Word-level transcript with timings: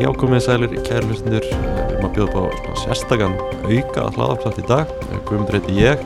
Já, 0.00 0.08
komið 0.16 0.40
sælir, 0.40 0.70
kæri 0.80 1.08
hlustundur, 1.10 1.44
við 1.44 1.80
erum 1.82 2.06
að 2.06 2.14
bjóða 2.16 2.42
upp 2.46 2.68
á 2.72 2.74
sérstakann 2.80 3.34
auka 3.66 4.06
hlaðarplátt 4.14 4.60
í 4.62 4.64
dag, 4.64 4.94
Guðmundur 5.28 5.58
heiti 5.58 5.74
ég, 5.76 6.04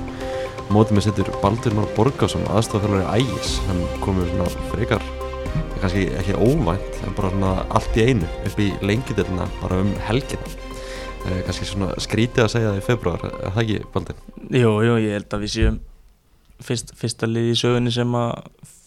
mótið 0.74 0.96
með 0.96 1.06
settur 1.06 1.30
Baldur 1.38 1.76
Már 1.78 1.92
Borgásson, 1.94 2.42
aðstofþjálfari 2.50 3.22
ægis, 3.22 3.52
hann 3.68 3.84
komið 4.02 4.32
svona 4.32 4.66
frekar, 4.72 5.06
kannski 5.78 6.08
ekki 6.18 6.34
óvænt, 6.42 7.00
en 7.06 7.14
bara 7.14 7.32
svona 7.36 7.54
allt 7.78 8.02
í 8.02 8.10
einu 8.10 8.34
upp 8.50 8.66
í 8.66 8.68
lengidelina, 8.82 9.46
bara 9.62 9.78
um 9.84 9.94
helgina, 10.08 10.54
eh, 11.28 11.40
kannski 11.46 11.70
svona 11.70 11.94
skrítið 12.02 12.48
að 12.48 12.54
segja 12.56 12.74
það 12.74 12.82
í 12.82 12.86
februar, 12.90 13.26
er 13.30 13.54
það 13.54 13.64
ekki 13.68 13.90
Baldur? 13.94 14.22
Jú, 14.50 14.76
jú, 14.90 15.02
ég 15.06 15.20
held 15.20 15.38
að 15.38 15.46
við 15.46 15.54
séum 15.54 15.82
fyrst, 16.58 16.96
fyrsta 16.98 17.30
lið 17.30 17.52
í 17.54 17.58
sögunni 17.62 17.94
sem 17.94 18.18
að 18.26 18.40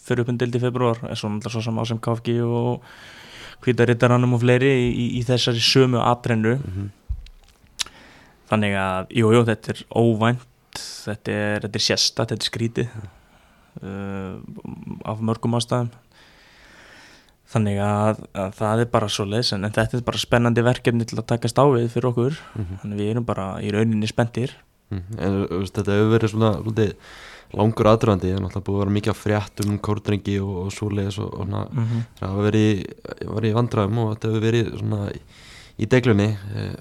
fyrir 0.04 0.26
upp 0.26 0.34
um 0.36 0.44
dild 0.44 0.52
í 0.60 0.66
februar, 0.68 1.00
er 1.08 1.16
svona 1.16 1.40
alltaf 1.40 1.56
svo 1.56 1.64
sem 1.64 1.80
á 1.80 1.84
sem 1.88 2.04
KFG 2.04 2.42
og 2.44 2.84
hvítarittaranum 3.64 4.36
og 4.36 4.42
fleiri 4.44 4.70
í, 4.70 4.88
í, 4.88 5.06
í 5.18 5.24
þessari 5.26 5.62
sömu 5.62 6.02
atrennu. 6.04 6.58
Mm 6.58 6.76
-hmm. 6.76 6.94
þannig 8.48 8.76
að, 8.80 9.10
jú, 9.12 9.32
jú, 9.34 9.44
þetta 9.44 9.74
er 9.74 9.84
óvænt 9.92 10.46
þetta 10.78 11.32
er, 11.32 11.64
þetta 11.64 11.80
er 11.80 11.84
sérsta, 11.84 12.26
þetta 12.26 12.36
er 12.36 12.50
skrítið 12.50 12.92
uh, 13.82 14.36
af 15.08 15.24
mörgum 15.24 15.56
ástæðum. 15.58 15.90
Þannig 17.48 17.78
að, 17.80 18.22
að 18.36 18.56
það 18.58 18.82
er 18.82 18.90
bara 18.92 19.08
svo 19.08 19.24
leys 19.24 19.54
en 19.56 19.64
þetta 19.64 19.96
er 19.96 20.04
bara 20.04 20.20
spennandi 20.20 20.64
verkefni 20.66 21.06
til 21.08 21.16
að 21.16 21.30
takast 21.30 21.56
á 21.56 21.64
við 21.72 21.88
fyrir 21.94 22.10
okkur. 22.10 22.40
Þannig 22.82 23.00
við 23.00 23.12
erum 23.14 23.28
bara 23.28 23.54
í 23.64 23.70
rauninni 23.72 24.10
spenntir. 24.10 24.52
Mhm. 24.92 25.16
En 25.16 25.38
þú 25.46 25.62
veist, 25.62 25.78
þetta 25.78 25.96
hefur 25.96 26.12
verið 26.12 26.34
svona 26.34 26.52
svolítið 26.58 26.92
langur 27.56 27.88
aðdraðandi, 27.88 28.28
það 28.28 28.36
er 28.36 28.42
náttúrulega 28.44 28.66
búið 28.66 28.76
að 28.76 28.82
vera 28.82 28.94
mikið 28.96 29.12
af 29.14 29.22
frétt 29.22 29.62
um 29.64 29.78
kórdrengi 29.78 30.36
og, 30.42 30.54
og 30.66 30.72
svoleiðis 30.74 31.18
og, 31.22 31.30
og 31.32 31.46
svona, 31.46 31.62
mm 31.70 31.84
-hmm. 31.84 32.02
það 32.18 32.28
hefur 32.28 32.48
verið, 32.48 32.84
verið 33.34 33.50
í 33.50 33.56
vandræðum 33.58 33.98
og 33.98 34.10
þetta 34.12 34.28
hefur 34.28 34.44
verið 34.46 34.78
svona 34.78 35.00
í, 35.10 35.20
í 35.78 35.86
deglunni. 35.86 36.28
Eh, 36.54 36.76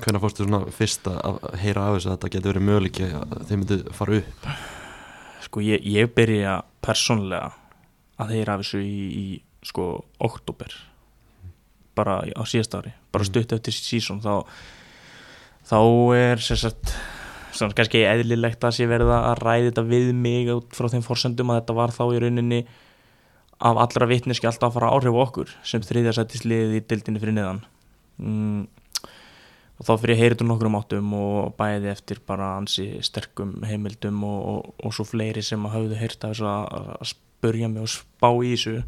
hvernig 0.00 0.22
fórstu 0.22 0.44
svona 0.44 0.60
fyrst 0.70 1.06
að 1.06 1.38
heyra 1.60 1.86
af 1.86 1.96
þessu 1.96 2.08
að 2.08 2.16
þetta 2.16 2.32
getur 2.34 2.52
verið 2.52 2.68
möguleiki 2.68 3.06
að 3.12 3.46
þeir 3.48 3.58
myndu 3.58 3.78
fara 3.92 4.16
upp? 4.16 4.46
Sko 5.42 5.60
ég, 5.60 5.80
ég 5.84 6.14
byrja 6.14 6.62
persónlega 6.82 7.52
að 8.18 8.30
heyra 8.34 8.54
af 8.54 8.60
þessu 8.60 8.80
í, 8.82 8.98
í 9.14 9.42
sko 9.62 10.04
oktober 10.18 10.72
bara 11.94 12.22
á 12.22 12.42
síðast 12.48 12.74
ári. 12.74 12.92
Bara 13.12 13.24
Mhm. 13.24 13.30
stutt 13.30 13.52
eftir 13.52 13.72
sísón 13.72 14.22
þá 14.22 14.44
þá 15.66 15.78
er 16.16 16.36
sérsagt 16.36 16.94
svona 17.52 17.76
kannski 17.76 18.04
eðlilegt 18.06 18.64
að 18.64 18.76
sé 18.76 18.86
verða 18.90 19.20
að 19.30 19.42
ræði 19.44 19.68
þetta 19.70 19.84
við 19.88 20.12
mig 20.16 20.50
út 20.54 20.76
frá 20.76 20.88
þeim 20.92 21.04
forsendum 21.06 21.52
að 21.52 21.60
þetta 21.60 21.76
var 21.78 21.94
þá 21.96 22.02
í 22.06 22.22
rauninni 22.24 22.60
af 23.60 23.80
allra 23.84 24.08
vitneski 24.08 24.48
alltaf 24.48 24.70
að 24.70 24.76
fara 24.78 24.90
áhrif 24.94 25.18
okkur 25.24 25.54
sem 25.66 25.82
þriðjarsættisliðið 25.84 26.76
í 26.78 26.84
dildinni 26.88 27.22
fyrir 27.22 27.36
neðan. 27.36 27.62
Mm, 28.20 28.62
og 29.80 29.88
þá 29.88 29.92
fyrir 30.00 30.14
ég 30.14 30.22
heyrið 30.24 30.44
um 30.46 30.78
áttum 30.78 31.14
og 31.16 31.54
bæði 31.58 31.90
eftir 31.92 32.20
bara 32.26 32.54
ansi 32.58 32.88
sterkum 33.04 33.58
heimildum 33.64 34.24
og, 34.24 34.40
og, 34.52 34.74
og 34.84 34.96
svo 34.96 35.06
fleiri 35.08 35.44
sem 35.44 35.64
hafðu 35.72 35.96
heyrt 36.00 36.24
að, 36.28 36.42
að 36.44 37.12
spurja 37.14 37.68
mig 37.72 37.84
og 37.84 37.92
spá 37.92 38.28
í 38.32 38.54
þessu 38.54 38.82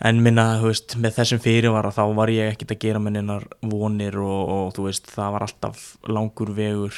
en 0.00 0.22
minna, 0.24 0.46
þú 0.60 0.70
veist, 0.70 0.96
með 1.00 1.18
þessum 1.18 1.42
fyrirvara 1.44 1.92
þá 1.94 2.02
var 2.16 2.32
ég 2.32 2.54
ekkit 2.54 2.74
að 2.74 2.82
gera 2.86 3.02
með 3.02 3.18
neinar 3.18 3.46
vonir 3.60 4.16
og, 4.22 4.40
og 4.54 4.72
þú 4.76 4.88
veist, 4.88 5.10
það 5.12 5.36
var 5.36 5.46
alltaf 5.46 5.84
langur 6.08 6.54
vegur 6.56 6.96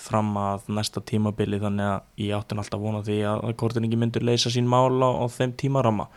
fram 0.00 0.32
að 0.40 0.68
næsta 0.72 1.02
tímabili 1.06 1.60
þannig 1.60 1.86
að 1.86 2.24
ég 2.24 2.36
átti 2.36 2.58
alltaf 2.58 2.82
vona 2.82 3.02
því 3.06 3.18
að, 3.30 3.48
kortinningi 3.60 3.98
myndur 4.00 4.26
leysa 4.26 4.52
sín 4.52 4.68
mál 4.70 4.96
á, 5.02 5.26
þeim 5.30 5.54
tímarama 5.60 6.08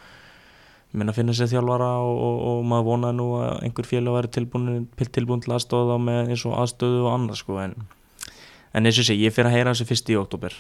minna 0.94 1.10
að 1.10 1.20
finna 1.20 1.34
sér 1.34 1.50
þjálfara 1.50 1.90
og, 2.06 2.16
og, 2.22 2.40
og 2.50 2.66
maður 2.70 2.88
vonaði 2.92 3.18
nú 3.18 3.28
að 3.42 3.54
einhver 3.66 3.88
félag 3.90 4.18
væri 4.18 4.32
tilbúin, 4.36 4.84
tilbúin 5.16 5.42
til 5.42 5.56
aðstóða 5.56 5.98
með 6.02 6.34
eins 6.34 6.44
og 6.46 6.58
aðstöðu 6.62 7.00
og 7.02 7.14
annað 7.16 7.40
sko 7.42 7.58
en, 7.64 7.74
en 8.78 8.90
eins 8.90 9.00
og 9.02 9.08
sé, 9.08 9.18
ég 9.18 9.34
fyrir 9.34 9.50
að 9.50 9.58
heyra 9.58 9.74
þessu 9.74 9.90
fyrst 9.90 10.12
í 10.14 10.20
oktober 10.20 10.58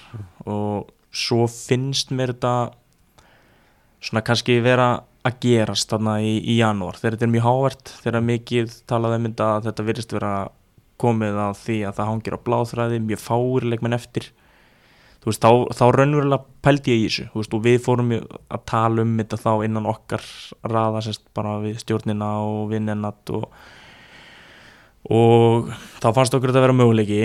og 0.49 0.89
svo 1.13 1.45
finnst 1.53 2.13
mér 2.17 2.33
þetta 2.33 2.55
svona 4.03 4.23
kannski 4.25 4.59
vera 4.63 4.89
að 5.23 5.39
gerast 5.45 5.91
þarna 5.91 6.17
í, 6.23 6.35
í 6.43 6.57
janúar. 6.59 6.99
Þegar 6.99 7.15
þetta 7.15 7.27
er 7.27 7.33
mjög 7.33 7.47
hávert, 7.47 7.91
þegar 8.03 8.25
mikið 8.27 8.77
talaði 8.91 9.19
um 9.19 9.27
þetta 9.29 9.49
að 9.49 9.67
þetta 9.69 9.87
virðist 9.89 10.15
vera 10.17 10.31
komið 11.03 11.39
að 11.45 11.59
því 11.63 11.77
að 11.87 11.99
það 11.99 12.09
hangir 12.11 12.35
á 12.35 12.45
bláþræði 12.47 13.03
mjög 13.03 13.21
fáir 13.23 13.67
leikmenn 13.71 13.97
eftir. 13.97 14.27
Þú 15.23 15.29
veist, 15.31 15.45
þá, 15.45 15.51
þá 15.79 15.85
raunverulega 15.95 16.57
pældi 16.65 16.91
ég 16.91 16.99
í 16.99 17.05
þessu, 17.07 17.25
þú 17.31 17.39
veist, 17.39 17.55
og 17.55 17.63
við 17.63 17.77
fórum 17.85 18.11
að 18.11 18.65
tala 18.67 19.05
um 19.05 19.13
þetta 19.21 19.39
þá 19.39 19.51
innan 19.63 19.87
okkar 19.87 20.25
raða 20.67 21.03
sérst 21.05 21.23
bara 21.35 21.55
við 21.63 21.79
stjórnina 21.79 22.33
og 22.43 22.67
við 22.73 22.83
nennat 22.89 23.31
og 23.31 23.47
og 25.11 25.71
þá 25.99 26.09
fannst 26.15 26.35
okkur 26.35 26.51
þetta 26.51 26.63
vera 26.63 26.75
möguleiki. 26.75 27.23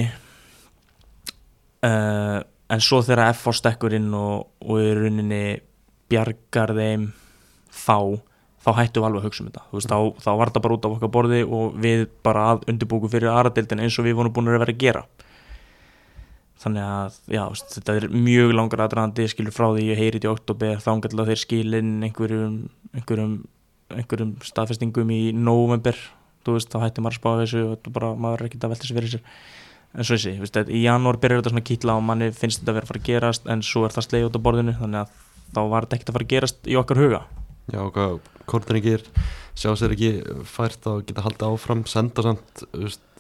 Uh, 1.87 2.39
en 2.71 2.83
svo 2.83 3.03
þegar 3.07 3.33
F 3.33 3.47
á 3.51 3.53
stekkur 3.55 3.95
inn 3.99 4.09
og, 4.15 4.49
og 4.67 4.81
í 4.83 4.89
rauninni 4.99 5.43
bjargar 6.09 6.75
þeim 6.77 7.11
þá 7.75 7.99
þá 8.59 8.71
hættum 8.75 9.03
við 9.03 9.09
alveg 9.09 9.23
að 9.23 9.29
hugsa 9.29 9.43
um 9.43 9.49
þetta. 9.49 9.65
Veist, 9.73 9.89
þá, 9.93 9.99
þá 10.25 10.31
var 10.41 10.51
þetta 10.51 10.63
bara 10.65 10.77
út 10.77 10.87
af 10.87 10.95
okkar 10.97 11.13
borði 11.15 11.41
og 11.47 11.79
við 11.79 12.05
bara 12.27 12.45
undirbúku 12.69 13.11
fyrir 13.13 13.33
aðradeildin 13.33 13.83
eins 13.85 13.99
og 14.01 14.09
við 14.09 14.19
vorum 14.19 14.35
búin 14.35 14.51
að 14.51 14.59
vera 14.59 14.75
að 14.75 14.83
gera. 14.83 15.05
Þannig 16.59 16.89
að 16.89 17.19
já, 17.37 17.43
veist, 17.53 17.77
þetta 17.77 17.97
er 18.01 18.09
mjög 18.11 18.55
langar 18.59 18.83
aðdraðandi 18.85 19.29
skilur 19.31 19.55
frá 19.55 19.69
því 19.71 19.87
ég 19.93 20.03
heyrið 20.03 20.27
í 20.27 20.33
oktober 20.33 20.83
þá 20.83 20.91
engal 20.97 21.29
þeir 21.31 21.43
skilin 21.45 21.95
einhverjum, 22.09 22.59
einhverjum, 22.99 23.37
einhverjum 23.95 24.35
staðfestingum 24.45 25.15
í 25.15 25.23
november 25.37 25.97
veist, 26.49 26.73
þá 26.73 26.85
hættum 26.87 27.07
maður 27.07 27.17
að 27.17 27.21
spá 27.21 27.31
þessu 27.43 27.65
og 27.69 27.89
bara, 27.93 28.13
maður 28.17 28.43
er 28.43 28.49
ekkert 28.49 28.67
að 28.67 28.75
velta 28.75 28.87
þessu 28.87 28.99
fyrir 28.99 29.15
sér. 29.15 29.25
En 29.99 30.05
svo 30.05 30.19
þessi, 30.19 30.65
í 30.75 30.83
janúar 30.83 31.19
byrjar 31.21 31.43
þetta 31.43 31.53
svona 31.53 31.67
kýtla 31.69 31.97
og 31.97 32.05
manni 32.05 32.29
finnst 32.37 32.61
þetta 32.61 32.73
að 32.73 32.79
vera 32.79 32.87
að 32.87 32.91
fara 32.93 33.01
að 33.03 33.09
gerast 33.09 33.49
en 33.49 33.65
svo 33.65 33.85
er 33.87 33.95
það 33.95 34.07
sleið 34.07 34.27
út 34.29 34.39
á 34.39 34.47
borðinu 34.47 34.75
þannig 34.79 35.05
að 35.05 35.28
þá 35.55 35.61
var 35.73 35.87
þetta 35.87 35.99
ekkert 35.99 36.11
að 36.11 36.19
fara 36.19 36.29
að 36.29 36.33
gerast 36.35 36.69
í 36.69 36.79
okkar 36.81 37.03
huga. 37.03 37.23
Já, 37.69 37.81
hvað 37.93 38.19
kórdrengir 38.49 39.05
sjá 39.59 39.73
sér 39.77 39.93
ekki 39.93 40.13
fært 40.49 40.87
að 40.89 41.03
geta 41.09 41.25
haldið 41.27 41.49
áfram 41.51 41.85
senda 41.91 42.25
samt, 42.25 42.63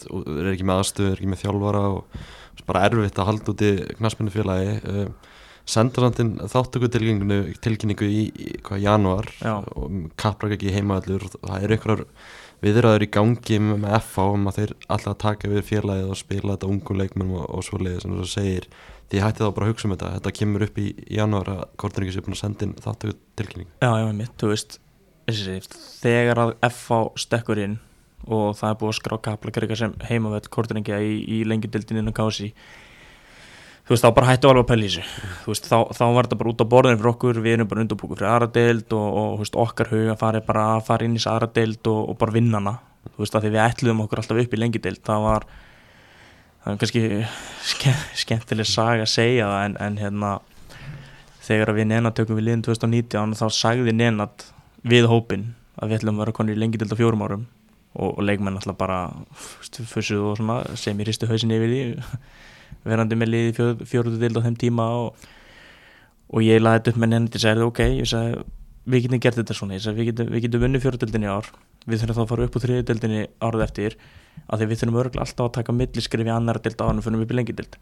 og 0.09 0.29
er 0.39 0.53
ekki 0.53 0.67
með 0.69 0.83
aðstöðu, 0.83 1.11
er 1.11 1.19
ekki 1.19 1.33
með 1.33 1.43
þjálfara 1.43 1.83
og 1.97 2.23
bara 2.69 2.85
erfitt 2.89 3.19
að 3.19 3.29
halda 3.31 3.53
út 3.53 3.65
í 3.65 3.73
knaspinu 3.99 4.33
félagi 4.35 4.77
uh, 4.89 5.31
senda 5.69 6.05
samt 6.05 6.21
inn 6.23 6.35
þáttöku 6.49 6.91
tilkynningu 6.93 8.09
í, 8.09 8.21
í 8.33 8.51
hvað, 8.65 8.83
janúar 8.85 9.31
Já. 9.43 9.55
og 9.77 10.13
kapprak 10.21 10.57
ekki 10.57 10.75
heimaðallur 10.75 11.29
það 11.37 11.65
eru 11.67 11.77
einhverjar 11.77 12.05
viðræður 12.65 13.05
í 13.05 13.11
gangi 13.15 13.59
með, 13.63 13.99
FH 14.01 14.29
um 14.35 14.49
að 14.51 14.61
þeir 14.61 14.77
alltaf 14.95 15.19
taka 15.23 15.51
við 15.53 15.67
félagið 15.69 16.13
og 16.13 16.21
spila 16.23 16.55
þetta 16.57 16.71
ungum 16.73 17.03
leikmennum 17.03 17.37
og, 17.43 17.51
og 17.55 17.67
svo 17.67 17.81
leiðis 17.83 18.09
en 18.09 18.17
þú 18.19 18.31
segir 18.33 18.71
því 19.09 19.23
hætti 19.25 19.45
þá 19.45 19.55
bara 19.57 19.69
að 19.69 19.73
hugsa 19.73 19.89
um 19.89 19.95
þetta. 19.95 20.13
Þetta 20.19 20.35
kemur 20.41 20.67
upp 20.67 20.79
í 20.83 20.89
janúar 21.19 21.53
að 21.55 21.63
kórdrengir 21.81 22.17
sé 22.17 22.25
búin 22.25 22.37
að 22.37 22.43
senda 22.43 22.67
inn 22.67 22.75
þáttöku 22.85 23.17
tilkynningu. 23.41 23.73
Já, 23.81 23.91
já, 24.03 24.11
mitt, 24.17 24.35
þú 24.41 24.53
veist 24.53 24.81
þegar 25.29 26.41
að 26.41 26.55
FH 26.65 26.99
stekkur 27.21 27.61
inn 27.61 27.79
og 28.27 28.57
það 28.57 28.71
er 28.71 28.77
búið 28.81 28.93
að 28.93 28.99
skrá 28.99 29.17
kaplakrika 29.29 29.77
sem 29.77 29.95
heimavett 30.09 30.49
kortringja 30.53 31.01
í, 31.05 31.19
í 31.21 31.43
lengjudildinu 31.49 32.01
innan 32.01 32.17
kási 32.17 32.55
þú 33.89 33.95
veist, 33.95 34.05
þá 34.05 34.15
bara 34.17 34.29
hættu 34.29 34.51
alveg 34.51 34.65
að 34.65 34.69
pæla 34.69 34.89
í 34.89 35.05
veist, 35.47 35.69
þá, 35.69 35.79
þá 35.97 36.03
var 36.13 36.27
þetta 36.27 36.39
bara 36.41 36.51
út 36.53 36.65
á 36.65 36.73
borðinu 36.73 36.99
fyrir 36.99 37.11
okkur 37.13 37.41
við 37.45 37.55
erum 37.57 37.71
bara 37.71 37.85
undurbúku 37.85 38.19
fyrir 38.19 38.31
aðra 38.33 38.51
deild 38.57 38.97
og, 38.97 39.07
og 39.21 39.39
veist, 39.41 39.57
okkar 39.57 39.93
huga 39.93 40.17
fari 40.21 40.43
bara 40.45 40.67
að 40.75 40.83
fara 40.91 41.09
inn 41.09 41.17
í 41.17 41.23
aðra 41.23 41.49
deild 41.57 41.89
og, 41.89 42.03
og 42.13 42.19
bara 42.21 42.35
vinna 42.35 42.61
hana. 42.61 42.75
Þú 43.15 43.23
veist, 43.23 43.39
að 43.39 43.47
því 43.47 43.53
við 43.55 43.63
ætluðum 43.65 44.03
okkur 44.05 44.23
alltaf 44.23 44.43
upp 44.43 44.57
í 44.57 44.61
lengjudeild 44.61 45.01
það 45.09 45.25
var 45.25 45.49
það 46.63 46.73
er 46.73 46.81
kannski 46.83 47.03
ske, 47.73 47.95
skemmtileg 48.25 48.69
saga 48.69 49.05
að 49.07 49.13
segja 49.13 49.51
það 49.51 49.65
en, 49.67 49.77
en 49.87 50.01
hérna 50.03 50.33
þegar 51.49 51.73
við 51.77 51.89
Nenad 51.93 52.17
tökum 52.17 52.39
við 52.39 52.49
liðin 52.49 52.65
2019 52.67 53.39
þá 53.39 53.47
sagði 53.55 53.95
Nenad 53.97 54.45
við 54.89 55.09
hópin 55.11 55.53
að 55.79 55.93
við 55.93 56.01
ætlum 56.01 56.19
að 56.19 56.25
vera 56.25 56.37
konir 56.37 56.59
í 56.59 56.61
lengi 56.61 56.79
til 56.79 56.87
þetta 56.87 56.99
fjórum 56.99 57.25
árum. 57.25 57.47
Og, 57.99 58.13
og 58.13 58.21
leikmenn 58.23 58.59
alltaf 58.59 58.77
bara 58.79 58.99
fussuð 59.33 60.27
og 60.29 60.37
svona 60.39 60.59
sem 60.79 60.99
ég 61.01 61.09
hristu 61.09 61.27
hausin 61.27 61.55
yfir 61.57 61.73
því 61.73 61.81
verandi 62.85 63.17
með 63.19 63.33
liði 63.33 63.55
fjör, 63.57 63.73
fjóruðu 63.89 64.21
dild 64.21 64.39
á 64.39 64.45
þeim 64.45 64.59
tíma 64.61 64.87
og, 65.01 65.25
og 66.29 66.45
ég 66.45 66.61
laði 66.61 66.83
þetta 66.83 66.93
upp 66.93 67.01
með 67.03 67.13
Nenad 67.15 67.39
og 67.39 67.43
sagði 67.43 67.67
ok, 67.67 67.81
ég 67.97 68.11
sagði 68.13 68.45
við 68.89 69.05
getum 69.07 69.23
gert 69.25 69.41
þetta 69.41 69.57
svona, 69.57 69.79
ég 69.79 69.85
sagði 69.85 70.03
við 70.03 70.11
getum, 70.13 70.31
við 70.35 70.45
getum 70.45 70.63
vunnið 70.65 70.85
fjóruðdildinni 70.85 71.33
ár, 71.33 71.49
við 71.89 72.03
þurfum 72.03 72.19
þá 72.19 72.23
að 72.23 72.31
fara 72.31 72.47
upp 72.47 72.59
úr 72.59 72.65
þriðdildinni 72.67 73.25
árið 73.49 73.65
eftir 73.67 73.97
að 74.47 74.61
því 74.63 74.69
við 74.71 74.83
þurfum 74.83 75.01
örgulega 75.03 75.25
alltaf 75.27 75.49
að 75.49 75.57
taka 75.59 75.75
milliskrif 75.77 76.29
í 76.29 76.35
annar 76.35 76.61
dild 76.65 76.85
ánum 76.85 77.03
fyrir 77.05 77.21
við 77.21 77.27
upp 77.27 77.35
í 77.35 77.39
lengi 77.39 77.57
dild 77.59 77.79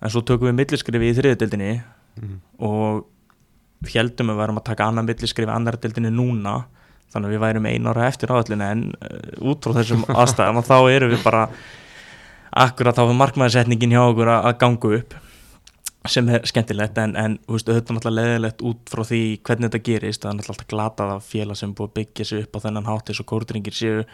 en 0.00 0.12
svo 0.12 0.22
tökum 0.26 0.50
við 0.50 0.58
milliskrif 0.60 1.06
í 1.06 1.14
þriðdildinni 1.18 1.72
mm. 2.20 2.36
og 2.66 3.88
heldum 3.90 4.32
við 4.32 4.40
varum 4.42 4.60
að 4.60 4.68
taka 4.70 4.90
annar 4.90 5.08
milliskrif 5.08 5.48
í 5.48 5.54
annar 5.54 5.78
dildinni 5.80 6.12
núna 6.14 6.60
þannig 7.10 7.30
að 7.30 7.34
við 7.34 7.42
værum 7.44 7.66
einu 7.70 7.90
ára 7.92 8.06
eftir 8.08 8.32
áallinu 8.32 8.66
en 8.66 8.84
uh, 9.00 9.50
út 9.50 9.64
frá 9.64 9.80
þessum 9.80 10.04
aðstæðum 10.20 10.62
þá 10.66 10.76
erum 10.92 11.14
við 11.14 11.24
bara 11.24 11.48
akkurat 12.50 12.96
þá 12.96 13.04
fyrir 13.04 13.18
markmæðarsetningin 13.18 13.94
hjá 13.94 14.02
okkur 14.04 14.32
að, 14.34 14.52
ganga 14.60 14.94
upp 15.00 15.18
sem 16.08 16.28
er 16.32 16.46
skemmtilegt 16.48 16.98
en, 16.98 17.12
en 17.20 17.36
veist, 17.50 17.68
auðvitað 17.68 17.96
náttúrulega 17.96 18.26
leðilegt 18.30 18.62
út 18.64 18.90
frá 18.90 19.02
því 19.04 19.22
hvernig 19.44 19.68
þetta 19.68 19.82
gerist, 19.84 20.22
það 20.22 20.30
er 20.30 20.38
náttúrulega 20.38 20.54
alltaf 20.56 20.70
glatað 20.72 21.12
af 21.14 21.26
félag 21.28 21.58
sem 21.60 21.72
er 21.72 21.76
búið 21.76 21.90
að 21.90 21.96
byggja 21.98 22.26
sig 22.30 22.44
upp 22.46 22.56
á 22.56 22.62
þennan 22.64 22.88
hátt 22.88 23.12
eins 23.12 23.20
og 23.20 23.28
kórdringir 23.28 23.76
séu 23.76 24.04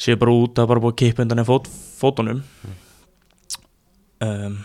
séu 0.00 0.16
bara 0.20 0.34
út 0.34 0.60
að 0.60 0.70
bara 0.70 0.82
búið 0.82 0.94
að 0.94 1.00
kipa 1.02 1.24
undan 1.24 1.44
fót, 1.48 1.68
fótunum. 2.00 2.42
Um, 4.20 4.58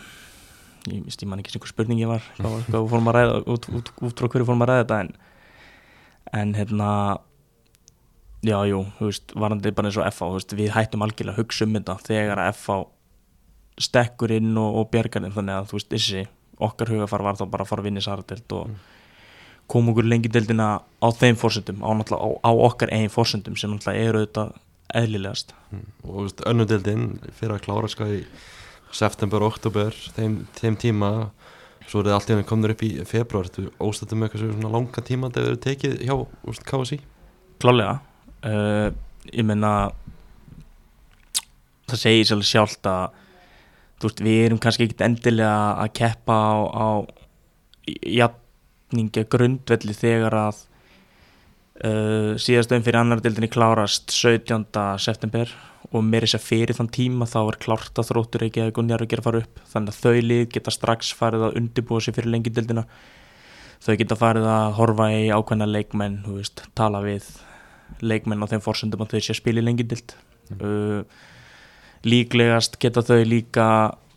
ég 0.91 1.05
veist, 1.05 1.21
ég 1.23 1.29
man 1.29 1.41
ekki 1.41 1.53
sem 1.53 1.59
einhver 1.59 1.71
spurningi 1.71 2.09
var 2.09 2.25
hvað, 2.37 2.89
fórum 2.91 3.07
að 3.09 3.17
ræða 3.17 3.37
út, 3.53 3.69
út, 3.71 3.91
út 4.03 4.19
frá 4.19 4.27
hverju 4.31 4.47
fórum 4.49 4.65
að 4.65 4.71
ræða 4.71 4.81
þetta 4.83 4.97
en, 5.03 5.11
en 6.41 6.51
hérna 6.57 6.89
já, 8.45 8.57
jú, 8.69 8.81
þú 8.97 9.09
veist, 9.09 9.35
varandi 9.45 9.71
bara 9.75 9.89
eins 9.89 9.99
og 9.99 10.17
þú 10.19 10.33
veist, 10.35 10.57
við 10.59 10.73
hættum 10.75 11.05
algjörlega 11.05 11.35
að 11.35 11.41
hugsa 11.41 11.65
um 11.65 11.77
þetta 11.79 11.95
þegar 12.05 12.43
að 12.43 12.51
FH 12.57 12.77
stekkur 13.87 14.35
inn 14.35 14.51
og, 14.59 14.81
og 14.81 14.91
bjargar 14.93 15.25
inn 15.25 15.35
þannig 15.35 15.57
að 15.57 15.71
þú 15.71 15.79
veist, 15.79 15.95
þessi 15.95 16.25
okkar 16.67 16.91
hugafar 16.93 17.25
var 17.25 17.39
þá 17.39 17.45
bara 17.51 17.65
að 17.65 17.71
fara 17.71 17.83
að 17.83 17.89
vinna 17.89 18.03
í 18.03 18.05
Saradelt 18.05 18.55
og 18.55 18.75
koma 19.71 19.91
okkur 19.91 20.07
lengi 20.07 20.31
deildina 20.31 20.69
á 20.79 21.07
þeim 21.15 21.39
fórsendum, 21.39 21.81
á, 21.81 21.89
á, 21.89 22.51
okkar 22.53 22.93
einn 22.93 23.11
fórsendum 23.11 23.57
sem 23.59 23.71
náttúrulega 23.71 24.11
eru 24.11 24.21
auðvitað 24.21 24.53
eðlilegast. 24.95 25.55
Og 26.03 26.11
þú 26.11 26.27
veist, 26.27 26.45
önnudildin 26.51 27.07
fyrir 27.35 27.57
að 27.57 27.65
klára 27.67 27.89
sko 27.91 28.09
í 28.11 28.21
september, 28.95 29.43
oktober 29.43 29.95
þeim, 30.15 30.45
þeim 30.55 30.79
tíma. 30.79 31.11
Svo 31.85 32.01
er 32.01 32.07
það 32.09 32.15
allt 32.17 32.29
í 32.31 32.35
hann 32.35 32.47
komður 32.49 32.73
upp 32.73 32.85
í 32.85 32.93
februar 33.05 33.49
þú 33.53 33.67
óstættum 33.83 34.21
með 34.21 34.31
eitthvað 34.31 34.55
svona 34.55 34.71
langa 34.73 35.03
tíma 35.05 35.29
þegar 35.29 35.43
þau 35.45 35.51
eru 35.51 35.59
tekið 35.65 35.99
hjá 36.01 36.15
úst, 36.49 36.63
KSI 36.65 36.97
klálega 37.61 37.99
uh, 38.45 38.89
ég 39.31 39.45
menna 39.47 39.73
það 41.89 42.01
segir 42.01 42.27
sérlega 42.29 42.51
sjálft 42.51 42.89
að 42.89 43.21
veist, 44.03 44.21
við 44.21 44.39
erum 44.47 44.61
kannski 44.61 44.87
ekkit 44.87 45.05
endilega 45.05 45.57
að 45.81 45.93
keppa 45.97 46.35
á, 46.35 46.53
á 46.75 46.87
jafninga 47.85 49.25
grundvelli 49.31 49.95
þegar 49.97 50.35
að 50.45 50.63
uh, 51.83 52.35
síðastöðum 52.39 52.85
fyrir 52.85 53.01
annar 53.01 53.23
dildinni 53.23 53.49
klárast 53.51 54.13
17. 54.13 54.69
september 55.01 55.51
og 55.91 56.03
mér 56.03 56.25
er 56.25 56.31
þess 56.31 56.39
að 56.39 56.47
fyrir 56.47 56.77
þann 56.77 56.93
tíma 56.93 57.27
þá 57.29 57.39
er 57.43 57.59
klárt 57.65 57.99
að 58.01 58.09
þróttur 58.11 58.47
ekki 58.47 58.63
að 58.63 58.73
Gunjar 58.77 59.03
ekki 59.05 59.19
að 59.19 59.27
fara 59.27 59.43
upp. 59.43 59.59
Þannig 59.71 59.93
að 59.93 60.01
þau 60.01 60.23
lið 60.29 60.47
geta 60.55 60.73
strax 60.73 61.11
farið 61.15 61.45
að 61.49 61.59
undibúa 61.61 62.01
sig 62.01 62.17
fyrir 62.17 62.33
lengi 62.33 62.53
dildina 62.53 62.87
þau 63.85 63.95
geta 63.99 64.17
farið 64.17 64.47
að 64.49 64.71
horfa 64.79 65.09
í 65.13 65.27
ákveðna 65.33 65.67
leikmenn, 65.69 66.21
veist, 66.25 66.63
tala 66.77 67.01
við 67.05 67.27
leikmenn 68.01 68.41
á 68.41 68.49
þeim 68.49 68.63
fórsöndum 68.65 69.05
að 69.05 69.15
þau 69.15 69.19
sé 69.19 69.33
að 69.35 69.39
spila 69.41 69.61
í 69.61 69.65
lengi 69.65 69.85
dild 69.87 70.15
uh, 70.57 71.01
líklegast 72.05 72.79
geta 72.81 73.03
þau 73.05 73.21
líka 73.27 73.67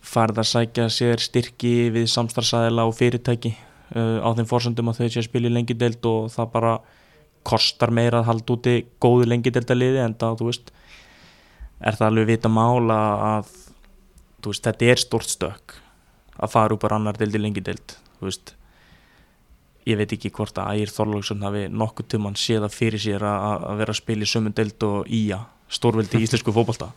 farið 0.05 0.41
að 0.41 0.49
sækja 0.53 0.87
sér 0.93 1.21
styrki 1.21 1.73
við 1.93 2.07
samstarfsæðila 2.11 2.87
og 2.89 2.95
fyrirtæki 2.97 3.53
uh, 3.53 4.25
á 4.25 4.29
þeim 4.37 4.49
fórsöndum 4.49 4.89
að 4.91 5.03
þau 5.03 5.07
sé 5.09 5.21
að 5.21 5.29
spila 5.29 5.51
í 5.51 5.53
lengi 5.53 5.77
dild 5.77 6.09
og 6.09 6.31
það 6.33 6.51
bara 6.55 6.73
kostar 7.49 7.93
meira 7.95 8.21
að 8.21 8.29
halda 8.29 8.55
úti 8.55 8.75
góðu 9.01 9.27
lengi 9.29 9.53
dildaliði 9.53 10.03
en 10.03 10.15
það, 10.19 10.39
þú 10.39 10.49
veist 10.51 10.71
er 11.79 11.97
það 11.97 12.07
alveg 12.09 12.29
vita 12.29 12.51
mála 12.51 12.99
að 13.33 13.51
veist, 14.45 14.65
þetta 14.65 14.91
er 14.91 15.01
stort 15.01 15.31
stök 15.31 15.77
að 16.39 16.53
fara 16.53 16.75
upp 16.75 16.87
á 16.87 16.95
annar 16.95 17.19
dildi 17.19 17.41
lengi 17.41 17.63
dild 17.63 17.95
veist, 18.23 18.53
ég 19.87 19.99
veit 19.99 20.11
ekki 20.15 20.31
hvort 20.35 20.59
að 20.59 20.75
Ægir 20.75 20.93
Þorlóksson 20.95 21.45
hafi 21.45 21.65
nokkuð 21.71 22.11
tumann 22.13 22.37
séð 22.39 22.67
að 22.67 22.75
fyrir 22.75 23.03
sér 23.03 23.25
að, 23.25 23.65
vera 23.81 23.95
að 23.95 24.01
spila 24.01 24.27
í 24.27 24.29
sömund 24.33 24.59
dild 24.59 24.85
og 24.87 25.07
íja 25.07 25.41
stórveldi 25.69 26.19
í 26.19 26.27
íslensku 26.27 26.53
fókbalta 26.55 26.91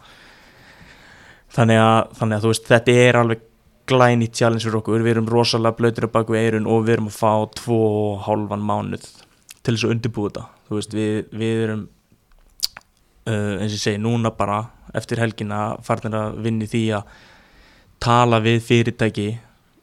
þannig 1.53 1.83
að, 1.83 2.13
þannig 2.19 2.39
að 2.39 2.49
veist, 2.51 2.71
þetta 2.71 3.01
er 3.07 3.21
alveg 3.21 3.49
glæni 3.91 4.29
challenge 4.31 4.65
fyrir 4.65 4.79
okkur, 4.79 5.03
við 5.03 5.17
erum 5.17 5.29
rosalega 5.31 5.79
blöytir 5.79 6.07
að 6.07 6.15
baka 6.15 6.35
við 6.35 6.47
eirun 6.47 6.71
og 6.71 6.87
við 6.87 6.97
erum 6.97 7.11
að 7.11 7.19
fá 7.19 7.33
tvo 7.59 7.83
hálfan 8.27 8.67
mánuð 8.67 9.09
til 9.63 9.77
þess 9.77 9.87
að 9.87 9.95
undirbúa 9.97 10.31
þetta. 10.31 10.45
Veist, 10.73 10.97
við, 10.97 11.17
við 11.39 11.63
erum 11.67 11.87
uh, 13.29 13.55
eins 13.61 13.71
og 13.71 13.79
ég 13.79 13.85
segi 13.85 14.03
núna 14.03 14.35
bara 14.37 14.61
eftir 14.99 15.23
helgina 15.23 15.63
farnir 15.87 16.19
að 16.19 16.43
vinni 16.45 16.69
því 16.69 16.85
að 16.99 17.17
tala 18.03 18.43
við 18.43 18.61
fyrirtæki 18.67 19.27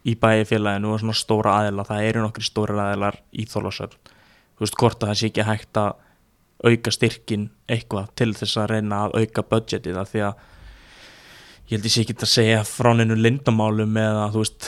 í 0.09 0.15
bæjarfélaginu 0.19 0.93
og 0.93 1.01
svona 1.01 1.17
stóra 1.17 1.57
aðila. 1.61 1.87
Það 1.87 2.07
eru 2.11 2.23
nokkri 2.25 2.45
stóra 2.47 2.89
aðilar 2.89 3.19
í 3.31 3.45
þólasöfn 3.49 4.15
þú 4.59 4.65
veist 4.65 4.75
hvort 4.75 5.03
að 5.03 5.07
það 5.13 5.19
sé 5.19 5.27
ekki 5.29 5.43
hægt 5.47 5.79
að 5.79 5.91
auka 6.67 6.91
styrkin 6.91 7.43
eitthvað 7.71 8.07
til 8.19 8.33
þess 8.35 8.59
að 8.59 8.71
reyna 8.73 9.05
að 9.05 9.13
auka 9.21 9.43
budgetið 9.47 9.99
því 10.11 10.23
að 10.27 10.41
ég 11.69 11.77
held 11.77 11.87
ég 11.87 11.93
sé 11.93 12.03
ekki 12.03 12.15
að 12.19 12.31
segja 12.33 12.65
frá 12.67 12.89
neinu 12.91 13.15
lindamálum 13.15 13.99
eða 14.01 14.25
þú 14.33 14.43
veist 14.43 14.67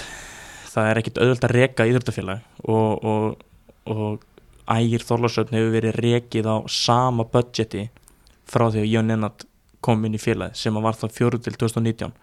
það 0.72 0.88
er 0.88 1.02
ekkit 1.02 1.20
auðvöld 1.20 1.48
að 1.48 1.56
reka 1.58 1.88
íðröldafélag 1.90 2.46
og, 2.64 3.04
og, 3.04 3.44
og 3.92 4.24
ægir 4.70 5.06
þólasöfn 5.06 5.56
hefur 5.58 5.76
verið 5.76 6.00
rekið 6.04 6.50
á 6.50 6.58
sama 6.70 7.26
budgeti 7.26 7.88
frá 8.50 8.68
því 8.70 8.84
að 8.84 8.92
Jón 8.92 9.16
Ennart 9.16 9.46
kom 9.82 10.04
inn 10.06 10.18
í 10.18 10.22
félagi 10.22 10.60
sem 10.60 10.76
var 10.84 10.98
þá 10.98 11.08
fjóru 11.10 11.40
til 11.42 11.56
2019 11.58 12.14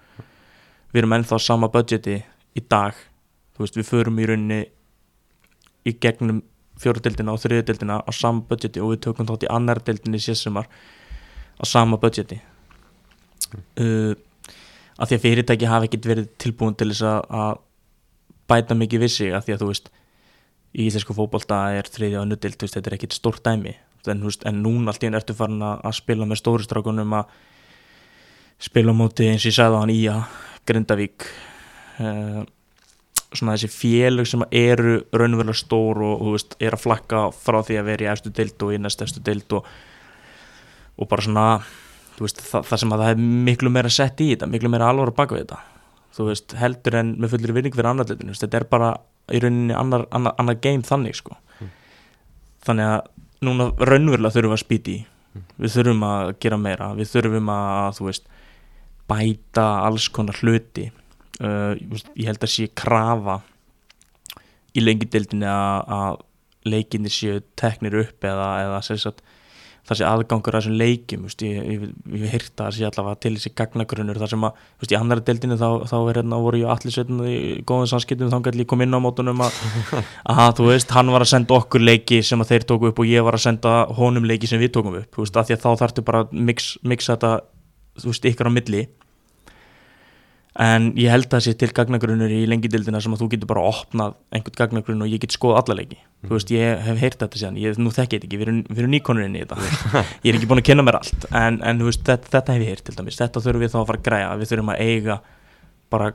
við 0.93 1.02
erum 1.02 1.17
ennþá 1.19 1.38
sama 1.43 1.69
budgeti 1.73 2.20
í 2.56 2.62
dag. 2.70 2.94
Þú 3.55 3.64
veist 3.64 3.79
við 3.79 3.88
förum 3.88 4.20
í 4.20 4.29
rauninni 4.29 4.61
í 5.88 5.94
gegnum 6.00 6.43
fjóruðildina 6.79 7.35
og 7.35 7.43
þriðudildina 7.43 7.99
á 8.06 8.11
sama 8.14 8.44
budgeti 8.49 8.82
og 8.82 8.94
við 8.94 9.02
tökum 9.08 9.29
þátt 9.29 9.49
í 9.49 9.52
annar 9.52 9.82
dildinni 9.84 10.20
síðsumar 10.23 10.69
á 11.58 11.64
sama 11.67 11.99
budgeti. 12.00 12.38
Mm. 13.49 13.62
uh, 13.81 14.52
að 14.99 15.11
því 15.11 15.17
að 15.17 15.23
fyrirtæki 15.25 15.69
hafi 15.70 15.88
ekkert 15.88 16.08
verið 16.11 16.31
tilbúin 16.43 16.75
til 16.76 16.91
þess 16.91 17.06
að 17.06 17.61
bæta 18.50 18.76
mikið 18.76 19.05
vissi 19.05 19.29
að 19.32 19.46
því 19.46 19.55
að 19.55 19.62
þú 19.62 19.69
veist 19.70 19.91
í 20.76 20.88
Ísleisku 20.88 21.17
fókbólta 21.17 21.61
er 21.79 21.88
þriðja 21.88 22.23
og 22.23 22.29
nuttild, 22.31 22.59
þetta 22.61 22.91
er 22.91 22.99
ekkert 22.99 23.17
stórt 23.17 23.44
dæmi. 23.47 23.76
En, 24.09 24.20
veist, 24.25 24.44
en 24.49 24.61
núna 24.65 24.93
allt 24.93 25.05
í 25.05 25.09
enn 25.09 25.19
ertu 25.19 25.35
farin 25.37 25.65
að 25.65 25.97
spila 25.97 26.29
með 26.29 26.41
stóristrákunum 26.43 27.17
að 27.19 27.32
spila 28.62 28.94
á 28.94 29.00
móti 29.00 29.26
eins 29.29 29.44
og 29.44 29.50
ég 29.50 29.56
sagði 29.59 29.79
á 29.79 29.82
hann 29.82 29.93
í 29.93 29.99
að 30.12 30.38
Grindavík. 30.69 31.26
Uh, 31.99 32.44
svona 33.35 33.56
þessi 33.56 33.69
félög 33.73 34.29
sem 34.29 34.44
eru 34.55 35.00
raunverulega 35.12 35.59
stór 35.59 36.00
og, 36.05 36.15
og 36.23 36.37
veist, 36.37 36.56
er 36.62 36.76
að 36.76 36.85
flakka 36.87 37.26
frá 37.35 37.61
því 37.67 37.81
að 37.81 37.91
vera 37.91 38.06
í 38.06 38.11
eftir 38.12 38.35
deild 38.38 38.65
og 38.65 38.73
í 38.73 38.81
næst 38.81 39.05
eftir 39.05 39.25
deild 39.26 39.56
og, 39.59 39.69
og 40.97 41.11
bara 41.11 41.26
svona 41.26 41.49
veist, 42.23 42.41
það, 42.41 42.65
það 42.70 42.82
sem 42.82 42.94
að 42.94 43.05
það 43.05 43.12
er 43.12 43.26
miklu 43.50 43.73
meira 43.75 43.93
sett 43.93 44.23
í 44.25 44.31
þetta, 44.32 44.49
miklu 44.50 44.73
meira 44.73 44.88
alvara 44.93 45.15
baka 45.15 45.37
við 45.37 45.44
þetta. 45.47 45.61
Veist, 46.19 46.56
heldur 46.59 46.97
en 46.99 47.12
með 47.20 47.37
fullir 47.37 47.55
vinning 47.55 47.75
fyrir 47.76 47.93
annarleitinu, 47.93 48.35
þetta 48.35 48.59
er 48.59 48.67
bara 48.70 48.94
í 49.35 49.43
rauninni 49.43 49.77
annar, 49.77 50.07
annar, 50.15 50.35
annar 50.41 50.58
game 50.63 50.87
þannig 50.87 51.19
sko 51.19 51.37
mm. 51.37 51.70
þannig 52.67 52.93
að 52.94 53.01
núna 53.49 53.70
raunverulega 53.79 54.35
þurfum 54.35 54.55
við 54.55 54.58
að 54.58 54.65
spýti 54.65 54.97
í 54.97 55.03
mm. 55.05 55.44
við 55.65 55.75
þurfum 55.77 56.06
að 56.08 56.32
gera 56.44 56.61
meira 56.61 56.93
við 56.99 57.13
þurfum 57.13 57.53
að, 57.55 57.91
þú 57.99 58.08
veist 58.08 58.32
bæta 59.08 59.67
alls 59.87 60.08
konar 60.13 60.41
hluti 60.43 60.89
uh, 60.91 61.75
ég 61.79 62.27
held 62.29 62.43
að 62.43 62.55
sé 62.55 62.69
krafa 62.77 63.41
í 64.77 64.85
lengjadildinni 64.85 65.49
að 65.49 66.25
leikinni 66.69 67.11
séu 67.13 67.41
teknir 67.58 67.97
upp 68.03 68.25
eða, 68.29 68.49
eða 68.67 68.81
sagt, 68.87 69.23
það 69.89 69.99
sé 69.99 70.07
aðgangur 70.09 70.57
að 70.57 70.63
þessum 70.63 70.77
leikjum 70.83 71.25
veist, 71.25 71.43
ég, 71.47 71.69
ég, 71.73 71.85
ég 72.21 72.33
hýrt 72.35 72.53
að 72.53 72.67
það 72.67 72.77
sé 72.77 72.87
allavega 72.89 73.21
til 73.25 73.33
þessi 73.37 73.53
gagnagrunnur 73.57 74.21
þar 74.21 74.33
sem 74.35 74.47
að 74.49 74.61
veist, 74.83 74.93
í 74.93 74.99
annar 74.99 75.23
dildinni 75.25 75.59
þá, 75.61 75.69
þá 75.89 75.97
er 75.99 76.21
hérna 76.21 76.41
voru 76.45 76.61
ég 76.61 76.73
allir 76.75 76.95
sveitn 76.95 77.23
í 77.25 77.39
góðum 77.69 77.91
samskiptum 77.93 78.33
þá 78.33 78.39
gæti 78.45 78.63
ég 78.63 78.71
kom 78.71 78.85
inn 78.85 78.97
á 78.97 79.01
mótunum 79.01 79.45
að, 79.47 79.61
að 80.35 80.55
þú 80.61 80.69
veist, 80.69 80.95
hann 80.97 81.13
var 81.15 81.25
að 81.25 81.33
senda 81.33 81.57
okkur 81.57 81.85
leiki 81.85 82.21
sem 82.27 82.45
að 82.45 82.53
þeir 82.53 82.69
tóku 82.69 82.93
upp 82.93 83.03
og 83.03 83.09
ég 83.09 83.25
var 83.25 83.39
að 83.39 83.47
senda 83.49 83.75
honum 83.97 84.29
leiki 84.29 84.51
sem 84.51 84.61
við 84.61 84.75
tókum 84.77 85.01
upp, 85.01 85.21
veist, 85.23 85.41
þá 85.49 85.71
þarftu 85.73 86.05
bara 86.05 86.27
að 86.27 86.37
mix, 86.37 86.75
mixa 86.85 87.17
þetta 87.17 88.29
ykkar 88.29 88.53
á 88.53 88.53
milli 88.53 88.87
en 90.58 90.88
ég 90.98 91.12
held 91.12 91.29
að 91.29 91.36
það 91.36 91.43
sé 91.44 91.55
til 91.60 91.69
gagnagrunnur 91.74 92.32
í 92.34 92.41
lengidildina 92.50 93.00
sem 93.03 93.12
að 93.15 93.22
þú 93.22 93.29
getur 93.34 93.50
bara 93.53 93.65
opnað 93.69 94.17
einhvern 94.34 94.56
gagnagrunn 94.58 95.05
og 95.05 95.10
ég 95.12 95.22
get 95.22 95.34
skoða 95.34 95.62
alla 95.62 95.77
leiki. 95.79 95.98
Mm. 95.98 96.29
þú 96.29 96.34
veist, 96.34 96.50
ég 96.50 96.81
hef 96.82 96.96
heyrt 96.98 97.20
þetta 97.22 97.38
síðan, 97.38 97.58
ég, 97.62 97.77
nú 97.79 97.93
þekk 97.94 98.17
ég 98.17 98.22
þetta 98.22 98.27
ekki. 98.27 98.38
Við 98.41 98.48
erum, 98.48 98.62
erum 98.74 98.94
nýkonurinn 98.96 99.36
í 99.38 99.43
þetta. 99.44 99.58
Ég 100.24 100.32
er 100.32 100.38
ekki 100.41 100.48
búin 100.50 100.58
að 100.58 100.67
kynna 100.67 100.82
mér 100.82 100.98
allt, 100.98 101.27
en, 101.31 101.60
en 101.62 101.84
veist, 101.86 102.03
þetta, 102.08 102.32
þetta 102.32 102.56
hef 102.56 102.65
ég 102.65 102.72
heyrt 102.72 102.84
til 102.88 102.94
dæmis, 102.96 103.19
þetta 103.20 103.43
þurfum 103.44 103.62
við 103.62 103.70
þá 103.70 103.77
að 103.79 103.86
fara 103.93 104.00
að 104.00 104.08
græja. 104.08 104.32
Við 104.41 104.50
þurfum 104.50 104.72
að 104.74 104.82
eiga 104.82 105.19
bara 105.94 106.08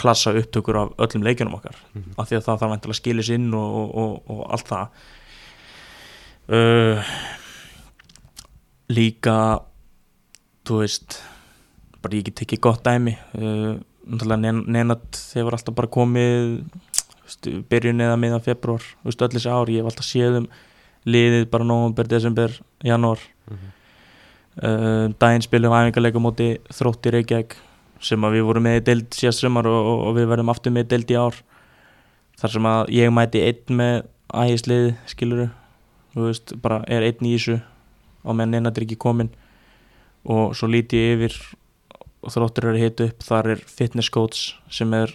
klassa 0.00 0.32
upptökur 0.40 0.80
af 0.80 0.94
öllum 1.04 1.28
leikunum 1.28 1.58
okkar, 1.58 1.76
mm. 1.92 2.08
af 2.16 2.30
því 2.30 2.38
að 2.38 2.48
það 2.48 2.64
þarf 2.64 2.78
að 2.78 2.96
skilis 2.96 3.32
inn 3.36 3.52
og, 3.52 3.76
og, 3.76 3.92
og, 3.92 4.16
og 4.32 4.42
allt 4.56 4.72
það. 4.72 5.04
Uh, 6.44 7.12
líka 8.92 9.36
þú 10.64 10.80
veist 10.80 11.20
bara 12.04 12.18
ég 12.18 12.28
get 12.28 12.44
ekki 12.44 12.60
gott 12.62 12.84
dæmi 12.84 13.16
uh, 13.40 13.74
nenat 14.04 15.18
þeir 15.32 15.48
alltaf 15.56 15.74
bara 15.74 15.90
komið 15.90 16.62
stu, 17.30 17.62
byrjun 17.70 18.04
eða 18.04 18.18
miðan 18.20 18.44
februar 18.44 18.84
öll 19.04 19.16
þessi 19.16 19.50
ári, 19.50 19.78
ég 19.78 19.84
hef 19.84 19.92
alltaf 19.92 20.08
séð 20.08 20.40
um 20.42 20.48
liðið 21.04 21.50
bara 21.52 21.66
nógumber, 21.68 22.08
desember, 22.08 22.52
janúar. 22.84 23.20
Mm 23.48 23.56
-hmm. 23.56 23.72
uh, 24.64 25.14
daginn 25.20 25.42
spilum 25.44 25.72
æfingarleika 25.72 26.18
móti 26.18 26.58
þróttir 26.72 27.12
Reykjavík 27.12 27.56
sem 28.00 28.24
að 28.24 28.36
við 28.36 28.46
vorum 28.48 28.64
með 28.64 28.78
í 28.78 28.84
deild 28.84 29.10
síðast 29.14 29.40
sumar 29.40 29.66
og, 29.66 29.80
og, 29.90 29.98
og 30.08 30.16
við 30.16 30.28
verðum 30.28 30.52
aftur 30.52 30.72
með 30.72 30.84
í 30.84 30.88
deild 30.88 31.10
í 31.10 31.16
ár 31.16 31.36
þar 32.40 32.50
sem 32.50 32.66
að 32.66 32.90
ég 32.92 33.12
mæti 33.12 33.40
einn 33.40 33.76
með 33.78 33.94
ægislið 34.34 34.94
skiluru 35.06 35.48
þú 36.14 36.28
veist, 36.28 36.54
bara 36.62 36.82
er 36.88 37.02
einn 37.02 37.26
í 37.26 37.36
þessu 37.36 37.60
á 38.24 38.30
meðan 38.32 38.54
einat 38.54 38.78
er 38.78 38.86
ekki 38.86 38.96
komin 38.96 39.30
og 40.24 40.56
svo 40.56 40.68
líti 40.68 40.96
ég 40.96 41.18
yfir 41.18 41.36
og 42.24 42.32
þróttur 42.34 42.70
er 42.70 42.78
að 42.78 42.84
hita 42.84 43.08
upp 43.10 43.24
þar 43.26 43.50
er 43.54 43.64
fitness 43.68 44.10
coach 44.12 44.54
sem 44.72 44.92
er 44.96 45.12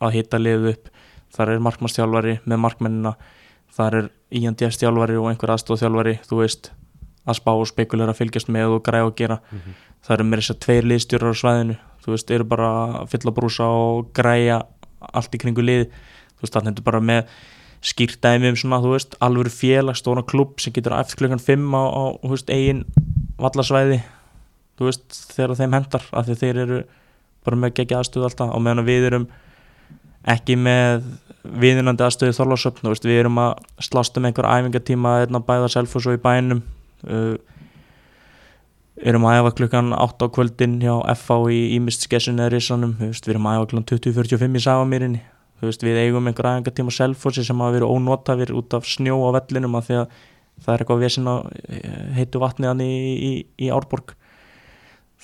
að 0.00 0.16
hita 0.18 0.40
liðu 0.40 0.74
upp 0.74 0.90
þar 1.34 1.54
er 1.54 1.62
markmannstjálfari 1.64 2.38
með 2.44 2.62
markmennina 2.64 3.14
þar 3.74 3.96
er 4.00 4.08
INDS 4.34 4.78
stjálfari 4.78 5.18
og 5.18 5.30
einhver 5.30 5.54
aðstóðstjálfari 5.54 6.18
þú 6.26 6.40
veist, 6.42 6.72
að 7.26 7.38
spá 7.38 7.52
og 7.52 7.68
spekulera 7.68 8.14
að 8.14 8.22
fylgjast 8.22 8.50
með 8.52 8.76
og 8.76 8.82
græða 8.86 9.10
og 9.10 9.16
gera. 9.16 9.40
Mhm. 9.50 9.78
það 10.00 10.14
eru 10.14 10.24
með 10.24 10.40
þess 10.40 10.50
að 10.54 10.60
tveir 10.64 10.86
liðstjórar 10.88 11.34
á 11.36 11.40
svæðinu 11.40 11.76
þú 12.00 12.12
veist, 12.14 12.30
eru 12.30 12.44
bara 12.44 12.68
að 13.00 13.08
fylla 13.12 13.32
brúsa 13.36 13.66
og 13.68 14.12
græja 14.16 14.62
allt 15.12 15.34
í 15.34 15.38
kringu 15.38 15.62
lið 15.62 15.82
þú 15.90 16.40
veist, 16.40 16.54
þannig 16.54 16.78
er 16.78 16.82
bara 16.82 17.00
með 17.00 17.26
skýrt 17.80 18.20
dæmi 18.20 18.48
um 18.48 18.56
svona, 18.56 18.80
þú 18.80 18.94
veist, 18.94 19.16
alvöru 19.20 19.52
félag 19.52 19.96
stóna 19.96 20.24
klubb 20.24 20.60
sem 20.60 20.72
getur 20.72 20.96
eftir 20.96 21.20
klukkan 21.20 21.40
5 21.40 21.76
á, 21.76 21.84
á 21.84 22.04
þú 22.24 22.32
veist, 22.32 22.50
eigin 22.50 22.84
vallasvæði 23.36 24.00
þú 24.80 24.88
veist, 24.88 25.06
þegar 25.36 25.56
þeim 25.58 25.76
hendar 25.76 26.06
af 26.16 26.26
því 26.26 26.36
þeir 26.40 26.60
eru 26.64 26.80
bara 27.44 27.58
með 27.60 27.74
gegja 27.76 28.00
aðstöðu 28.00 28.28
alltaf 28.30 28.54
og 28.56 28.62
meðan 28.64 28.82
að 28.82 28.88
við 28.88 29.08
erum 29.10 29.26
ekki 30.34 30.56
með 30.60 31.04
viðunandi 31.60 32.04
aðstöðu 32.06 32.36
þorlásöfn, 32.36 32.88
við 33.04 33.22
erum 33.22 33.40
að 33.40 33.52
slást 33.84 34.16
um 34.16 34.28
einhver 34.28 34.48
æfingatíma 34.48 35.14
hérna 35.22 35.40
bæða 35.44 35.70
selfos 35.76 36.08
og 36.08 36.16
í 36.16 36.20
bænum. 36.20 36.64
Uh, 37.04 37.36
erum 39.00 39.24
að 39.28 39.38
æfa 39.40 39.52
klukkan 39.60 39.94
8 39.96 40.28
á 40.28 40.32
kvöldin 40.32 40.80
hjá 40.82 40.94
FH 41.14 41.38
í 41.52 41.60
Ímist 41.76 42.04
skessun 42.04 42.40
eða 42.40 42.60
veist, 43.00 43.24
við 43.24 43.34
erum 43.34 43.48
að 43.48 43.60
æfa 43.60 43.70
klukkan 43.70 43.88
20.45 43.92 45.16
í 45.20 45.20
veist, 45.60 45.84
við 45.84 46.00
eigum 46.00 46.28
einhver 46.28 46.48
æfingatíma 46.54 46.92
selfosi 46.92 47.44
sem 47.44 47.60
hafa 47.60 47.76
verið 47.76 47.92
ónotafir 47.92 48.52
út 48.56 48.76
af 48.76 48.86
snjó 48.88 49.18
á 49.28 49.30
vellinum 49.36 49.76
af 49.76 49.88
því 49.88 49.98
að 50.00 50.14
það 50.60 50.72
er 50.72 50.84
eitthvað 50.84 51.02
vesinn 51.04 51.28
á 51.28 51.36
eh, 51.68 52.06
heitu 52.16 52.40
vatni 52.40 52.68
hann 52.68 52.80
í, 52.84 52.92
í, 53.28 53.32
í 53.60 53.68
Árborg 53.72 54.14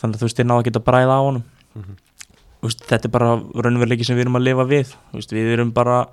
þannig 0.01 0.17
að 0.17 0.21
þú 0.23 0.27
veist, 0.29 0.37
þeir 0.41 0.47
náða 0.51 0.61
að 0.63 0.69
geta 0.71 0.85
bræða 0.91 1.17
á 1.17 1.23
honum 1.27 1.45
Mhm. 1.77 1.97
Þú 2.57 2.69
veist, 2.71 2.85
þetta 2.89 3.05
er 3.05 3.13
bara 3.13 3.31
raunveruleiki 3.67 4.05
sem 4.07 4.17
við 4.17 4.25
erum 4.27 4.37
að 4.41 4.47
lifa 4.49 4.65
við 4.67 4.95
veist, 5.13 5.33
við 5.37 5.51
erum 5.53 5.73
bara 5.77 6.07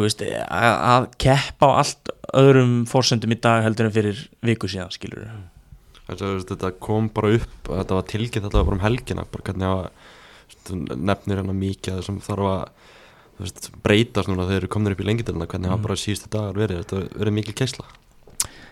veist, 0.00 0.22
að, 0.22 0.74
að 0.94 1.06
keppa 1.20 1.66
á 1.68 1.72
allt 1.82 2.10
öðrum 2.40 2.74
fórsendum 2.88 3.32
í 3.34 3.38
dag 3.42 3.64
heldur 3.66 3.88
en 3.88 3.94
fyrir 3.94 4.20
viku 4.46 4.68
síðan 4.70 4.92
skilur 4.94 5.24
að 6.10 6.22
veist, 6.22 6.50
þetta 6.52 6.70
kom 6.82 7.08
bara 7.14 7.32
upp 7.38 7.70
þetta 7.70 7.98
var 7.98 8.06
tilkynnt 8.12 8.46
þetta 8.46 8.60
var 8.60 8.68
bara 8.70 8.78
um 8.78 8.84
helgina 8.86 9.24
bara 9.30 9.46
hvernig 9.48 9.70
að 9.70 10.96
nefnir 11.00 11.40
hérna 11.40 11.56
mikið 11.56 11.96
að 11.98 12.04
sem 12.06 12.20
þarf 12.22 12.50
að 12.50 13.74
breytast 13.82 14.28
núna 14.28 14.44
þegar 14.44 14.50
þeir 14.52 14.60
eru 14.62 14.72
komnir 14.76 14.94
upp 14.94 15.00
í 15.02 15.08
lengidelina 15.08 15.46
hvernig 15.48 15.70
hafa 15.72 15.78
Mhm. 15.80 15.86
bara 15.88 15.96
síðustu 16.04 16.30
dagar 16.30 16.54
verið 16.60 16.82
þetta 16.84 17.02
verið 17.18 17.36
mikil 17.40 17.54
keisla 17.56 17.86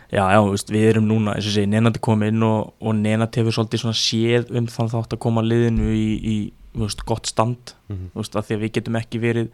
Já, 0.08 0.22
já, 0.32 0.38
veist, 0.40 0.70
við 0.72 0.86
erum 0.88 1.04
núna, 1.04 1.34
eins 1.36 1.50
og 1.50 1.52
segi, 1.52 1.68
Nenad 1.68 1.98
er 1.98 2.02
komið 2.04 2.30
inn 2.32 2.44
og, 2.46 2.70
og 2.80 2.94
Nenad 2.96 3.34
hefur 3.36 3.52
svolítið 3.52 3.82
svona 3.82 3.98
séð 3.98 4.52
um 4.56 4.68
þann 4.72 4.92
þátt 4.94 5.16
að 5.18 5.20
koma 5.20 5.44
liðinu 5.44 5.90
í, 5.92 6.06
í 6.16 6.36
veist, 6.80 7.04
gott 7.08 7.28
stand. 7.28 7.74
Mm 7.90 8.08
þú 8.14 8.22
veist, 8.22 8.36
að 8.36 8.46
því 8.46 8.56
að 8.56 8.62
við 8.62 8.72
getum 8.78 8.96
ekki 9.02 9.20
verið 9.20 9.50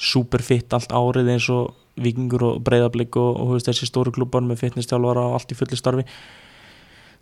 superfitt 0.00 0.72
allt 0.72 0.94
árið 0.94 1.32
eins 1.34 1.48
og 1.50 1.74
vikingur 2.00 2.44
og 2.46 2.62
breyðablík 2.62 3.16
og, 3.18 3.34
og 3.36 3.50
veist, 3.56 3.66
þessi 3.66 3.90
stóru 3.90 4.14
klubbar 4.14 4.46
með 4.46 4.62
fitnesstjálfara 4.62 5.26
og 5.26 5.34
allt 5.34 5.50
í 5.50 5.58
fullu 5.58 5.76
starfi. 5.76 6.06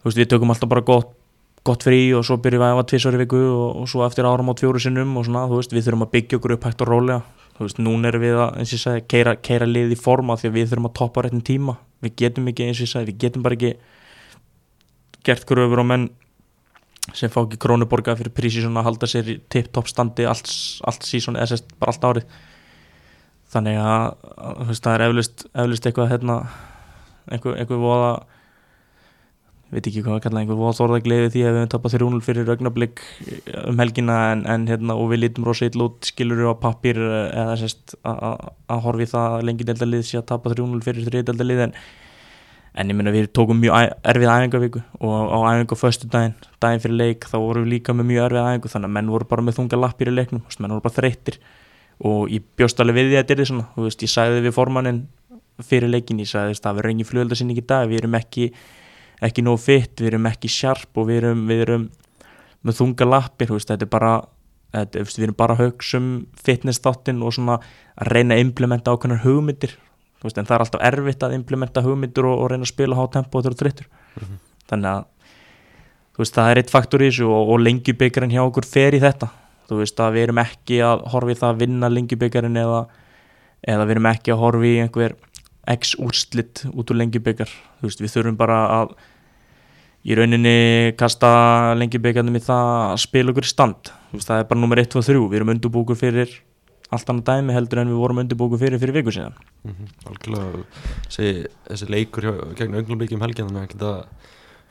Þú 0.03 0.11
veist, 0.11 0.21
við 0.21 0.29
tökum 0.29 0.53
alltaf 0.53 0.69
bara 0.69 0.85
gott, 0.85 1.17
gott 1.65 1.83
frí 1.83 2.13
og 2.15 2.27
svo 2.29 2.37
byrjum 2.37 2.63
við 2.63 2.85
að 2.85 3.15
í 3.17 3.23
viku 3.25 3.43
og, 3.49 3.81
og 3.83 3.89
svo 3.89 4.05
eftir 4.05 4.29
áram 4.29 4.53
á 4.53 4.55
fjóru 4.61 4.79
sinnum 4.79 5.17
og 5.17 5.25
svona, 5.25 5.49
þú 5.49 5.63
veist, 5.63 5.73
við 5.73 5.89
þurfum 5.89 6.05
að 6.05 6.13
byggja 6.13 6.39
okkur 6.39 6.55
upp 6.59 6.69
hægt 6.69 6.85
og 6.85 6.93
rólega 6.93 7.23
þú 7.59 7.67
veist, 7.67 7.81
núna 7.83 8.13
erum 8.13 8.23
við 8.23 8.37
að, 8.39 8.57
eins 8.61 8.71
og 8.71 8.77
ég 8.77 8.83
sagði, 8.85 9.05
keira, 9.11 9.35
keira 9.43 9.67
lið 9.67 9.95
í 9.95 9.99
forma 9.99 10.37
því 10.39 10.49
að 10.49 10.57
við 10.57 10.69
þurfum 10.71 10.89
að 10.89 10.97
toppa 11.01 11.25
réttin 11.25 11.45
tíma. 11.49 11.75
Við 12.05 12.15
getum 12.23 12.51
ekki, 12.53 12.69
eins 12.69 12.79
og 12.79 12.87
ég 12.87 12.93
sagði, 12.93 13.11
við 13.11 13.25
getum 13.25 13.47
bara 13.47 13.59
ekki 13.59 13.73
gert 15.27 15.47
kröfur 15.49 15.83
á 15.83 15.87
menn 15.91 16.07
sem 17.17 17.33
fá 17.33 17.41
ekki 17.41 17.59
krónuborga 17.65 18.15
fyrir 18.19 18.35
prísi 18.37 18.63
svona 18.63 18.85
að 18.85 18.91
halda 18.91 19.09
sér 19.11 19.33
í 19.33 19.37
tipp-topp 19.51 19.91
standi 19.91 20.29
allt, 20.29 20.51
allt 20.87 21.07
sísón, 21.09 21.39
eða 21.41 21.55
sérst 21.55 21.75
bara 21.81 21.95
allt 21.95 22.07
árið. 22.07 22.39
Þannig 23.49 23.79
að 23.81 24.07
þú 24.45 24.67
veist, 24.71 24.85
það 24.85 24.95
er 24.95 25.05
eflust, 25.09 25.47
eflust 25.65 25.89
eitthvað 25.89 26.11
hérna, 26.13 26.37
einhver, 27.33 27.57
einhver 27.59 27.81
voða 27.83 28.11
veit 29.73 29.87
ekki 29.91 30.01
hvað 30.05 30.15
að 30.17 30.23
kalla 30.25 30.41
einhver 30.43 30.57
voða 30.59 30.77
þorðagleiði 30.79 31.31
því 31.35 31.41
að 31.45 31.53
við 31.53 31.59
höfum 31.61 31.71
tapað 31.75 31.95
3-0 31.99 32.21
fyrir 32.25 32.51
augnablík 32.55 33.03
um 33.69 33.81
helgina 33.83 34.17
en, 34.33 34.45
en 34.49 34.67
hérna 34.71 34.97
og 34.97 35.11
við 35.13 35.21
lítum 35.27 35.45
rosa 35.49 35.69
ill 35.69 35.83
út 35.85 36.09
skilur 36.09 36.41
á 36.49 36.55
pappir 36.57 36.97
eða 37.03 37.57
sérst 37.61 37.97
að- 38.09 38.81
horfi 38.87 39.09
það 39.13 39.37
að 39.39 39.45
lengi 39.51 39.67
deildalið 39.69 40.05
sé 40.09 40.21
að 40.23 40.29
tapa 40.33 40.55
3-0 40.55 40.81
fyrir 40.87 41.09
þriðdeldalið 41.11 41.65
en 41.69 41.75
en 42.79 42.91
ég 42.93 42.95
meina 42.95 43.11
við 43.11 43.27
tókum 43.35 43.59
mjög 43.59 43.93
erfið 44.07 44.29
æfingavíku 44.31 44.81
og 45.03 45.33
á 45.35 45.39
æfingu 45.51 45.75
á 45.75 45.83
föstu 45.83 46.09
daginn, 46.13 46.35
daginn 46.63 46.83
fyrir 46.85 46.99
leik 47.01 47.25
þá 47.27 47.37
vorum 47.43 47.65
við 47.65 47.73
líka 47.75 47.95
með 47.97 48.07
mjög 48.13 48.27
erfið 48.29 48.45
æfingu 48.49 48.71
þannig 48.75 48.89
að 48.91 48.95
menn 48.97 49.09
voru 49.11 49.27
bara 49.33 49.43
með 49.43 49.57
þunga 49.59 49.81
lappir 49.83 50.11
í 50.13 50.15
leiknum 50.15 50.43
menn 50.63 50.75
voru 50.77 50.85
bara 50.85 50.95
þreyttir. 50.95 51.39
Og 52.07 52.29
ég 52.31 52.45
bjóst 52.61 52.79
alveg 52.79 52.95
við 53.01 53.09
því 53.09 53.17
að 53.19 53.25
þetta 53.25 53.35
er 53.35 53.41
því 53.41 53.47
svona 53.51 53.67
ekki, 59.25 59.45
nóg 59.45 59.61
fitt 59.63 60.01
við 60.01 60.13
erum 60.13 60.29
ekki 60.31 60.51
sjarp 60.53 60.99
og 61.01 61.09
við 61.11 61.23
erum, 61.23 61.47
við 61.51 61.65
erum 61.67 61.89
með 62.67 62.81
þunga 62.81 63.09
lappir 63.09 63.53
þetta 63.55 63.85
er 63.85 63.91
bara 63.91 64.13
þetta, 64.75 65.05
við 65.05 65.27
erum 65.27 65.37
bara 65.39 65.57
að 65.57 65.65
hugsa 65.65 66.01
um 66.01 66.09
fitness 66.37 66.83
þáttinn 66.85 67.23
og 67.25 67.35
svona 67.37 67.59
að 67.99 68.13
reyna 68.13 68.37
að 68.37 68.45
implementa 68.47 68.95
ákveðnar 68.95 69.23
hugmyndir. 69.25 69.77
Veist, 70.23 70.39
en 70.39 70.49
það 70.49 70.57
er 70.57 70.65
alltaf 70.65 70.85
erfitt 70.89 71.23
að 71.23 71.37
implementa 71.37 71.83
hugmyndir 71.85 72.27
og, 72.27 72.41
og 72.43 72.51
reyna 72.53 72.67
að 72.67 72.73
spila 72.73 72.99
há 72.99 73.05
tempo 73.15 73.39
og 73.39 73.49
er 73.49 73.59
þreyttur. 73.59 73.91
Mhm. 74.19 74.39
þannig 74.69 74.91
að 74.91 75.05
veist, 76.19 76.35
það 76.35 76.51
er 76.51 76.59
eitt 76.61 76.73
faktor 76.73 77.03
í 77.03 77.09
þessu 77.09 77.29
og, 77.31 77.53
og 77.55 77.61
lengjubikarin 77.63 78.35
hjá 78.35 78.43
okkur 78.43 78.67
fer 78.67 78.97
í 78.97 79.01
þetta. 79.01 79.31
Þú 79.69 79.79
veist 79.83 80.01
að 80.01 80.17
við 80.17 80.27
erum 80.27 80.41
ekki 80.43 80.81
að 80.85 81.05
horfa 81.13 81.33
í 81.33 81.39
það 81.39 81.53
að 81.53 81.63
vinna 81.63 81.91
lengjubikarin 81.93 82.59
eða, 82.59 82.83
eða 83.63 83.87
við 83.87 83.95
erum 83.95 84.11
ekki 84.11 84.35
að 84.35 84.43
horfa 84.43 84.69
í 84.69 84.75
einhver 84.83 85.15
x 85.77 85.95
úrslit 86.01 86.65
út 86.73 86.91
úr 86.91 87.01
lengjubikar 87.03 87.51
við 87.83 88.13
þurfum 88.13 88.39
bara 88.41 88.59
að 88.81 88.97
í 90.09 90.17
rauninni 90.17 90.95
kasta 90.99 91.75
lengjubikarnum 91.79 92.39
í 92.39 92.43
það 92.45 92.69
að 92.93 93.01
spila 93.03 93.33
okkur 93.33 93.47
í 93.49 93.51
stand. 93.51 93.91
Veist, 94.15 94.29
það 94.31 94.43
er 94.43 94.47
bara 94.51 94.63
nummer 94.63 94.81
1, 94.81 94.93
2, 94.95 95.03
3 95.11 95.25
við 95.27 95.41
erum 95.41 95.53
undurbúkur 95.57 95.99
fyrir 95.99 96.33
allt 96.95 97.11
annað 97.13 97.27
dæmi 97.29 97.53
heldur 97.53 97.83
en 97.83 97.91
við 97.93 98.01
vorum 98.01 98.23
undurbúkur 98.23 98.61
fyrir 98.63 98.81
fyrir 98.81 98.97
viku 98.97 99.13
síðan. 99.13 99.37
-hmm. 99.75 99.89
algjörlega. 100.09 100.65
Segi, 101.09 101.47
þessi 101.69 101.91
leikur 101.91 102.25
hjá, 102.25 102.35
gegn 102.57 102.79
augnumleiki 102.81 103.15
um 103.15 103.27
helgina 103.27 103.49
þannig 103.49 103.77
að 103.83 104.07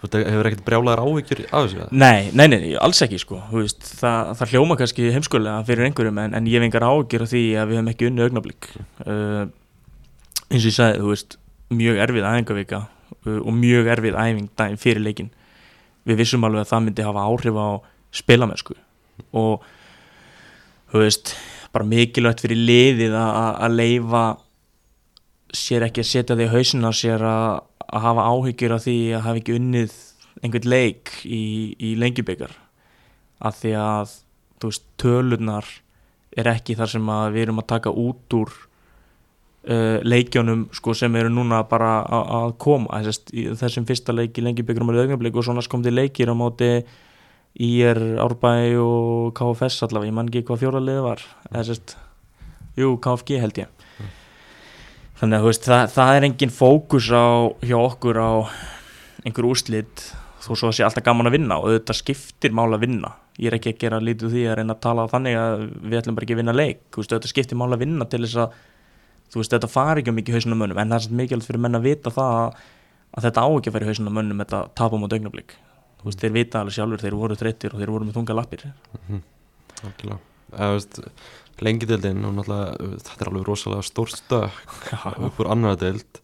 veist, 0.01 0.15
hefur 0.15 0.49
ekkert 0.49 0.65
brjálaðar 0.65 1.03
áhyggjur 1.03 1.43
af 1.51 1.67
þessu? 1.67 1.87
Nei, 1.91 2.31
nei, 2.33 2.47
nei, 2.47 2.75
alls 2.75 3.01
ekki 3.01 3.19
sko. 3.21 3.41
Veist, 3.51 3.83
það, 4.01 4.33
það 4.39 4.55
hljóma 4.55 4.77
kannski 4.77 5.11
heimskulega 5.13 5.63
fyrir 5.67 5.85
einhverjum 5.85 6.17
en, 6.17 6.33
en 6.33 6.47
ég 6.47 6.65
engar 6.65 6.87
ágjör 6.87 7.27
af 7.27 7.29
því 7.29 7.45
að 7.53 7.67
við 7.67 7.77
hefum 7.77 7.93
ekki 7.93 8.09
unni 8.09 8.25
augnablík 8.25 8.69
uh, 9.05 9.45
eins 10.51 10.63
og 10.63 10.69
ég 10.71 10.75
sagði, 10.77 11.01
þú 11.03 11.11
veist 11.11 11.37
mjög 11.77 11.99
erfið 12.05 12.27
æfingavika 12.29 12.79
uh, 13.25 13.39
og 13.41 13.53
mjög 13.57 13.89
erfið 13.95 14.17
æfing 14.21 14.49
daginn 14.59 14.81
fyrir 14.81 15.03
leikin 15.03 15.31
við 16.07 16.21
vissum 16.21 16.45
alveg 16.47 16.63
að 16.63 16.71
það 16.71 16.83
myndi 16.85 17.03
hafa 17.07 17.23
áhrif 17.27 17.57
á 17.59 17.67
spilamennsku. 18.15 18.75
Og 19.35 19.63
þú 20.93 21.01
veist, 21.03 21.33
bara 21.75 21.85
mikilvægt 21.87 22.43
fyrir 22.45 22.61
liðið 22.63 23.15
að- 23.19 23.57
leifa 23.75 24.21
sér 25.53 25.87
ekki 25.87 26.03
að 26.03 26.11
setja 26.11 26.37
í 26.39 26.47
hausin 26.51 26.87
á 26.87 26.91
sér 26.95 27.23
að, 27.27 27.63
hafa 28.03 28.23
áhyggjur 28.31 28.75
af 28.75 28.83
því 28.85 28.95
að 29.17 29.25
hafa 29.25 29.41
ekki 29.41 29.57
unnið 29.59 29.97
einhvern 30.43 30.69
leik 30.69 31.11
í, 31.25 31.75
í 31.79 31.95
lengjubikar 31.99 32.51
af 33.41 33.59
því 33.61 33.73
að 33.79 34.15
veist, 34.63 34.83
tölurnar 34.99 35.65
er 36.37 36.49
ekki 36.51 36.75
þar 36.77 36.91
sem 36.91 37.11
við 37.33 37.41
erum 37.45 37.61
að 37.61 37.69
taka 37.73 37.91
út 37.91 38.35
úr 38.37 38.53
uh, 39.67 39.99
leikjónum 40.03 40.67
sko, 40.75 40.95
sem 40.97 41.15
eru 41.19 41.31
núna 41.33 41.63
bara 41.69 41.99
að, 42.05 42.55
koma 42.61 43.01
þessast, 43.01 43.33
í 43.35 43.47
þessum 43.59 43.87
fyrsta 43.89 44.15
leik 44.15 44.37
í 44.37 44.45
lengjubikarum 44.45 44.93
og 44.93 45.01
augnablik 45.03 45.37
og 45.37 45.47
svona 45.47 45.65
komdi 45.69 45.93
leikir 45.93 46.31
á 46.31 46.35
móti 46.37 46.71
IR, 47.57 47.99
Árbæ 48.21 48.53
og 48.83 49.33
KFS 49.37 49.87
allavega, 49.87 50.11
ég 50.11 50.15
man 50.17 50.29
ekki 50.29 50.45
hvað 50.45 50.61
fjóra 50.61 50.83
liði 50.83 51.03
var 51.05 51.23
þessast, 51.49 51.97
jú, 52.77 52.93
KFG 53.01 53.41
held 53.41 53.63
ég. 53.63 53.73
Þannig 55.17 55.39
að 55.39 55.47
veist, 55.49 55.65
það, 55.65 55.83
það 55.95 56.15
er 56.15 56.27
engin 56.27 56.53
fókus 56.53 57.09
á, 57.09 57.49
hjá 57.65 57.77
okkur 57.79 58.19
á 58.21 58.31
einhver 59.25 59.47
úrslit 59.49 60.05
þó 60.43 60.51
svo 60.53 60.69
að 60.69 60.77
sé 60.77 60.85
alltaf 60.85 61.05
gaman 61.07 61.27
að 61.27 61.39
vinna 61.39 61.57
og 61.57 61.71
þetta 61.73 61.95
skiptir 61.97 62.53
mál 62.55 62.69
að 62.69 62.83
vinna. 62.85 63.15
Ég 63.41 63.49
er 63.49 63.57
ekki 63.57 63.73
að 63.73 63.81
gera 63.81 64.01
lítið 64.01 64.29
úr 64.29 64.33
því 64.35 64.43
að 64.45 64.57
reyna 64.59 64.75
að 64.77 64.83
tala 64.85 65.07
þannig 65.09 65.37
að 65.41 65.63
við 65.81 65.97
ætlum 65.99 66.17
bara 66.17 66.27
ekki 66.27 66.35
að 66.37 66.41
vinna 66.43 66.55
leik 66.55 66.99
þetta 66.99 67.31
skiptir 67.31 67.59
mál 67.59 67.71
að 67.71 67.81
vinna 67.83 68.07
til 68.09 68.21
þess 68.23 68.39
að 68.45 68.59
þú 69.31 69.41
veist, 69.41 69.53
þetta 69.53 69.71
fari 69.71 70.03
ekki 70.03 70.15
mikið 70.15 70.39
hausinu 70.39 70.57
mönnum 70.59 70.81
en 70.81 70.91
það 70.91 70.99
er 70.99 71.05
samt 71.07 71.17
mikilvægt 71.21 71.49
fyrir 71.49 71.63
menn 71.65 71.79
að 71.79 71.87
vita 71.87 72.13
það 72.13 72.35
að, 72.41 72.61
þetta 73.27 73.43
á 73.43 73.49
ekki 73.49 73.71
að 73.71 73.77
fara 73.77 73.87
í 73.87 73.91
hausinu 73.91 74.13
mönnum 74.17 74.43
þetta 74.43 74.61
tapum 74.77 75.03
á 75.03 75.11
dögnablík 75.13 75.57
þú 75.97 76.09
veist, 76.09 76.21
þeir 76.21 76.35
vita 76.37 76.61
alveg 76.61 76.77
sjálfur, 76.77 77.03
þeir 77.03 77.17
voru 77.19 77.37
þreyttir 77.39 77.73
og 77.73 77.81
þeir 77.81 77.91
voru 77.91 78.07
með 78.07 78.19
þunga 78.19 78.37
lappir. 78.37 78.65
Algjörlega. 79.81 80.19
Eða 80.53 80.73
veist 80.77 80.99
lengi 81.65 81.87
deildin 81.89 82.25
og 82.27 82.35
náttúrulega 82.37 82.91
þetta 83.01 83.23
er 83.23 83.31
alveg 83.31 83.47
rosalega 83.47 83.85
stór 83.87 84.11
stökk 84.13 84.91
upp 85.27 85.41
úr 85.41 85.49
annar 85.53 85.79
deild 85.81 86.21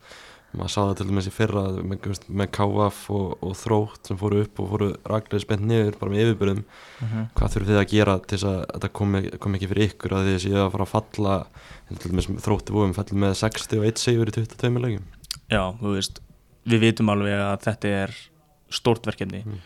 maður 0.60 0.72
sá 0.74 0.80
það 0.82 0.98
til 1.00 1.08
dæmis 1.10 1.28
í 1.30 1.34
fyrra 1.34 1.62
með, 1.82 2.20
með 2.30 2.50
KF 2.58 3.00
og, 3.14 3.30
og 3.42 3.54
Þrótt 3.58 4.10
sem 4.10 4.20
fóru 4.20 4.42
upp 4.44 4.60
og 4.62 4.70
fóru 4.74 4.90
raglega 5.10 5.42
spennt 5.44 5.66
niður 5.70 5.98
bara 6.00 6.14
með 6.14 6.24
yfirbyrðum 6.24 6.62
mm 6.64 7.08
-hmm. 7.08 7.28
hvað 7.34 7.54
þurfum 7.54 7.70
þið 7.72 7.80
að 7.82 7.94
gera 7.94 8.18
til 8.20 8.38
þess 8.38 8.50
að 8.52 8.60
þetta 8.74 8.90
komi, 9.00 9.22
komi 9.40 9.58
ekki 9.58 9.72
fyrir 9.72 9.88
ykkur 9.90 10.14
að 10.18 10.28
þið 10.30 10.40
séu 10.46 10.60
að 10.62 10.72
fara 10.76 10.88
að 10.88 10.94
falla 10.94 11.38
til 11.90 12.12
dæmis 12.12 12.30
Þrótti 12.46 12.76
vóum 12.78 12.94
fellur 12.94 13.22
með 13.26 13.34
60 13.42 13.80
og 13.80 13.86
1 13.92 14.04
segjur 14.04 14.30
í 14.30 14.36
22 14.38 14.84
legjum 14.86 15.06
Já, 15.50 15.64
þú 15.82 15.96
veist, 15.98 16.20
við 16.66 16.80
vitum 16.80 17.10
alveg 17.10 17.40
að 17.40 17.64
þetta 17.66 17.88
er 18.04 18.18
stórt 18.70 19.06
verkefni 19.06 19.44
Mm. 19.46 19.60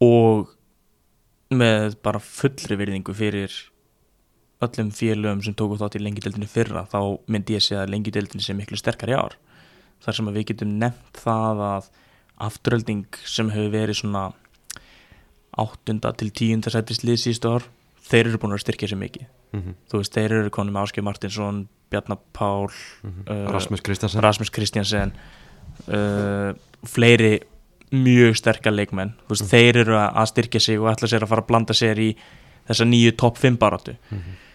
og 0.00 0.48
með 1.50 1.96
bara 2.02 2.20
fullri 2.22 2.76
virðingu 2.78 3.14
fyrir 3.14 3.50
öllum 4.62 4.90
félögum 4.94 5.42
sem 5.42 5.54
tóku 5.56 5.78
þátt 5.80 5.96
í 5.98 6.02
lengideldinni 6.04 6.46
fyrra 6.46 6.84
þá 6.90 7.18
myndi 7.26 7.56
ég 7.56 7.64
segja 7.64 7.82
að 7.84 7.94
lengideldinni 7.94 8.44
sé 8.44 8.54
miklu 8.54 8.76
sterkar 8.78 9.10
í 9.10 9.16
ár 9.16 9.36
þar 10.04 10.16
sem 10.16 10.30
við 10.34 10.46
getum 10.52 10.78
nefnt 10.80 11.20
það 11.24 11.64
að 11.66 11.90
afturölding 12.40 13.20
sem 13.28 13.50
hefur 13.52 13.74
verið 13.74 14.00
svona 14.00 14.30
áttunda 15.60 16.12
til 16.16 16.30
tíunda 16.32 16.72
sætist 16.72 17.04
lið 17.04 17.20
síðustu 17.24 17.52
ár 17.52 17.68
þeir 18.10 18.30
eru 18.30 18.40
búin 18.40 18.56
að 18.56 18.64
styrkja 18.64 18.90
sér 18.90 19.00
mikið. 19.00 19.28
Mm 19.50 19.60
-hmm. 19.60 19.74
þú 19.90 20.00
veist, 20.00 20.14
þeir 20.14 20.32
eru 20.32 20.50
konum 20.50 20.74
með 20.74 20.82
Áskei 20.82 21.02
Martinsson 21.02 21.68
Bjarnar 21.90 22.18
Pál 22.32 22.70
Uh, 23.02 23.50
Rasmus 23.50 23.80
Kristjansen 23.80 24.22
Rasmus 24.22 24.50
Kristjansen 24.50 25.12
uh, 25.88 26.54
fleiri 26.86 27.40
mjög 27.90 28.36
sterkar 28.36 28.72
leikmenn. 28.72 29.14
Þú 29.26 29.34
veist, 29.34 29.50
þeir 29.50 29.76
eru 29.76 29.96
að 29.98 30.26
styrkja 30.26 30.60
sig 30.60 30.78
og 30.78 30.92
ætla 30.92 31.08
sér 31.08 31.22
að 31.22 31.28
fara 31.28 31.42
að 31.42 31.46
blanda 31.46 31.74
sér 31.74 31.98
í 31.98 32.16
þessa 32.68 32.84
nýju 32.84 33.16
topp 33.16 33.38
5 33.38 33.58
baráttu 33.58 33.96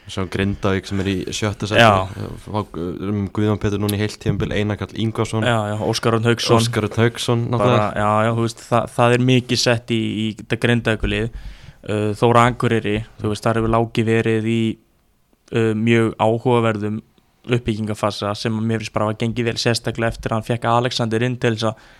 Svo 0.05 0.27
Grindavík 0.29 0.85
sem 0.85 0.99
er 1.01 1.07
í 1.09 1.15
sjötta 1.33 1.65
Já. 1.71 2.05
seti 2.05 2.83
um 3.09 3.23
Guðjón 3.33 3.57
Petur 3.61 3.81
núna 3.81 3.97
í 3.97 4.01
heilt 4.03 4.19
tímabil 4.21 4.53
Einarkall 4.53 4.93
Ingvarsson. 5.01 5.45
Já, 5.47 5.71
já, 5.71 5.75
Óskar 5.81 6.13
Rönn 6.13 6.27
Haugsson 6.29 6.61
Óskar 6.61 6.85
Haugsson 6.93 7.47
bara, 7.49 7.89
já, 7.97 8.09
já, 8.27 8.31
veist, 8.37 8.61
það, 8.67 8.91
það 8.99 9.15
er 9.15 9.25
mikið 9.31 9.61
sett 9.63 9.95
í, 9.95 9.97
í 9.97 10.27
þetta 10.43 10.59
grindaðukulið 10.61 11.25
uh, 11.25 12.11
Þóra 12.21 12.45
Anguriri, 12.51 12.95
þú 13.17 13.33
veist, 13.33 13.47
það 13.47 13.61
hefur 13.61 13.73
lági 13.73 14.05
verið 14.05 14.49
í 14.53 14.61
uh, 14.75 15.73
mjög 15.73 16.13
áhugaverðum 16.21 17.01
uppbyggingafassa 17.45 18.33
sem 18.37 18.53
að 18.57 18.69
mér 18.69 18.81
finnst 18.81 18.93
bara 18.93 19.09
að 19.09 19.19
gengi 19.25 19.45
vel 19.45 19.57
sérstaklega 19.61 20.13
eftir 20.13 20.33
að 20.33 20.39
hann 20.39 20.49
fekk 20.51 20.69
Alexander 20.69 21.25
inn 21.25 21.41
til 21.41 21.55
þess 21.57 21.71
að 21.71 21.91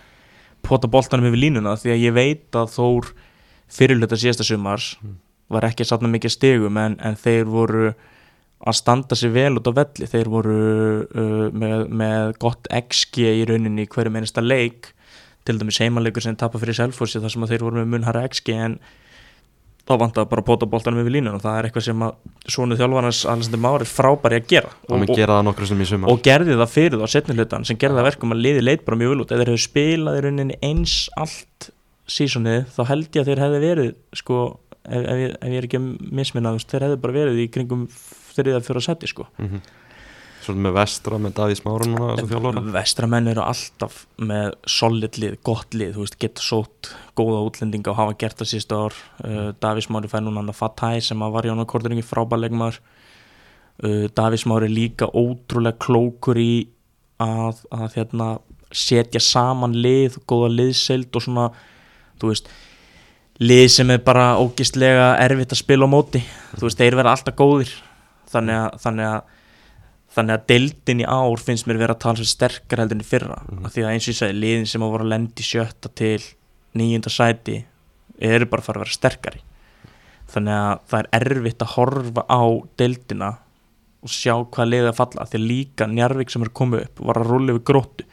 pota 0.66 0.90
boltanum 0.90 1.28
yfir 1.30 1.42
línuna 1.42 1.76
því 1.78 1.94
að 1.94 2.02
ég 2.02 2.16
veit 2.16 2.58
að 2.58 2.72
Þór 2.74 3.12
fyrirluta 3.66 4.18
síðasta 4.18 4.46
sumars 4.46 4.94
var 5.52 5.68
ekki 5.68 5.86
satna 5.86 6.10
mikið 6.10 6.34
stigum 6.34 6.78
en, 6.80 6.98
en 7.02 7.18
þeir 7.18 7.48
voru 7.50 7.88
að 8.66 8.76
standa 8.78 9.16
sér 9.18 9.34
vel 9.34 9.54
út 9.60 9.68
á 9.68 9.72
velli. 9.76 10.08
Þeir 10.10 10.30
voru 10.32 10.58
uh, 11.06 11.48
með, 11.52 11.88
með 11.92 12.36
gott 12.42 12.68
XG 12.72 13.26
í 13.42 13.48
rauninni 13.48 13.86
í 13.86 13.90
hverju 13.90 14.14
mennista 14.14 14.44
leik 14.44 14.92
til 15.46 15.58
dæmis 15.60 15.78
heimaleikur 15.82 16.24
sem 16.24 16.36
tapar 16.38 16.62
fyrir 16.62 16.76
Selfossi 16.78 17.22
þar 17.22 17.34
sem 17.34 17.50
þeir 17.52 17.66
voru 17.68 17.82
með 17.82 17.92
munhara 17.92 18.24
XG 18.26 18.56
en 18.56 18.80
þá 19.86 19.92
vantar 20.00 20.26
bara 20.26 20.42
að 20.42 20.48
pota 20.48 20.66
boltanum 20.66 21.04
yfir 21.04 21.14
línuna. 21.18 21.36
Og 21.38 21.44
það 21.44 21.60
er 21.60 21.68
eitthvað 21.68 21.86
sem 21.86 22.02
að 22.02 22.50
svonu 22.50 22.78
þjálfarnas 22.80 23.22
Alexander 23.30 23.62
Már 23.62 23.84
er 23.84 23.90
frábæri 23.92 24.40
að 24.40 24.50
gera. 24.50 24.74
Og 24.90 25.04
í 25.06 25.88
sumar. 25.92 26.10
og 26.10 26.22
gerði 26.26 26.58
það 26.58 26.72
fyrir 26.72 27.02
þá 27.02 27.12
setni 27.14 27.36
hlutan 27.38 27.68
sem 27.68 27.78
gerði 27.78 28.00
það 28.00 28.08
verkum 28.10 28.34
að 28.34 28.42
liði 28.48 28.64
leit 28.66 28.84
bara 28.88 28.98
mjög 28.98 29.14
vel 29.14 29.22
út. 29.22 29.30
Ef 29.30 29.42
þeir 29.42 29.52
hefðu 29.52 29.64
spilað 29.68 30.18
í 30.18 30.24
rauninni 30.26 30.58
eins 30.66 30.96
allt 31.14 31.70
sísonið 32.10 32.66
þá 32.74 32.82
held 32.90 33.08
ég 33.12 33.22
að 33.22 33.30
þeir 33.30 33.42
hefðu 33.44 33.62
verið 33.62 33.92
sko, 34.18 34.40
ef, 34.86 35.02
ef, 35.02 35.18
ég, 35.22 35.34
ef 35.40 35.50
ég 35.52 35.58
er 35.60 35.68
ekki 35.68 35.80
að 35.80 35.90
misminna 36.20 36.54
þeir 36.62 36.86
hefðu 36.86 37.02
bara 37.02 37.18
verið 37.20 37.42
í 37.42 37.50
kringum 37.52 37.88
þriða 38.36 38.62
fjóra 38.66 38.86
seti 38.88 39.10
sko. 39.10 39.28
Mm 39.40 39.60
Svolítið 40.46 40.62
með 40.62 40.74
vestra 40.76 41.18
með 41.18 41.38
sem 41.58 42.28
þjálfara 42.30 42.60
Vestramenn 42.76 43.30
eru 43.32 43.42
alltaf 43.42 43.96
með 44.22 44.52
solid 44.70 45.16
lið, 45.18 45.32
gott 45.46 45.74
lið, 45.74 45.96
þú 45.96 46.04
veist, 46.04 46.18
geta 46.22 46.44
sótt 46.44 46.90
góða 47.18 47.40
útlendinga 47.48 47.90
og 47.90 47.98
hafa 47.98 48.14
gert 48.20 48.38
það 48.38 48.50
síðustu 48.52 48.78
ár. 48.78 48.98
Uh, 49.24 49.48
Davís 49.58 49.88
Mári 49.90 50.10
fær 50.12 50.22
núna 50.22 50.44
hann 50.44 50.52
að 50.52 50.60
Fatæ 50.60 50.92
sem 51.02 51.24
að 51.26 51.34
var 51.34 51.48
í 51.48 51.50
hann 51.50 51.64
á 51.66 51.70
korteringi 51.72 52.06
frábælegmar 52.06 52.78
uh, 52.78 54.06
Davís 54.14 54.46
Mári 54.46 54.68
er 54.68 54.76
líka 54.76 55.10
ótrúlega 55.10 55.80
klókur 55.82 56.38
í 56.38 56.68
að, 57.18 57.64
að 57.74 57.98
hérna, 57.98 58.30
setja 58.70 59.22
saman 59.24 59.74
lið, 59.74 60.20
góða 60.30 60.52
liðseild 60.60 61.10
og 61.10 61.26
svona, 61.26 61.48
þú 62.20 62.30
veist 62.30 62.54
lið 63.42 63.66
sem 63.72 63.90
er 63.92 64.02
bara 64.04 64.36
ógistlega 64.40 65.14
erfitt 65.20 65.52
að 65.52 65.60
spila 65.60 65.88
á 65.88 65.90
móti, 65.92 66.22
þú 66.56 66.68
veist, 66.68 66.80
þeir 66.80 66.98
vera 66.98 67.12
alltaf 67.12 67.36
góðir. 67.36 67.72
Þannig 68.32 68.60
að, 68.62 68.78
þannig 68.82 69.10
að 69.12 69.34
þannig 70.16 70.32
að 70.38 70.44
deildin 70.48 71.02
í 71.02 71.06
ár 71.06 71.42
finnst 71.44 71.66
mér 71.68 71.80
vera 71.82 71.96
að 71.96 72.02
tala 72.06 72.20
svo 72.20 72.28
sterkar 72.30 72.80
heldur 72.80 72.96
enn 72.96 73.04
í 73.04 73.08
fyrra. 73.08 73.36
Mhm. 73.44 73.66
af 73.66 73.72
því 73.74 73.82
að 73.84 73.90
eins 73.92 74.06
og 74.06 74.12
ég 74.12 74.18
segi, 74.20 74.40
liðin 74.40 74.66
sem 74.66 74.82
að 74.82 74.92
voru 74.94 75.04
að 75.04 75.12
lendi 75.12 75.42
sjötta 75.44 75.88
til 75.94 76.22
nýjunda 76.74 77.10
sæti 77.12 77.64
eru 78.20 78.46
bara 78.46 78.60
að 78.62 78.64
fara 78.64 78.80
að 78.80 78.84
vera 78.84 78.96
sterkari. 78.96 79.40
Þannig 80.32 80.54
að 80.56 80.80
það 80.88 81.00
er 81.00 81.20
erfitt 81.20 81.62
að 81.62 81.74
horfa 81.76 82.22
á 82.32 82.42
deildina 82.76 83.30
og 84.02 84.08
sjá 84.10 84.34
hvað 84.40 84.70
liðið 84.70 84.88
að 84.88 84.96
falla. 84.96 85.26
Því 85.26 85.38
að 85.38 85.48
líka 85.50 85.86
Njarvík 85.86 86.30
sem 86.30 86.42
er 86.42 86.48
komið 86.48 86.82
upp 86.86 87.00
var 87.00 87.20
að 87.20 87.28
rúlla 87.30 87.52
yfir 87.52 87.64
gróttu 87.64 88.04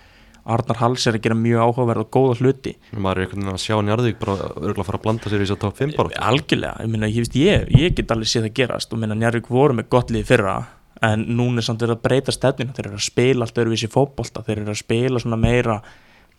Arnar 0.44 0.80
Hals 0.82 1.08
er 1.08 1.18
að 1.18 1.24
gera 1.24 1.38
mjög 1.40 1.62
áhugaverð 1.64 2.04
og 2.04 2.10
góða 2.12 2.38
hluti. 2.42 2.76
Maður 2.92 3.22
er 3.22 3.26
einhvern 3.26 3.44
veginn 3.44 3.54
að 3.54 3.64
sjá 3.64 3.76
Njarðvík 3.80 4.18
bara 4.20 4.50
örgulega 4.52 4.84
að 4.84 4.90
fara 4.90 5.00
að 5.00 5.06
blanda 5.06 5.32
sér 5.32 5.40
í 5.40 5.46
þess 5.46 5.56
að 5.56 5.62
top 5.62 5.78
5 5.80 5.94
bara 6.00 6.24
algjörlega, 6.32 6.84
ég, 6.84 6.92
meina, 6.92 7.10
ég, 7.12 7.30
ég, 7.40 7.74
ég 7.80 7.96
get 7.96 8.12
alveg 8.12 8.32
séð 8.32 8.48
það 8.50 8.56
gerast. 8.60 8.92
Og 8.92 9.00
minna 9.00 9.16
Njarvík 9.16 9.48
voru 9.54 9.78
með 9.78 9.88
gott 9.96 10.12
lið 10.12 10.28
fyrra 10.34 10.58
en 11.04 11.26
núna 11.38 11.60
er 11.60 11.68
samt 11.68 11.84
verið 11.84 11.98
að 11.98 12.04
breyta 12.06 12.34
stefnina 12.36 12.76
þeir 12.76 12.90
eru 12.90 13.00
að 13.00 13.08
spila 13.08 13.46
allt 13.46 13.60
öðruvísi 13.60 13.90
fótbolta 13.92 14.44
þeir 14.46 14.62
eru 14.62 14.74
að 14.74 14.82
spila 14.84 15.22
svona 15.24 15.40
meira 15.40 15.80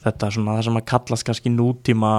þetta 0.04 0.30
svona 0.36 0.56
það 0.56 0.66
sem 0.68 0.78
að 0.80 0.86
kallast 0.92 1.26
kannski 1.28 1.52
nútíma 1.52 2.12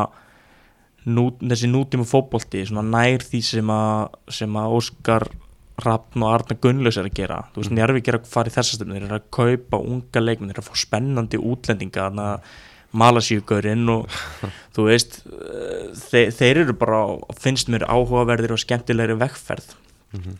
nú, 1.09 1.25
þessi 1.39 1.69
nútíma 1.71 2.05
fótbolti 2.09 2.65
svona 2.69 2.85
nær 2.85 3.25
því 3.25 3.41
sem 3.45 3.73
að 3.73 4.35
sem 4.39 4.59
að 4.61 4.77
Óskar 4.77 5.27
Rappn 5.83 6.23
og 6.23 6.31
Arna 6.31 6.55
Gunnlaus 6.63 6.97
er 6.97 7.09
að 7.09 7.17
gera. 7.17 7.41
Þú 7.53 7.59
veist, 7.61 7.71
Mm. 7.71 7.77
Njarvík 7.79 8.07
er 8.07 8.17
að 8.19 8.27
fara 8.31 8.47
í 8.49 8.53
þessa 8.55 8.77
stefnu. 8.77 8.95
Þeir 8.95 9.07
eru 9.09 9.17
að 9.19 9.25
kaupa 9.31 9.79
unga 9.83 10.21
leikmenn, 10.23 10.49
þeir 10.51 10.55
eru 10.59 10.63
að 10.63 10.69
fá 10.69 10.77
spennandi 10.85 11.37
útlendinga, 11.41 12.05
þannig 12.09 12.29
að 12.31 12.41
Malasíugurinn 12.95 13.89
og 13.91 14.07
þú 14.75 14.85
veist 14.87 15.17
þeir, 16.07 16.31
þeir 16.31 16.61
eru 16.63 16.73
bara 16.79 17.01
finnst 17.35 17.67
mér 17.73 17.83
áhugaverðir 17.91 18.53
og 18.55 18.61
skemmtilegri 18.63 19.17
vegferð. 19.19 19.73
Mhm. 20.15 20.37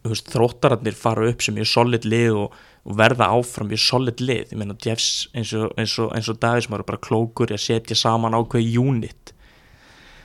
þú 0.00 0.08
veist, 0.14 0.30
þróttararnir 0.32 0.94
fara 0.96 1.26
upp 1.28 1.42
sem 1.44 1.54
mjög 1.54 1.68
solid 1.68 2.06
lið 2.08 2.32
og, 2.40 2.54
og 2.88 2.94
verða 2.96 3.26
áfram 3.36 3.68
mjög 3.68 3.82
solid 3.84 4.16
lið, 4.24 4.54
ég 4.54 4.56
meina 4.56 4.72
Jeffs 4.80 5.28
eins 5.36 5.52
og, 5.52 5.74
eins 5.76 5.98
og, 6.00 6.08
eins 6.16 6.30
og 6.32 6.38
Davísmar 6.40 6.80
er 6.80 6.88
bara 6.88 7.02
klókur 7.04 7.52
að 7.52 7.60
setja 7.60 7.98
saman 8.00 8.32
ákveði 8.32 8.78
unit 8.80 9.34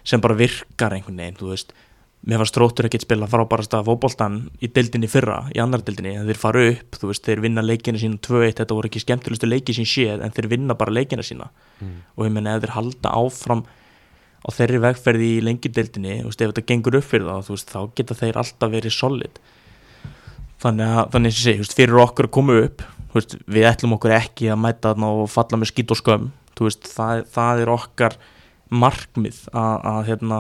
sem 0.07 0.21
bara 0.23 0.37
virkar 0.39 0.95
einhvern 0.95 1.19
veginn, 1.19 1.35
þú 1.41 1.49
veist 1.51 1.73
mér 2.25 2.41
fannst 2.41 2.57
þróttur 2.57 2.87
ekki 2.87 2.99
að 2.99 3.05
spila 3.05 3.29
frábærast 3.29 3.75
að 3.77 3.89
fótboltan 3.89 4.37
í 4.63 4.69
deildinni 4.73 5.09
fyrra, 5.11 5.43
í 5.53 5.61
annar 5.61 5.83
deildinni 5.85 6.15
þeir 6.25 6.39
fara 6.41 6.63
upp, 6.71 6.97
þú 6.97 7.09
veist, 7.11 7.25
þeir 7.27 7.43
vinna 7.43 7.61
leikina 7.61 8.01
sína 8.01 8.17
2-1, 8.25 8.55
þetta 8.59 8.77
voru 8.77 8.89
ekki 8.89 9.03
skemmtilegustu 9.03 9.49
leiki 9.49 9.75
sín 9.77 9.89
séð 9.89 10.23
en 10.25 10.33
þeir 10.33 10.49
vinna 10.55 10.77
bara 10.77 10.95
leikina 10.95 11.25
sína 11.25 11.51
Mm. 11.75 12.07
og 12.15 12.23
ég 12.23 12.31
meina 12.31 12.55
ef 12.55 12.61
þeir 12.63 12.71
halda 12.71 13.09
áfram 13.11 13.65
á 14.45 14.49
þeirri 14.53 14.79
vegferði 14.79 15.29
í 15.35 15.41
veist, 15.43 16.41
ef 16.41 16.51
þetta 16.53 16.65
gengur 16.69 16.95
upp 16.95 17.03
fyrir 17.03 17.27
þá 17.27 17.49
veist, 17.51 17.71
þá 17.73 17.79
geta 17.97 18.15
þeir 18.15 18.37
alltaf 18.39 18.71
verið 18.71 18.93
solid 18.95 19.39
þannig 20.63 20.85
að, 20.87 21.09
þannig 21.11 21.33
að 21.33 21.49
ég 21.49 21.59
veist, 21.59 21.75
fyrir 21.75 21.99
okkur 21.99 22.29
að 22.29 22.35
koma 22.37 22.55
upp 22.63 22.85
veist, 23.15 23.35
við 23.47 23.67
ætlum 23.67 23.97
okkur 23.97 24.15
ekki 24.15 24.47
að 24.53 24.61
mæta 24.63 24.93
þarna 24.93 25.11
og 25.19 25.29
falla 25.33 25.59
með 25.59 25.71
skýt 25.73 25.91
og 25.91 25.99
skömm 25.99 26.29
veist, 26.61 26.87
það, 26.95 27.25
það 27.35 27.63
er 27.65 27.73
okkar 27.75 28.17
markmið 28.71 29.41
að, 29.51 29.75
að 29.91 29.99
hérna 30.09 30.39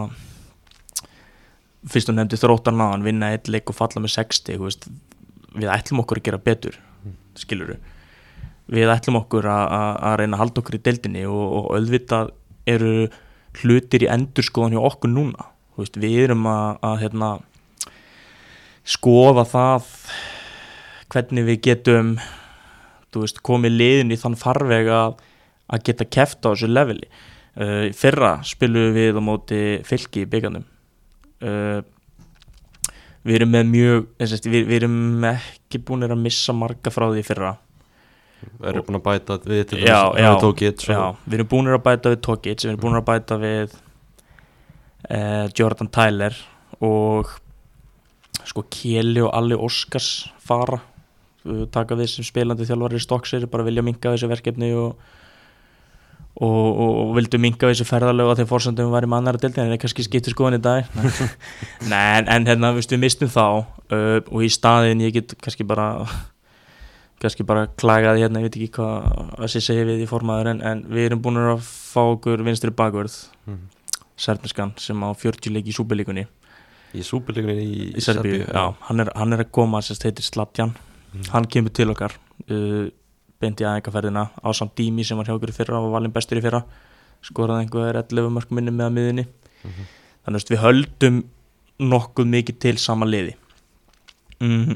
fyrst 1.89 2.11
og 2.11 2.17
nefndi 2.17 2.39
þróttar 2.41 2.75
náðan 2.75 3.05
vinna 3.05 3.33
eitt 3.33 3.49
leik 3.51 3.69
og 3.69 3.77
falla 3.77 4.01
með 4.01 4.15
60 4.17 4.57
þú 4.57 4.67
veist, 4.67 4.87
við 5.55 5.71
ætlum 5.71 6.01
okkur 6.03 6.21
að 6.21 6.27
gera 6.29 6.41
betur 6.41 6.79
skiluru 7.37 7.77
við 8.71 8.89
ætlum 8.89 9.19
okkur 9.21 9.45
að, 9.49 9.65
að, 9.77 9.91
að 10.09 10.15
reyna 10.21 10.37
að 10.37 10.41
halda 10.43 10.61
okkur 10.61 10.77
í 10.77 10.83
deildinni 10.85 11.25
og, 11.29 11.43
og 11.59 11.67
auðvitað 11.77 12.31
eru 12.69 12.93
hlutir 13.61 14.05
í 14.05 14.09
endurskoðan 14.11 14.75
hjá 14.75 14.81
okkur 14.89 15.11
núna. 15.11 15.51
Veist, 15.75 15.99
við 15.99 16.17
erum 16.25 16.47
að, 16.49 16.79
að 16.87 16.97
hérna, 17.03 17.29
skoða 18.87 19.45
það 19.51 19.89
hvernig 21.13 21.47
við 21.49 21.61
getum 21.69 22.15
veist, 23.15 23.39
komið 23.45 23.77
liðin 23.77 24.11
í 24.11 24.19
þann 24.19 24.37
farveg 24.39 24.91
að, 24.91 25.19
að 25.71 25.87
geta 25.87 26.09
keft 26.17 26.41
á 26.43 26.51
þessu 26.51 26.71
leveli. 26.71 27.09
Uh, 27.55 27.87
fyrra 27.95 28.41
spilum 28.43 28.91
við 28.95 29.15
á 29.15 29.21
móti 29.23 29.59
fylki 29.87 30.25
í 30.25 30.27
byggandum 30.27 30.65
uh, 31.45 31.79
við 33.25 33.39
erum 33.39 33.53
með 33.55 33.69
mjög 33.71 34.25
sagt, 34.31 34.49
við, 34.49 34.65
við 34.69 34.81
erum 34.81 35.29
ekki 35.31 35.81
búin 35.85 36.07
að 36.07 36.17
missa 36.21 36.55
marga 36.57 36.93
frá 36.93 37.07
því 37.11 37.23
fyrra. 37.27 37.53
Við 38.45 38.67
erum 38.69 38.85
búin 38.85 38.99
að 38.99 39.05
bæta 39.05 39.39
við 39.45 39.73
Já, 39.79 39.99
já, 40.19 40.27
að 40.29 40.41
tók 40.43 40.59
get 40.61 40.83
Já, 40.85 41.01
við 41.25 41.39
erum 41.39 41.49
búin 41.49 41.71
að 41.71 41.81
bæta 41.87 42.11
við 42.13 42.21
Tokic, 42.27 42.61
við 42.61 42.71
erum 42.71 42.83
búin 42.83 42.99
að 42.99 43.07
bæta 43.07 43.39
við 43.41 43.73
uh, 45.09 45.45
Jordan 45.55 45.89
Tyler 45.95 46.37
og 46.83 47.31
sko 48.45 48.65
Kjeli 48.69 49.23
og 49.25 49.31
Alli 49.33 49.57
Óskars 49.57 50.27
fara. 50.45 50.81
Taka 51.73 51.97
við 51.97 52.09
sem 52.11 52.25
spilandi 52.25 52.65
þjálfari 52.65 52.99
í 52.99 53.03
Stokksir 53.03 53.45
bara 53.49 53.65
vilja 53.65 53.83
minka 53.85 54.13
þessi 54.13 54.29
verkefni 54.29 54.71
og, 54.77 54.95
og, 56.35 56.67
og, 56.67 56.91
og 57.05 57.15
vildu 57.15 57.39
minka 57.39 57.69
þessi 57.71 57.85
ferðarlög 57.87 58.31
að 58.33 58.41
þeim 58.41 58.49
fórsöndum 58.51 58.89
var 58.91 59.05
í 59.07 59.09
mannara 59.11 59.39
dildi 59.39 59.61
en 59.63 59.71
það 59.71 59.81
kannski 59.85 60.03
skiptir 60.07 60.35
skoðan 60.35 60.57
í 60.59 60.61
dag. 60.65 60.89
Nei, 61.91 62.19
en, 62.19 62.27
en 62.27 62.47
hérna, 62.49 62.73
við 62.75 62.97
mistum 62.99 63.31
þá 63.31 63.43
uh, 63.45 64.19
og 64.27 64.43
í 64.43 64.49
staðin 64.51 65.03
ég 65.05 65.13
get 65.15 65.35
kannski 65.41 65.63
bara 65.67 65.89
kannski 67.23 67.45
bara 67.47 67.67
klagaði 67.79 68.25
hérna, 68.25 68.41
ég 68.43 68.49
veit 68.49 68.57
ekki 68.59 68.73
hvað 68.75 69.05
að 69.39 69.51
sé 69.53 69.61
segja 69.63 69.85
við 69.87 70.03
í 70.03 70.09
formaður 70.09 70.49
en, 70.51 70.59
en 70.67 70.81
við 70.91 71.07
erum 71.07 71.21
búin 71.23 71.39
að 71.39 71.63
fá 71.63 72.01
okkur 72.03 72.43
vinstri 72.45 72.73
bakvörð 72.75 73.15
Mhm. 73.45 73.71
Serneskan 74.17 74.71
sem 74.79 75.01
á 75.03 75.11
40 75.13 75.51
leiki 75.53 75.69
í 75.69 75.75
súbelíkunni 75.75 76.23
Í 76.95 77.01
súpilíkunni 77.03 77.55
í, 77.61 77.87
í 77.99 78.01
Serbíu, 78.03 78.45
hann 78.87 79.03
er, 79.03 79.09
hann 79.15 79.35
er 79.35 79.43
að 79.43 79.49
koma 79.53 79.81
sem 79.83 79.97
heitir 80.03 80.23
Slatjan, 80.25 80.71
Mhm. 81.13 81.25
hann 81.33 81.45
kemur 81.51 81.73
til 81.75 81.89
okkar 81.93 82.15
uh, 82.49 82.87
beint 83.45 83.61
í 83.63 83.67
aðeinkaferðina 83.69 84.25
á 84.41 84.49
samt 84.57 84.75
Dími 84.79 85.05
sem 85.07 85.17
var 85.21 85.29
hjá 85.29 85.37
okkur 85.37 85.53
fyrra 85.55 85.79
og 85.79 85.87
var 85.87 85.99
valinn 85.99 86.13
bestur 86.15 86.41
í 86.41 86.43
fyrra 86.45 86.63
skoraði 87.25 87.65
einhver 87.65 88.01
11 88.03 88.33
mörg 88.35 88.51
minni 88.53 88.73
með 88.75 88.89
að 88.89 88.95
miðinni 88.99 89.27
Mhm. 89.65 89.85
þannig 90.25 90.43
að 90.43 90.51
við 90.53 90.59
höldum 90.61 91.15
nokkuð 91.81 92.27
mikið 92.29 92.57
til 92.61 92.77
sama 92.77 93.05
liði. 93.09 93.33
Mm, 94.39 94.75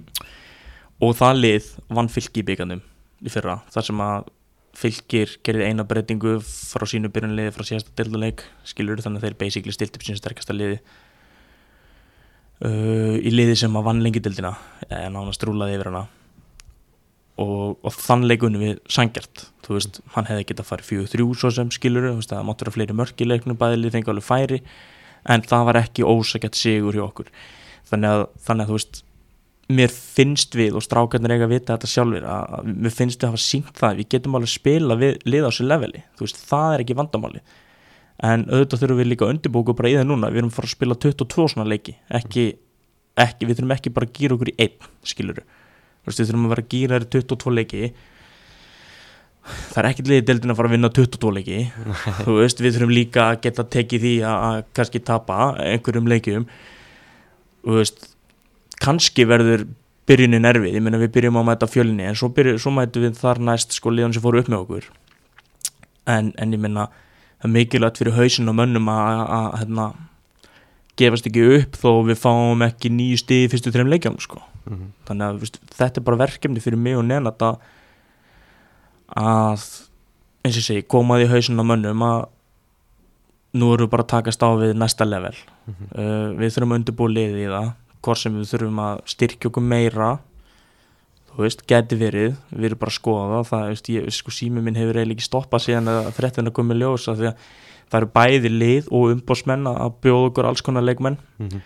og 1.04 1.14
það 1.20 1.38
lið 1.44 1.68
vann 1.94 2.10
fylki 2.12 2.42
í 2.42 2.46
byggandum 2.48 2.82
í 3.24 3.30
fyrra 3.32 3.60
þar 3.72 3.86
sem 3.90 4.02
að 4.04 4.28
fylgir 4.80 5.34
gerði 5.44 5.68
eina 5.68 5.84
breytingu 5.88 6.38
frá 6.42 6.86
sínu 6.88 7.12
byrjunliði 7.12 7.52
frá 7.56 7.64
síðasta 7.68 7.92
dilduleik 8.00 8.44
skilur 8.68 9.02
þannig 9.04 9.20
að 9.22 9.28
þeir 9.28 9.38
basically 9.44 9.76
stilt 9.76 9.98
upp 9.98 10.06
sínu 10.08 10.20
sterkasta 10.22 10.56
liði 10.56 10.80
uh, 12.66 13.16
í 13.20 13.34
liði 13.34 13.58
sem 13.60 13.76
að 13.76 13.88
vann 13.90 14.02
lengi 14.04 14.22
dildina 14.24 14.54
en 14.90 15.18
hann 15.20 15.36
strúlaði 15.36 15.78
yfir 15.78 15.92
hana 15.92 16.06
og, 17.40 17.80
og 17.86 17.96
þann 17.96 18.26
leikunum 18.28 18.64
við 18.64 18.80
sangjart, 18.92 19.46
þú 19.66 19.76
veist, 19.78 20.00
hann 20.16 20.28
hefði 20.30 20.48
getað 20.52 20.70
farið 20.70 20.90
fjögur 20.90 21.12
þrjú 21.14 21.28
svo 21.40 21.52
sem 21.56 21.74
skilur, 21.74 22.10
þú 22.10 22.22
veist, 22.22 22.34
það 22.34 22.48
máttur 22.50 22.72
að 22.72 22.78
fleiri 22.78 22.98
mörk 23.00 23.22
í 23.24 23.28
leiknum, 23.28 23.60
bæðilið 23.60 23.96
fengi 23.96 24.12
alveg 24.14 24.28
færi 24.28 24.60
en 25.30 25.46
það 25.46 25.68
var 25.70 25.80
ekki 25.84 26.08
ósækjart 26.08 26.58
sigur 26.58 26.98
hjá 26.98 27.06
okkur. 27.06 27.30
Þannig 27.90 28.16
að, 28.16 28.26
þannig 28.46 28.66
að 28.66 28.72
þú 28.72 28.80
veist 28.80 29.02
mér 29.70 29.92
finnst 29.94 30.56
við 30.58 30.78
og 30.80 30.84
strákarnir 30.84 31.36
eiga 31.36 31.46
að 31.46 31.54
vita 31.54 31.76
þetta 31.76 31.90
sjálfur 31.92 32.26
að, 32.26 32.70
mér 32.70 32.94
finnst 32.96 33.20
við 33.20 33.28
að 33.28 33.34
hafa 33.36 33.44
sínt 33.44 33.76
það 33.78 34.00
við 34.00 34.08
getum 34.16 34.38
alveg 34.40 34.54
spila 34.54 34.98
við 34.98 35.20
lið 35.30 35.46
á 35.46 35.52
sér 35.54 35.70
leveli. 35.70 36.04
Þú 36.18 36.26
veist, 36.26 36.42
það 36.50 36.74
er 36.76 36.86
ekki 36.86 36.98
vandamáli 36.98 37.44
en 38.30 38.48
auðvitað 38.50 38.82
þurfum 38.82 39.00
við 39.00 39.10
líka 39.14 39.28
að 39.28 39.36
undirbúka 39.36 39.76
bara 39.78 39.92
í 39.92 39.96
það 39.96 40.10
núna. 40.10 40.32
Við 40.34 40.42
erum 40.42 40.52
fara 40.52 40.68
að 40.68 40.74
spila 40.74 40.98
22 41.06 41.46
svona 41.54 41.70
leiki. 41.70 41.96
Ekki, 42.20 42.46
ekki 43.24 43.48
við 43.48 43.60
þurfum 43.60 43.76
ekki 43.78 43.94
bara 43.96 44.10
að 44.10 44.18
gýra 44.18 44.36
okkur 44.36 44.52
í 44.52 44.58
einn 44.66 44.90
skilur 45.08 45.44
þú 46.10 46.16
veist, 46.16 46.22
við 46.22 46.30
þurfum 46.30 46.48
að 46.48 46.54
vera 46.54 46.64
að 46.66 46.72
gýra 46.74 46.98
þér 46.98 47.06
í 47.06 47.12
22 47.16 47.54
leiki. 47.56 47.90
Það 49.50 49.80
er 49.82 49.88
ekkert 49.90 50.10
liðið 50.10 50.26
deildin 50.28 50.54
að 50.54 50.58
fara 50.60 50.70
að 50.70 50.74
vinna 50.76 50.90
22 50.94 51.34
leiki. 51.38 51.60
Þú 52.26 52.38
veist, 52.38 52.64
við 52.64 52.76
þurfum 52.76 52.94
líka 52.94 53.26
að 53.26 53.42
geta 53.46 53.66
tekið 53.76 54.06
því 54.06 54.14
að, 54.30 54.48
að 54.50 54.58
kannski 54.78 55.02
tapa 55.06 55.38
einhverjum 55.64 56.10
leikjum. 56.10 56.48
Þú 57.66 57.78
veist, 57.80 58.10
kannski 58.84 59.26
verður 59.30 59.68
byrjunin 60.10 60.50
erfið, 60.50 60.74
ég 60.74 60.84
meina 60.86 61.00
við 61.02 61.14
byrjum 61.18 61.38
á 61.38 61.42
að 61.44 61.48
mæta 61.52 61.70
fjölinni 61.70 62.08
en 62.10 62.18
svo, 62.18 62.32
byrju, 62.34 62.58
svo 62.62 62.74
mætu 62.74 63.04
við 63.04 63.18
þar 63.20 63.42
næst 63.46 63.76
sko 63.78 63.94
liðan 63.94 64.16
sem 64.16 64.24
fóru 64.24 64.42
upp 64.42 64.50
með 64.50 64.64
okkur. 64.64 64.88
En, 66.10 66.32
en 66.42 66.56
ég 66.56 66.62
meina 66.62 66.88
það 66.90 67.50
er 67.50 67.54
mikilvægt 67.54 68.02
fyrir 68.02 68.18
hausin 68.18 68.50
og 68.50 68.58
mönnum 68.58 68.90
að, 68.90 69.10
að, 69.22 69.28
að 69.36 69.60
hérna, 69.62 69.86
gefast 71.00 71.28
ekki 71.30 71.44
upp 71.58 71.78
þó 71.82 71.92
við 72.10 72.18
fáum 72.22 72.64
ekki 72.68 72.92
nýju 72.94 73.20
stig 73.24 73.46
í 73.48 73.52
fyrstu 73.54 73.72
þreim 73.76 73.92
leikjum 73.94 74.18
sko. 74.24 74.42
Mhm. 74.70 74.90
þannig 75.08 75.26
að 75.30 75.40
veist, 75.42 75.60
þetta 75.80 75.98
er 76.02 76.06
bara 76.06 76.20
verkefni 76.26 76.62
fyrir 76.62 76.78
mig 76.78 76.98
og 77.00 77.06
nenat 77.08 77.40
að 77.42 77.58
að 79.18 79.64
eins 80.46 80.58
og 80.60 80.66
segi, 80.66 80.84
komaði 80.88 81.26
í 81.28 81.32
hausin 81.34 81.60
og 81.62 81.68
mönnum 81.70 82.04
að 82.06 82.20
nú 83.60 83.72
við 83.74 83.90
bara 83.90 84.04
að 84.06 84.12
takast 84.14 84.44
á 84.46 84.50
við 84.60 84.76
næsta 84.78 85.08
level 85.10 85.34
Mhm. 85.70 85.86
uh, 85.96 86.28
við 86.40 86.54
þurfum 86.56 86.72
að 86.74 86.80
undirbúa 86.80 87.14
liðið 87.14 87.40
í 87.44 87.50
það 87.50 87.72
hvort 88.02 88.18
sem 88.18 88.34
við 88.38 88.50
þurfum 88.54 88.80
að 88.82 89.02
styrkja 89.06 89.50
okkur 89.50 89.64
meira 89.66 90.12
þú 91.30 91.44
veist, 91.46 91.66
geti 91.68 91.96
verið 92.00 92.38
við 92.52 92.66
erum 92.70 92.80
bara 92.80 92.90
að 92.92 93.00
skoða 93.00 93.26
það, 93.30 93.50
það 93.50 93.66
veist, 93.70 93.90
ég, 93.90 94.08
sko, 94.14 94.32
sími 94.32 94.62
minn 94.66 94.76
hefur 94.80 94.98
eiginlega 94.98 95.18
ekki 95.18 95.28
stoppað 95.30 95.66
síðan 95.66 95.92
að 95.94 96.12
fréttina 96.18 96.52
komið 96.52 96.80
ljós 96.82 97.08
af 97.12 97.18
því 97.20 97.28
að 97.30 97.36
það 97.90 98.00
eru 98.00 98.10
bæði 98.16 98.54
lið 98.54 98.88
og 98.92 99.14
umbósmenn 99.16 99.68
að 99.72 100.00
bjóða 100.06 100.32
okkur 100.32 100.50
alls 100.50 100.66
konar 100.66 100.86
leikmenn. 100.86 101.20
Mhm. 101.40 101.62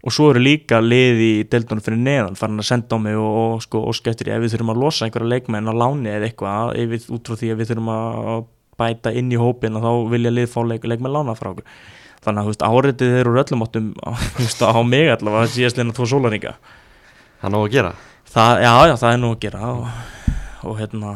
og 0.00 0.12
svo 0.16 0.30
eru 0.30 0.40
líka 0.40 0.78
lið 0.80 1.18
í 1.20 1.32
deildunum 1.44 1.84
fyrir 1.84 1.98
neðan 2.00 2.36
farin 2.40 2.62
að 2.62 2.68
senda 2.70 2.96
á 2.96 2.98
mig 3.04 3.16
og, 3.20 3.34
og 3.36 3.58
sko 3.60 3.82
óskættir 3.90 4.30
ef 4.32 4.40
við 4.40 4.54
þurfum 4.54 4.72
að 4.72 4.80
losa 4.80 5.04
einhverja 5.04 5.28
leikmenn 5.28 5.68
á 5.68 5.74
láni 5.76 6.08
eða 6.08 6.24
eitthvað, 6.30 6.70
ef 6.80 6.88
við, 6.88 7.08
út 7.12 7.28
frá 7.28 7.36
því 7.36 7.50
að 7.52 7.58
við 7.60 7.68
þurfum 7.68 7.90
að 7.92 8.46
bæta 8.80 9.12
inn 9.12 9.28
í 9.28 9.36
hópin 9.36 9.76
og 9.76 9.84
þá 9.84 9.90
vilja 10.14 10.32
lið 10.32 10.48
fá 10.54 10.60
leik, 10.64 10.86
leikmenn 10.88 11.12
lána 11.12 11.36
frá 11.36 11.50
okkur. 11.52 11.68
Þannig 12.24 12.40
að 12.40 12.48
veist, 12.48 12.64
áreitið 12.64 13.12
þeir 13.14 13.20
eru 13.26 13.42
öllum 13.44 13.64
áttum 13.66 13.90
veist, 14.40 14.64
á 14.64 14.80
mig 14.84 15.12
allavega 15.12 15.52
síðast 15.52 15.80
leina 15.80 15.92
tvo 15.96 16.08
sólaringa 16.08 16.54
Hann 17.40 17.56
á 17.56 17.60
að 17.60 17.70
gera. 17.72 17.92
Það, 18.28 18.62
já, 18.64 18.72
já, 18.88 18.94
það 19.00 19.12
er 19.12 19.20
nú 19.20 19.30
að 19.34 19.40
gera 19.44 19.68
og, 19.72 19.86
og 20.68 20.80
hérna 20.80 21.12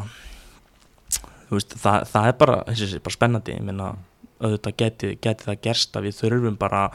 veist, 1.51 1.75
það, 1.79 2.07
það 2.11 2.29
er 2.29 2.37
bara 2.41 2.57
bara 2.65 3.13
spennandi, 3.17 3.57
ég 3.57 3.65
meina 3.65 3.91
auðvitað 4.41 4.77
geti, 4.81 5.11
geti 5.21 5.47
það 5.47 5.61
gerst 5.67 5.97
að 5.97 6.07
við 6.07 6.17
þurfum 6.19 6.57
bara 6.59 6.85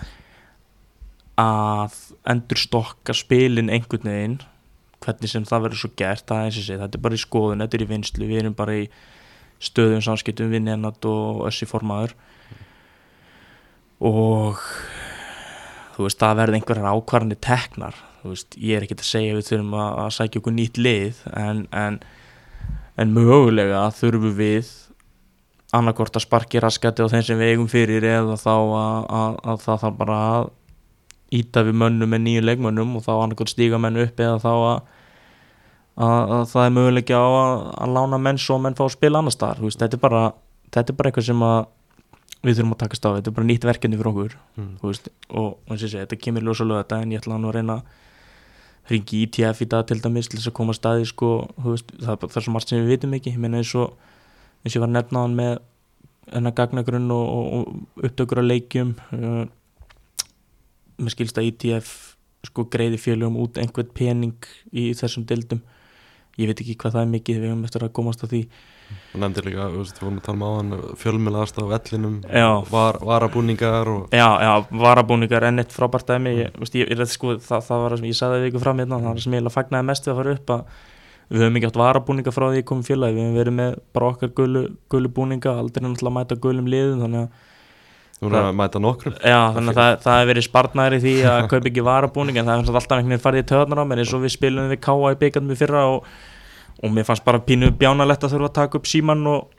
að 1.41 1.97
endur 2.29 2.61
stokka 2.61 3.17
spilin 3.17 3.73
einhvern 3.73 4.11
veginn 4.11 4.41
hvernig 5.01 5.33
sem 5.33 5.47
það 5.49 5.65
verður 5.67 5.81
svo 5.83 5.91
gert 5.97 6.27
það 6.29 6.47
er 6.47 6.83
þetta 6.83 6.99
er 6.99 7.05
bara 7.07 7.17
í 7.17 7.23
skoðun, 7.23 7.65
þetta 7.65 7.79
er 7.79 7.85
í 7.85 7.91
vinslu 7.95 8.29
við 8.29 8.43
erum 8.43 8.57
bara 8.59 8.77
í 8.83 8.85
stöðum 9.61 10.05
samskiptum 10.05 10.53
við 10.53 10.67
nefnat 10.67 11.05
og 11.09 11.45
össi 11.49 11.69
formaður. 11.69 12.15
Og 14.01 14.61
þú 15.97 16.07
veist, 16.07 16.21
það 16.21 16.39
verður 16.41 16.59
einhverjar 16.59 16.95
ákvarðanir 16.97 17.41
teknar 17.45 17.97
þú 18.21 18.35
veist, 18.35 18.57
ég 18.61 18.77
er 18.77 18.87
ekkert 18.87 19.05
að 19.05 19.11
segja 19.11 19.37
við 19.37 19.49
þurfum 19.49 19.77
að, 19.81 19.91
að 20.05 20.15
sækja 20.17 20.41
okkur 20.41 20.57
nýtt 20.57 20.81
lið 20.81 21.21
en, 21.41 21.63
en, 21.77 21.99
en 23.01 23.15
mögulega 23.17 23.83
þurfum 23.97 24.37
við 24.39 24.73
annarkort 25.77 26.17
að 26.19 26.25
sparki 26.25 26.61
raskati 26.63 27.05
á 27.05 27.11
þeim 27.13 27.23
sem 27.27 27.39
við 27.39 27.53
eigum 27.55 27.69
fyrir 27.71 28.07
eða 28.11 28.37
þá 28.41 28.51
að, 28.55 29.05
að, 29.21 29.37
að 29.53 29.61
það 29.67 29.83
þarf 29.85 29.99
bara 30.01 30.17
að 30.35 30.49
íta 31.41 31.63
við 31.69 31.77
mönnum 31.79 32.11
með 32.11 32.23
nýju 32.25 32.41
leikmönnum 32.49 32.97
og 32.99 33.05
þá 33.07 33.11
annarkort 33.23 33.53
stíga 33.53 33.79
menn 33.79 34.01
upp 34.03 34.19
eða 34.25 34.41
þá 34.43 34.51
að, 34.51 34.81
að, 36.01 36.33
að 36.39 36.47
það 36.55 36.65
er 36.67 36.75
mögulega 36.79 37.21
á 37.23 37.29
að, 37.31 37.93
lána 37.95 38.19
menn 38.19 38.41
svo 38.43 38.59
menn 38.63 38.75
fá 38.79 38.83
að 38.89 38.97
spila 38.97 39.21
annars 39.23 39.39
staðar, 39.39 39.63
þetta 39.63 39.95
er 39.99 40.03
bara 40.03 40.23
þetta 40.75 40.91
er 40.95 40.99
bara 40.99 41.13
eitthvað 41.13 41.29
sem 41.31 41.45
að 41.47 41.61
við 42.41 42.57
þurfum 42.57 42.75
að 42.75 42.81
takast 42.83 43.07
á, 43.07 43.11
þetta 43.19 43.31
er 43.31 43.37
bara 43.37 43.47
nýtt 43.51 43.67
verkefni 43.69 43.99
fyrir 44.01 44.11
okkur 44.11 44.37
þú 44.81 44.91
veist, 44.91 45.09
og 45.31 45.49
eins 45.69 45.83
og 45.83 45.87
ég 45.87 45.91
segi, 45.93 46.03
þetta 46.07 46.21
kemur 46.25 46.47
ljósa 46.47 46.67
lög 46.67 46.79
þetta 46.83 47.01
en 47.05 47.11
ég 47.15 47.21
ætla 47.23 47.37
að 47.39 47.51
reyna 47.59 47.75
að 47.79 47.99
ringi 48.91 49.19
í 49.21 49.27
ITF 49.29 49.61
í 49.63 49.67
dag 49.71 49.85
til 49.87 49.99
dæmis 50.03 50.27
til 50.33 50.39
þess 50.41 50.49
að 50.51 50.55
koma 50.57 50.73
að 50.75 50.79
staði 50.81 51.05
sko, 51.11 51.29
veist, 51.63 51.93
það, 52.01 52.15
er 52.15 52.21
bara- 52.23 52.33
það 52.33 52.41
er 52.41 52.47
svo 52.49 52.55
margt 52.57 52.73
sem 52.73 52.81
við 52.81 52.89
vitum 52.97 53.13
ekki, 53.19 53.35
ég 53.37 53.43
meina 53.45 53.61
eins 53.61 53.75
og 53.79 53.93
eins 54.61 54.75
og 54.75 54.79
ég 54.79 54.85
var 54.85 54.91
að 54.91 54.97
nefna 54.99 55.25
hann 55.25 55.37
með 55.39 55.53
hennar 56.31 56.55
gagnagrunn 56.59 57.11
og, 57.15 57.27
og, 57.59 57.75
upptökur 58.07 58.43
að 58.43 58.51
leikjum 58.53 58.95
uh, 59.17 59.45
mér 61.01 61.15
skilst 61.15 61.41
að 61.41 61.51
ITF 61.51 61.93
sko 62.47 62.65
greiði 62.73 63.01
félögum 63.01 63.41
út 63.43 63.59
einhvern 63.61 63.91
pening 63.97 64.51
í 64.73 64.91
þessum 64.97 65.27
dildum 65.29 65.61
ég 66.41 66.51
veit 66.51 66.61
ekki 66.63 66.77
hvað 66.81 66.95
það 66.97 67.03
er 67.03 67.11
mikið, 67.15 67.41
við 67.41 67.51
höfum 67.53 67.65
eftir 67.69 67.85
að 67.85 67.93
komast 67.97 68.23
að 68.25 68.35
því. 68.35 68.41
Og 69.15 69.23
nefndir 69.23 69.47
líka, 69.47 69.67
við 69.71 69.91
vorum 70.01 70.19
að 70.19 70.25
tala 70.27 70.37
um 70.37 70.45
áðan 70.47 70.95
fjölmjölaðast 70.99 71.59
á 71.61 71.65
vellinum 71.71 72.15
var, 72.71 72.99
varabúningar 73.07 73.91
og 73.91 74.15
Já, 74.17 74.29
já, 74.43 74.53
varabúningar 74.83 75.47
enn 75.47 75.63
eitt 75.63 75.75
frábært 75.75 76.11
dæmi. 76.11 76.33
Ég, 76.41 76.57
veist, 76.59 76.79
ég, 76.79 76.91
ég, 76.91 77.03
sko, 77.11 77.37
það, 77.39 77.67
það 77.69 77.85
var 77.85 77.95
það 77.95 78.03
sem 78.03 78.09
ég 78.11 78.19
sagði 78.19 78.41
við 78.41 78.51
ykkur 78.51 78.65
fram 78.65 78.83
hérna, 78.83 78.99
það 78.99 79.11
var 79.11 79.21
það 79.21 79.27
sem 79.27 79.37
ég 79.39 79.53
fagnaði 79.57 79.89
mest 79.91 80.09
við 80.09 80.15
að 80.15 80.21
fara 80.21 80.35
upp 80.39 80.55
að 80.57 80.81
við 81.31 81.45
höfum 81.45 81.59
ekki 81.61 81.69
átt 81.69 81.79
varabúninga 81.79 82.33
frá 82.35 82.49
því 82.49 82.59
ég 82.61 82.67
komum 82.67 82.87
félagi, 82.87 83.15
við 83.15 83.29
höfum 83.29 83.39
verið 83.39 83.55
með 83.61 83.77
bara 83.95 84.09
okkar 84.11 84.33
gulu, 84.35 84.65
gulu 84.91 85.13
búninga, 85.15 85.55
aldrei 85.61 85.85
náttúrulega 85.85 86.17
mæta 86.17 86.39
gulum 86.43 86.71
liðum 86.71 87.05
þannig 87.05 87.21
að, 87.21 87.47
þú 88.17 88.27
voru 88.27 88.41
að 88.41 88.59
mæta 88.59 88.83
nokkrum. 88.83 89.15
Já, 89.23 89.39
þannig 89.55 89.71
að 89.71 89.79
það, 89.79 89.95
það 90.05 90.19
hefur 90.19 90.31
verið 90.33 90.47
spartnæri 90.49 91.01
því 91.05 91.15
að 91.31 91.39
kaupa 91.53 91.71
ekki 91.71 91.87
varabúninga 91.87 92.43
en 92.43 92.51
það 92.51 92.61
hefur 92.65 92.81
alltaf 92.81 92.97
einhvern 92.99 93.15
veginn 93.15 93.25
farið 93.29 93.45
í 93.45 93.49
töðnar 93.53 93.83
á 93.83 93.85
mér 93.87 94.03
eins 94.03 94.17
og 94.17 94.27
við 94.27 94.35
spilum 94.35 94.69
við 94.75 94.83
káa 94.89 95.15
í 95.15 95.21
byggandum 95.23 95.55
í 95.55 95.61
fyrra 95.61 95.87
og, 95.95 96.11
og 96.83 96.95
mér 96.99 97.09
fannst 97.09 97.27
bara 97.31 97.43
pínu 97.47 97.71
bjánalegt 97.79 98.27
að 98.27 98.35
þurfa 98.35 98.51
að 98.51 98.59
taka 98.59 98.81
upp 98.81 98.91
síman 98.91 99.27
og 99.31 99.57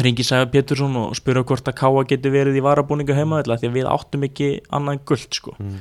ringi 0.00 0.24
Sæfa 0.24 0.48
Pétursson 0.52 0.96
og 1.04 1.16
spura 1.16 1.44
hvort 1.44 1.68
að 1.68 1.78
káa 1.78 2.04
getur 2.08 2.32
verið 2.32 2.58
í 2.58 2.64
varabúninga 2.64 3.16
heima 3.16 3.44
því 3.44 3.68
að 3.68 3.76
við 3.76 3.88
áttum 3.92 4.26
ekki 4.26 4.50
annað 4.74 5.04
guld 5.08 5.36
sko. 5.36 5.54
Mm. 5.58 5.80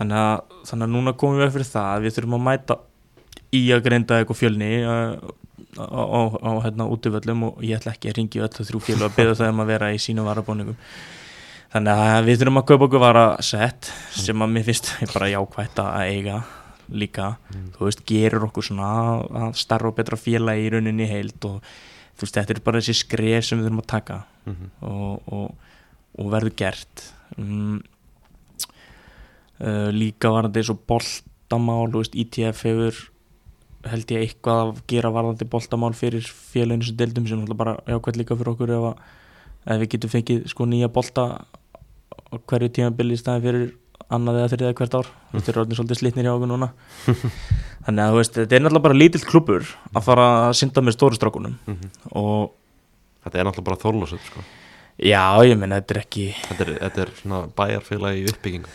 þannig 0.00 0.22
að, 0.22 0.56
þannig 0.70 0.86
að 0.86 0.94
núna 0.94 1.14
komum 1.18 1.40
við 1.40 1.46
upp 1.46 1.56
fyrir 1.56 1.70
það 1.70 1.90
að 1.92 2.06
við 2.06 2.16
þurfum 2.16 2.36
að 2.36 2.46
mæta 2.46 2.76
í 3.56 3.66
að 3.74 3.84
greinda 3.88 4.20
eitthvað 4.20 4.40
fjölni 4.42 4.70
uh, 4.84 5.16
á, 5.76 6.02
á, 6.02 6.20
á 6.40 6.50
hérna 6.64 6.86
útivöllum 6.92 7.42
og 7.50 7.62
ég 7.66 7.78
ætla 7.80 7.94
ekki 7.96 8.10
að 8.12 8.18
ringi 8.20 8.42
öll 8.44 8.52
þau 8.54 8.64
þrjú 8.70 8.82
fjölu 8.88 9.08
að 9.08 9.16
beða 9.18 9.34
það 9.40 9.52
um 9.54 9.62
að 9.64 9.70
vera 9.74 9.90
í 9.92 9.98
sínum 10.02 10.28
varabóningum 10.28 10.78
þannig 11.72 12.04
að 12.06 12.28
við 12.30 12.38
þurfum 12.40 12.60
að 12.62 12.66
kaupa 12.70 12.86
okkur 12.88 13.02
vara 13.02 13.24
sett 13.44 13.90
sem 14.16 14.42
að 14.46 14.52
mér 14.54 14.64
finnst 14.70 14.92
bara 15.12 15.28
jákvætt 15.32 15.82
að 15.82 15.98
eiga 16.14 16.38
líka. 16.86 17.32
Þú 17.74 17.82
veist, 17.88 18.04
gerur 18.06 18.44
okkur 18.46 18.62
svona 18.68 18.88
að 19.42 19.56
starra 19.58 19.88
og 19.90 19.96
betra 19.98 20.14
félagi 20.16 20.68
í 20.68 20.70
rauninni 20.70 21.08
heild 21.10 21.42
og 21.48 21.56
þú 22.14 22.22
veist, 22.22 22.36
þetta 22.38 22.54
er 22.54 22.60
bara 22.68 22.78
þessi 22.78 22.94
skref 23.00 23.48
sem 23.48 23.58
við 23.58 23.66
þurfum 23.66 23.82
að 23.82 23.88
taka 23.96 24.18
Mhm. 24.46 24.68
og, 24.86 25.32
og, 25.34 25.72
og 26.22 26.28
verður 26.30 26.52
gert. 26.60 27.02
Mm, 27.34 27.80
uh, 29.60 29.88
líka 29.90 30.30
varandi 30.30 30.60
eins 30.62 30.70
og 30.70 30.78
boltamál, 30.88 31.88
þú 31.90 32.02
veist, 32.04 32.14
ITF 32.22 32.62
hefur 32.68 33.00
held 33.92 34.12
ég 34.14 34.24
eitthvað 34.26 34.60
að 34.64 34.80
gera 34.92 35.10
varðandi 35.14 35.46
boltamál 35.52 35.92
fyrir 35.96 36.26
félaginu 36.26 36.86
sem 36.88 36.96
deildum 37.00 37.26
sem 37.28 37.38
náttúrulega 37.40 37.60
bara 37.62 37.74
jákvæmt 37.90 38.20
líka 38.20 38.36
fyrir 38.36 38.52
okkur 38.54 38.72
ef, 38.76 38.86
að, 38.90 39.00
ef 39.74 39.80
við 39.82 39.90
getum 39.94 40.12
fengið 40.16 40.46
sko 40.52 40.66
nýja 40.70 40.88
bolta 40.92 41.26
á 41.36 42.34
hverju 42.46 42.72
tímabili 42.78 43.16
í 43.16 43.20
staði 43.20 43.44
fyrir 43.46 43.66
annað 44.12 44.36
eða 44.42 44.50
þriðið 44.54 44.76
hvert 44.78 44.94
ár 45.00 45.08
þetta 45.32 45.50
er 45.52 45.58
orðin 45.62 45.78
svolítið 45.80 45.98
slitnir 46.00 46.26
hjá 46.28 46.34
okkur 46.36 46.50
núna 46.52 46.68
þannig 47.86 48.02
að 48.04 48.12
þú 48.12 48.20
veist, 48.20 48.36
þetta 48.38 48.56
er 48.58 48.62
náttúrulega 48.66 48.86
bara 48.86 48.98
lítill 49.00 49.24
klubur 49.26 49.66
að 49.92 50.04
fara 50.06 50.26
að 50.46 50.54
synda 50.60 50.82
með 50.86 50.96
stóru 50.98 51.18
strákunum 51.18 51.56
Mhm. 51.66 51.90
og 52.12 52.54
Þetta 53.26 53.40
er 53.40 53.46
náttúrulega 53.48 53.66
bara 53.66 53.82
þorlósut 53.82 54.22
sko. 54.22 54.42
Já, 54.96 55.22
ég 55.44 55.58
menn, 55.60 55.74
þetta 55.76 55.94
er 55.94 56.00
ekki 56.00 56.26
þetta, 56.34 56.64
er, 56.64 56.70
þetta 56.80 57.02
er 57.02 57.12
svona 57.20 57.40
bæjarfélagi 57.58 58.24
uppbyggingu. 58.32 58.70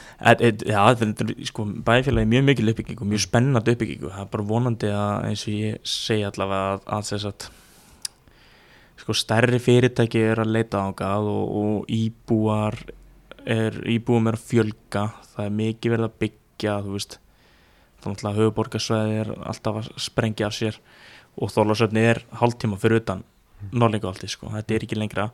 Já, 0.69 0.83
þetta 1.01 1.25
er 1.25 1.33
sko, 1.49 1.65
bæfélagi 1.87 2.29
mjög 2.29 2.45
mikil 2.49 2.73
uppbyggingu, 2.73 3.07
mjög 3.09 3.25
spennandi 3.25 3.75
uppbyggingu 3.75 4.11
það 4.11 4.23
er 4.25 4.31
bara 4.35 4.47
vonandi 4.51 4.91
að 4.93 5.27
eins 5.31 5.47
og 5.47 5.57
ég 5.57 5.91
segi 5.95 6.27
allavega 6.27 6.75
að, 6.75 6.85
að 6.97 7.09
þess 7.09 7.29
að 7.31 7.49
sko 9.01 9.15
stærri 9.17 9.59
fyrirtæki 9.61 10.21
er 10.29 10.43
að 10.43 10.53
leita 10.53 10.83
ángað 10.85 11.29
og, 11.31 11.55
og 11.61 11.89
íbúar 11.89 12.77
er, 13.45 13.79
íbúum 13.89 14.29
er 14.29 14.37
að 14.37 14.45
fjölga. 14.51 15.07
Það 15.31 15.47
er 15.47 15.55
mikið 15.57 15.95
verið 15.95 16.07
að 16.07 16.19
byggja 16.21 16.75
þú 16.85 16.97
veist, 16.97 17.17
þannig 18.03 18.27
að 18.29 18.41
höfuborgarsvæði 18.41 19.17
er 19.23 19.31
alltaf 19.39 19.81
að 19.81 19.89
sprengja 20.01 20.49
af 20.51 20.57
sér 20.57 20.77
og 21.41 21.53
þólasöfni 21.53 22.03
er 22.11 22.21
hálftíma 22.41 22.77
fyrir 22.81 23.01
utan 23.01 23.25
Norlingaholti, 23.71 24.25
sko, 24.29 24.49
þetta 24.55 24.73
er 24.73 24.85
ekki 24.87 24.97
lengra 24.97 25.27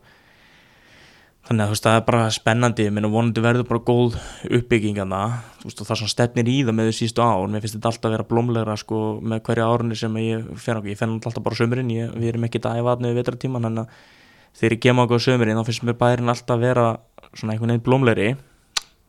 þannig 1.47 1.63
að 1.63 1.69
þú 1.69 1.73
veist, 1.73 1.85
það 1.85 1.97
er 1.97 2.03
bara 2.07 2.23
spennandi 2.35 2.85
ég 2.87 2.93
meina 2.95 3.11
vonandi 3.11 3.43
verður 3.43 3.67
bara 3.69 3.83
góð 3.87 4.17
uppbygging 4.57 4.99
að 4.99 5.13
það, 5.13 5.35
þú 5.61 5.69
veist, 5.69 5.81
og 5.81 5.87
það 5.87 5.99
sem 6.01 6.11
stefnir 6.11 6.51
í 6.51 6.57
það 6.67 6.75
með 6.75 6.89
þau 6.89 6.97
sístu 6.97 7.23
ár, 7.23 7.45
mér 7.53 7.63
finnst 7.63 7.77
þetta 7.77 7.91
alltaf 7.91 8.09
að 8.09 8.15
vera 8.17 8.27
blómlegra 8.31 8.75
sko, 8.81 8.99
með 9.23 9.41
hverja 9.47 9.69
árunni 9.71 9.99
sem 9.99 10.19
ég 10.23 10.49
fer 10.59 10.81
ég 10.81 10.99
náttúrulega 10.99 11.31
alltaf 11.31 11.45
bara 11.47 11.59
sömurinn, 11.61 11.93
ég, 11.95 12.11
við 12.19 12.33
erum 12.33 12.47
ekki 12.49 12.61
að 12.63 12.81
æfa 12.81 12.93
aðnöðu 12.97 13.19
vetratíman, 13.21 13.69
þannig 13.69 13.87
að 13.87 14.59
þegar 14.59 14.75
ég 14.75 14.83
gema 14.83 15.07
okkur 15.07 15.23
sömurinn, 15.23 15.61
þá 15.61 15.69
finnst 15.71 15.87
mér 15.87 15.99
bærin 16.03 16.35
alltaf 16.35 16.55
að 16.57 16.67
vera 16.67 16.85
svona 17.31 17.55
einhvern 17.55 17.73
veginn 17.73 17.87
blómlegri. 17.87 18.29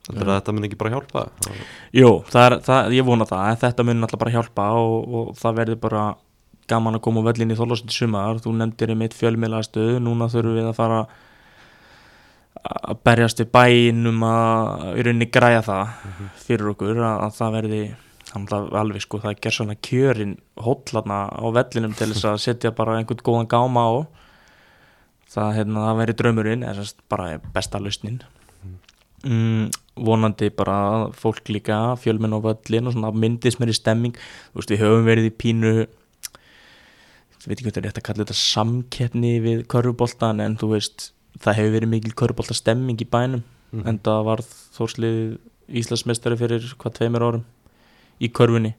Þetta 0.09 0.25
að 0.25 0.35
þetta 0.39 0.55
mun 0.55 0.67
ekki 0.69 0.79
bara 0.81 0.95
hjálpa? 0.95 1.23
Jú, 1.93 2.11
það 2.31 2.47
er, 2.47 2.55
það, 2.65 2.95
ég 2.97 3.05
vona 3.09 3.27
það, 3.29 3.49
þetta 3.65 3.85
mun 3.85 4.07
alltaf 4.07 4.23
bara 4.23 4.33
hjálpa 4.33 4.69
og, 4.79 5.17
og 5.19 5.33
það 5.37 5.59
verður 5.59 5.81
bara 5.83 6.05
gaman 6.69 6.97
að 6.97 7.05
koma 7.05 7.25
völlin 7.25 7.53
í 7.53 7.57
þólasandi 7.57 7.97
sumar, 7.97 8.41
þú 8.45 8.55
nefndir 8.57 8.93
í 8.93 8.97
mitt 9.03 9.17
fjölmiðlastöðu, 9.17 9.99
núna 10.05 10.29
þurfum 10.33 10.57
við 10.57 10.69
að 10.69 10.77
fara 10.77 11.03
að 12.65 13.01
berjast 13.07 13.43
við 13.43 13.51
bænum 13.55 14.23
að 14.27 14.85
í 14.99 15.07
rauninni 15.07 15.31
græja 15.33 15.65
það 15.67 15.97
fyrir 16.45 16.71
okkur 16.73 17.01
að, 17.01 17.25
að 17.27 17.35
það 17.39 17.57
verði 17.59 17.83
alveg 18.37 19.03
sko 19.05 19.21
það 19.23 19.43
ger 19.45 19.55
svona 19.57 19.77
kjörin 19.89 20.35
hótlarna 20.61 21.21
á 21.33 21.45
vellinum 21.55 21.95
til 21.97 22.11
þess 22.13 22.29
að 22.29 22.41
setja 22.47 22.75
bara 22.77 22.99
einhvern 22.99 23.25
góðan 23.25 23.51
gáma 23.51 23.85
á. 23.85 23.93
Það, 25.29 25.55
hérna, 25.59 25.85
það 25.85 25.99
verði 26.01 26.19
draumurinn 26.23 26.65
eða 26.65 26.85
bara 27.13 27.33
besta 27.53 27.81
lausnin. 27.81 28.23
Mm, 29.27 29.69
vonandi 29.99 30.49
bara 30.55 31.11
fólk 31.13 31.51
líka 31.51 31.97
fjölmenn 31.99 32.37
á 32.39 32.41
völlin 32.41 32.87
og 32.87 32.95
svona 32.95 33.11
myndist 33.11 33.59
mér 33.59 33.73
í 33.73 33.75
stemming 33.75 34.19
veist 34.55 34.71
við 34.71 34.85
höfum 34.85 35.09
verið 35.09 35.27
í 35.27 35.33
pínu 35.35 35.73
ég 35.83 37.49
veit 37.49 37.57
ekki 37.57 37.65
hvað 37.65 37.73
þetta 37.73 37.81
er 37.81 37.89
rétt 37.89 37.99
að 37.99 38.07
kalla 38.07 38.23
þetta 38.23 38.37
samkeppni 38.39 39.33
við 39.43 39.65
körfuboltan 39.75 40.39
en 40.45 40.55
þú 40.61 40.71
veist 40.77 41.09
það 41.43 41.59
hefur 41.61 41.75
verið 41.77 41.89
mikil 41.93 42.13
körfubolta 42.19 42.55
stemming 42.55 42.99
í 43.01 43.09
bænum 43.09 43.43
Mhm. 43.73 43.87
en 43.87 43.99
það 44.01 44.25
var 44.25 44.41
þórslið 44.79 45.39
Íslandsmeistari 45.69 46.37
fyrir 46.41 46.63
hvað 46.81 46.95
tveimur 46.97 47.21
árum 47.27 47.43
í 48.25 48.31
körfunni 48.33 48.71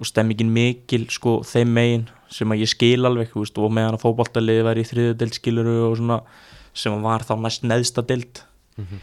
og 0.00 0.06
stemmingin 0.08 0.48
mikil 0.50 1.04
sko 1.12 1.42
þeim 1.44 1.68
megin 1.76 2.06
sem 2.32 2.48
að 2.48 2.62
ég 2.64 2.68
skil 2.72 3.04
alveg 3.04 3.28
veist, 3.36 3.58
og 3.58 3.70
meðan 3.70 3.98
að 3.98 4.00
fótboltaliði 4.06 4.64
var 4.64 4.80
í 4.80 4.86
þriðu 4.88 5.16
deild 5.20 5.34
skiluru 5.36 5.74
og 5.90 5.98
svona 5.98 6.22
sem 6.72 7.02
var 7.02 7.20
þá 7.20 7.34
næst 7.44 7.62
neðsta 7.68 8.02
deild 8.06 8.40
Mhm. 8.78 8.98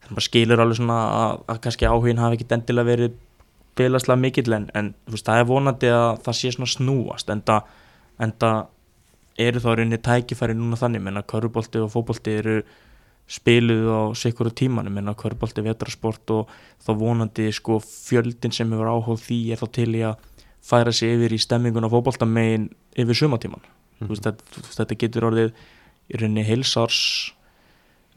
þannig 0.00 0.06
að 0.06 0.14
maður 0.14 0.28
skilur 0.28 0.60
alveg 0.62 0.76
svona 0.78 1.00
að, 1.10 1.42
að 1.48 1.60
kannski 1.60 1.86
áhugin 1.90 2.18
hafi 2.22 2.36
ekki 2.38 2.54
endilega 2.54 2.86
verið 2.94 3.12
félagslega 3.76 4.20
mikill 4.20 4.52
en, 4.54 4.70
en 4.74 4.94
veist, 5.10 5.26
það 5.26 5.40
er 5.40 5.44
vonandi 5.50 5.86
að 5.90 6.22
það 6.22 6.34
sé 6.38 6.52
svona 6.54 6.70
snúast 6.70 7.28
en 7.34 7.42
það 7.42 8.66
eru 9.40 9.62
þá 9.62 9.68
rauninni 9.72 9.98
tækifæri 10.04 10.56
núna 10.58 10.78
þannig 10.80 11.04
menna 11.06 11.22
körubolti 11.26 11.82
og 11.82 11.90
fótbolti 11.94 12.36
eru 12.40 12.56
spiluð 13.30 13.88
á 13.90 14.00
sikuru 14.18 14.50
tímanum 14.50 14.96
menna 14.98 15.14
körubolti 15.14 15.62
vetrasport 15.62 16.32
og 16.34 16.50
þá 16.82 16.90
vonandi 16.98 17.50
sko 17.54 17.78
fjöldin 17.84 18.54
sem 18.54 18.72
hefur 18.74 18.90
áhuga 18.90 19.14
á 19.14 19.22
því 19.22 19.40
er 19.54 19.60
þá 19.60 19.66
til 19.78 19.90
í 19.94 20.02
að 20.06 20.16
færa 20.66 20.92
sig 20.92 21.14
yfir 21.16 21.36
í 21.36 21.40
stemmingun 21.40 21.86
á 21.86 21.92
fótboltamegin 21.92 22.68
yfir 22.98 23.16
sumatíman 23.22 23.62
þú 24.00 24.10
veist, 24.10 24.26
þetta, 24.26 24.64
þetta 24.76 24.98
getur 25.04 25.28
orðið 25.30 25.52
í 26.10 26.20
rauninni 26.20 26.44
heilsars 26.48 27.00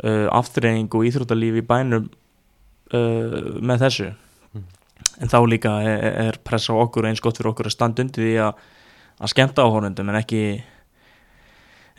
uh, 0.04 0.28
afturreying 0.34 0.90
og 0.92 1.06
íþróttalíf 1.08 1.62
í 1.62 1.66
bænum 1.68 2.10
uh, 2.10 3.40
með 3.62 3.88
þessu 3.88 4.12
Mhm. 4.54 4.64
en 5.22 5.30
þá 5.32 5.40
líka 5.50 5.72
er, 5.82 6.04
er 6.28 6.38
pressa 6.46 6.74
á 6.74 6.78
okkur 6.78 7.08
eins 7.10 7.22
gott 7.22 7.40
fyrir 7.40 7.52
okkur 7.54 7.70
að 7.70 7.74
standa 7.76 8.04
undir 8.04 8.24
því 8.24 8.34
að, 8.46 8.60
að 9.20 9.32
skemmta 9.34 9.66
áhórundum 9.66 10.10
en 10.12 10.20
ekki 10.20 10.42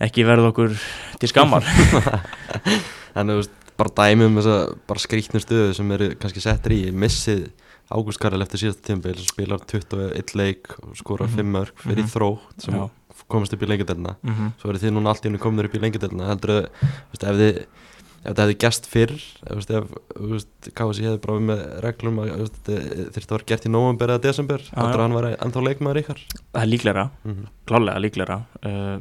ekki 0.01 0.25
verða 0.27 0.51
okkur 0.53 0.75
til 1.21 1.29
skammar. 1.31 1.63
Þú 3.15 3.37
veist, 3.39 3.53
bara 3.79 3.91
dæmi 4.01 4.27
um 4.29 4.37
þessa 4.41 4.57
bara 4.89 5.03
skrýtnu 5.03 5.41
stöðu 5.43 5.75
sem 5.75 5.93
eru 5.97 6.11
kannski 6.21 6.43
settir 6.43 6.73
í. 6.77 6.81
Missið 6.95 7.47
Ágúst 7.95 8.19
Karel 8.19 8.41
eftir 8.43 8.63
síðasta 8.63 8.87
tímabil 8.89 9.19
sem 9.21 9.29
spilar 9.29 9.61
21 9.69 10.35
leik 10.41 10.71
og 10.81 10.95
skorar 10.97 11.29
Mhm. 11.29 11.37
5 11.37 11.51
mörg 11.53 11.73
fyrir 11.85 12.05
Mhm. 12.07 12.13
þrótt 12.15 12.63
sem 12.65 12.75
Já. 12.75 12.89
komast 13.29 13.53
upp 13.53 13.63
í 13.63 13.67
lengjadelna 13.69 14.17
mm 14.23 14.35
-hmm. 14.35 14.53
svo 14.59 14.71
eru 14.71 14.79
þið 14.79 14.91
núna 14.97 15.09
allt 15.13 15.23
í 15.25 15.29
hennu 15.29 15.39
kominur 15.39 15.65
upp 15.67 15.75
í 15.75 15.81
lengjadelna 15.81 16.27
heldur 16.33 16.69
veist, 17.13 17.23
ef 17.23 17.37
þið 17.37 17.57
ef 18.25 18.33
þetta 18.33 18.43
hefði 18.43 18.57
gæst 18.65 18.87
fyrr 18.89 19.13
ef, 19.47 19.71
ef 19.71 19.85
veist, 20.17 20.49
KSI 20.75 21.03
hefði 21.05 21.21
bara 21.21 21.39
verið 21.39 21.49
með 21.51 21.81
reglum 21.85 22.19
að 22.19 22.49
þetta 22.49 22.73
þurfti 23.13 23.29
að 23.29 23.37
vera 23.37 23.45
gert 23.47 23.67
í 23.67 23.71
november 23.71 24.09
eða 24.09 24.23
desember 24.23 24.59
heldur 24.75 24.99
að 24.99 25.05
hann 25.05 25.13
var 25.13 25.25
ennþá 25.37 25.63
leikmaður 25.69 26.01
ykkar? 26.03 26.19
Það 26.55 26.63
er 26.63 26.67
líklega, 26.73 27.11
mm 27.25 27.47
klálega 27.67 28.01
líklega 28.01 28.37
uh, 28.65 28.99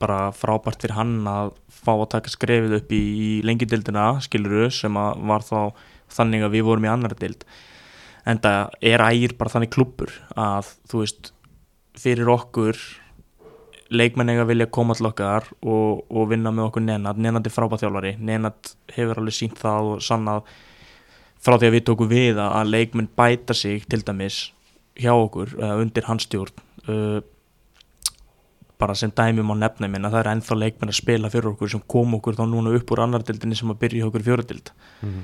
bara 0.00 0.30
frábært 0.36 0.82
fyrir 0.82 0.96
hann 0.96 1.18
að 1.28 1.52
fá 1.72 1.92
að 1.94 2.08
taka 2.16 2.32
skrefið 2.32 2.78
upp 2.80 2.94
í, 2.96 3.00
í 3.00 3.30
lengjudildina 3.46 4.12
skiluru 4.24 4.70
sem 4.74 4.96
að 5.00 5.26
var 5.30 5.44
þá 5.46 5.58
þannig 6.10 6.46
að 6.46 6.56
við 6.56 6.66
vorum 6.66 6.88
í 6.88 6.90
annar 6.90 7.14
dild 7.18 7.44
en 8.28 8.40
það 8.42 8.74
er 8.90 9.04
ægir 9.04 9.36
bara 9.38 9.52
þannig 9.52 9.72
klubbur 9.74 10.12
að 10.38 10.72
þú 10.90 11.04
veist 11.04 11.30
fyrir 12.00 12.32
okkur 12.32 12.80
leikmenn 13.90 14.30
eiga 14.30 14.44
að 14.44 14.52
vilja 14.52 14.68
koma 14.70 14.94
til 14.94 15.08
okkar 15.08 15.48
og, 15.60 16.04
og 16.06 16.28
vinna 16.30 16.52
með 16.54 16.68
okkur 16.68 16.84
nenad. 16.86 17.18
Nenad 17.18 17.46
er 17.46 17.54
frábært 17.54 17.82
þjálfari, 17.82 18.14
nenad 18.22 18.72
hefur 18.94 19.20
alveg 19.20 19.36
sínt 19.36 19.58
það 19.58 19.94
og 19.94 20.04
sannað 20.06 20.52
frá 21.40 21.56
því 21.56 21.70
að 21.70 21.74
við 21.74 21.84
tókum 21.88 22.10
við 22.10 22.38
að, 22.38 22.52
að 22.60 22.72
leikmenn 22.76 23.10
bæta 23.18 23.56
sig 23.56 23.86
til 23.90 24.02
dæmis 24.06 24.40
hjá 25.00 25.12
okkur 25.14 25.56
uh, 25.58 25.74
undir 25.80 26.06
hans 26.06 26.28
stjórn. 26.28 26.62
Uh, 26.86 27.18
bara 28.80 28.96
sem 28.98 29.12
dæmi 29.16 29.44
má 29.44 29.54
nefna 29.58 29.88
minna 29.88 30.10
það 30.12 30.22
er 30.22 30.30
ennþá 30.34 30.56
leikmenn 30.62 30.92
að 30.92 30.98
spila 31.00 31.30
fyrir 31.32 31.52
okkur 31.52 31.70
sem 31.74 31.84
kom 31.94 32.16
okkur 32.18 32.38
þá 32.38 32.46
núna 32.48 32.72
upp 32.78 32.90
úr 32.94 33.04
annardildinni 33.04 33.58
sem 33.58 33.70
að 33.72 33.80
byrja 33.84 34.08
okkur 34.08 34.26
fjórudild 34.26 34.72
-hmm. 34.72 35.22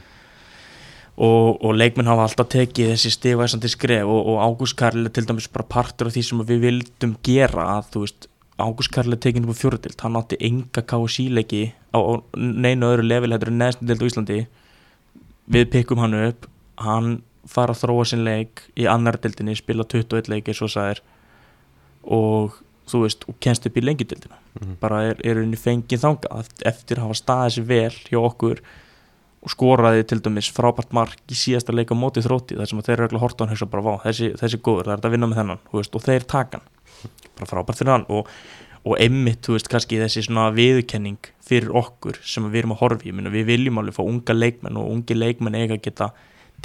og, 1.16 1.64
og 1.64 1.74
leikmenn 1.74 2.12
hafa 2.12 2.28
alltaf 2.28 2.48
tekið 2.54 2.92
þessi 2.94 3.12
stigvæsandi 3.16 3.72
skref 3.72 4.04
og, 4.04 4.22
og 4.30 4.36
Ágúst 4.46 4.76
Karl 4.76 5.06
er 5.06 5.10
til 5.10 5.26
dæmis 5.26 5.48
bara 5.48 5.68
partur 5.68 6.06
af 6.06 6.16
því 6.16 6.22
sem 6.22 6.40
við 6.40 6.64
vildum 6.66 7.16
gera 7.22 7.68
að 7.78 7.92
þú 7.92 8.04
veist 8.06 8.28
Ágúst 8.58 8.92
Karl 8.92 9.12
er 9.12 9.20
tekin 9.20 9.44
upp 9.44 9.52
á 9.52 9.60
fjórudild 9.60 10.00
hann 10.00 10.16
átti 10.16 10.36
enga 10.40 10.82
KSI 10.82 11.28
leiki 11.28 11.74
á, 11.92 11.98
á 12.00 12.12
neinu 12.36 12.88
öðru 12.88 13.04
level 13.04 13.32
hættur 13.32 13.52
en 13.52 13.58
neðstu 13.60 13.84
dild 13.84 14.00
á 14.00 14.08
Íslandi. 14.08 14.46
Við 15.52 15.66
pikkum 15.70 16.00
hann 16.00 16.16
upp 16.16 16.48
hann 16.80 17.18
fara 17.46 17.74
að 17.74 17.82
þróa 17.84 18.06
sinn 18.08 18.24
leik 18.24 18.64
í 18.80 18.86
annar 18.90 19.18
dildinni 19.20 19.56
spila 19.58 19.84
21 19.84 20.30
leiki 20.32 20.54
svo 20.56 20.68
sæðir 20.72 21.02
og 22.02 22.56
þú 22.86 23.02
veist, 23.04 23.24
og 23.28 23.38
kennst 23.42 23.66
upp 23.68 23.76
í 23.76 23.84
lengjudildina. 23.84 24.40
Mhm. 24.60 24.76
bara 24.80 25.02
er, 25.10 25.20
er 25.24 25.40
henni 25.42 25.56
fengið 25.56 26.02
þanga 26.04 26.42
eftir 26.64 26.98
að 26.98 27.06
hafa 27.06 27.20
staðið 27.20 27.54
sér 27.56 27.66
vel 27.68 27.96
hjá 28.08 28.18
okkur 28.22 28.60
og 29.46 29.52
skoraði 29.52 30.06
til 30.08 30.20
dæmis 30.24 30.50
frábært 30.50 30.92
mark 30.96 31.20
í 31.30 31.36
síðasta 31.38 31.74
leika 31.74 31.94
móti 31.94 32.22
þrótti 32.24 32.56
þar 32.58 32.70
sem 32.70 32.80
að 32.80 32.88
þeir 32.88 32.96
eru 32.96 33.06
ekki 33.06 33.20
hort 33.22 33.38
á 33.38 33.42
hann 33.44 33.52
hugsa 33.52 33.68
bara, 33.70 33.84
vá, 33.84 33.92
þessi, 34.02 34.30
þessi 34.40 34.58
góður, 34.58 34.88
það 34.88 34.92
er 34.92 34.96
þetta 34.96 35.08
að 35.08 35.14
vinna 35.14 35.28
með 35.30 35.40
þennan 35.40 35.60
veist, 35.76 35.94
og 35.94 36.02
þeir 36.06 36.26
taka 36.26 36.58
hann. 36.58 37.12
Bara 37.36 37.50
frábært 37.52 37.78
fyrir 37.78 37.92
hann 37.92 38.06
og, 38.08 38.32
og 38.82 38.96
einmitt, 38.98 39.42
þú 39.46 39.54
veist, 39.54 39.70
kannski 39.70 40.00
þessi 40.00 40.24
svona 40.26 40.48
viðurkenning 40.56 41.30
fyrir 41.46 41.70
okkur 41.78 42.18
sem 42.26 42.48
við 42.50 42.64
erum 42.64 42.74
að 42.74 42.82
horfa 42.82 43.06
í, 43.06 43.14
Minna, 43.14 43.30
við 43.30 43.46
viljum 43.52 43.78
alveg 43.78 43.94
fá 43.94 44.02
unga 44.02 44.34
leikmenn 44.34 44.80
og 44.80 44.90
ungi 44.96 45.14
leikmenn 45.14 45.58
eiga 45.60 45.76
að 45.76 45.84
geta 45.84 46.10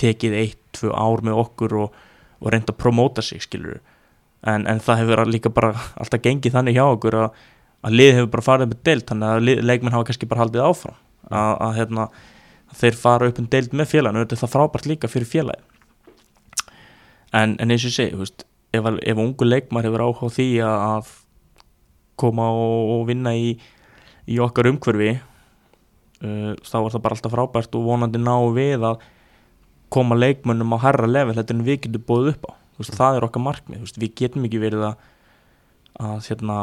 tekið 0.01 0.37
eitt, 0.39 0.61
tvö 0.73 0.95
ár 0.95 1.21
með 1.27 1.37
okkur 1.43 1.77
og, 1.83 2.01
og 2.41 2.53
reynda 2.53 2.73
að 2.73 2.81
promóta 2.81 3.21
sig, 3.25 3.43
skilur 3.45 3.77
en, 4.47 4.67
en 4.67 4.81
það 4.81 5.01
hefur 5.03 5.23
líka 5.29 5.53
bara 5.53 5.73
alltaf 6.01 6.21
gengið 6.23 6.55
þannig 6.57 6.77
hjá 6.77 6.85
okkur 6.87 7.17
að, 7.25 7.41
að 7.85 7.97
lið 7.99 8.13
hefur 8.17 8.31
bara 8.35 8.47
farið 8.49 8.71
með 8.71 8.85
deilt, 8.89 9.07
þannig 9.09 9.33
að 9.33 9.43
lið, 9.47 9.65
leikmenn 9.69 9.95
hafa 9.95 10.09
kannski 10.09 10.29
bara 10.29 10.45
haldið 10.45 10.65
áfram. 10.65 10.97
Að, 11.31 11.51
að, 11.51 11.75
hérna, 11.77 12.07
að 12.71 12.79
þeir 12.81 12.97
fara 12.99 13.27
upp 13.29 13.39
um 13.39 13.51
deilt 13.51 13.75
með 13.77 13.91
félaginu, 13.93 14.25
þetta 14.25 14.47
er 14.47 14.51
frábært 14.51 14.89
líka 14.89 15.11
fyrir 15.11 15.29
félagin 15.29 15.67
en, 17.31 17.55
en 17.59 17.71
eins 17.71 17.85
og 17.87 17.95
þú 17.95 18.21
veist 18.21 18.45
ef, 18.75 18.87
ef 18.87 19.21
ungu 19.23 19.47
leikmar 19.47 19.87
hefur 19.87 20.05
áhuga 20.05 20.31
því 20.35 20.47
að 20.67 21.11
koma 22.19 22.47
og, 22.53 22.93
og 22.95 23.03
vinna 23.09 23.33
í, 23.37 23.55
í 24.27 24.39
okkar 24.43 24.69
umhverfi 24.71 25.13
uh, 25.15 26.53
þá 26.59 26.77
er 26.83 26.93
það 26.93 27.03
bara 27.05 27.17
alltaf 27.17 27.35
frábært 27.35 27.77
og 27.79 27.87
vonandi 27.87 28.21
ná 28.21 28.35
við 28.55 28.87
að 28.91 29.05
koma 29.91 30.15
leikmönnum 30.19 30.75
á 30.75 30.83
herra 30.85 31.09
level 31.09 31.35
þetta 31.39 31.55
en 31.55 31.65
við 31.67 31.85
getum 31.85 32.07
búið 32.07 32.33
upp 32.35 32.51
á 32.51 32.53
veist, 32.81 32.97
það 32.97 33.17
er 33.17 33.27
okkar 33.27 33.45
markmið, 33.45 33.83
veist, 33.85 33.99
við 34.01 34.13
getum 34.21 34.47
ekki 34.47 34.61
verið 34.61 34.85
að, 34.89 35.09
að 36.01 36.29
hérna, 36.29 36.59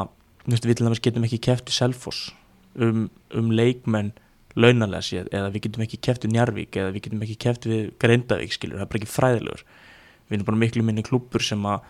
við 0.48 1.02
getum 1.04 1.28
ekki 1.28 1.40
kæft 1.48 1.72
í 1.72 1.76
Selfoss 1.76 2.31
um, 2.78 3.07
um 3.37 3.52
leikmenn 3.54 4.14
launalega 4.59 5.04
séð 5.04 5.28
eða 5.35 5.52
við 5.54 5.68
getum 5.68 5.85
ekki 5.85 6.00
kæft 6.02 6.26
í 6.26 6.33
Njarvík 6.33 6.78
eða 6.78 6.94
við 6.94 7.07
getum 7.07 7.24
ekki 7.26 7.38
kæft 7.44 7.68
við 7.68 7.90
Grindavík 8.02 8.54
skilur, 8.54 8.81
það 8.81 8.87
er 8.87 8.92
bara 8.92 9.00
ekki 9.02 9.12
fræðilegur 9.12 9.64
við 10.28 10.37
erum 10.37 10.48
bara 10.48 10.62
miklu 10.64 10.85
minni 10.85 11.04
klúpur 11.07 11.44
sem 11.44 11.66
að 11.68 11.85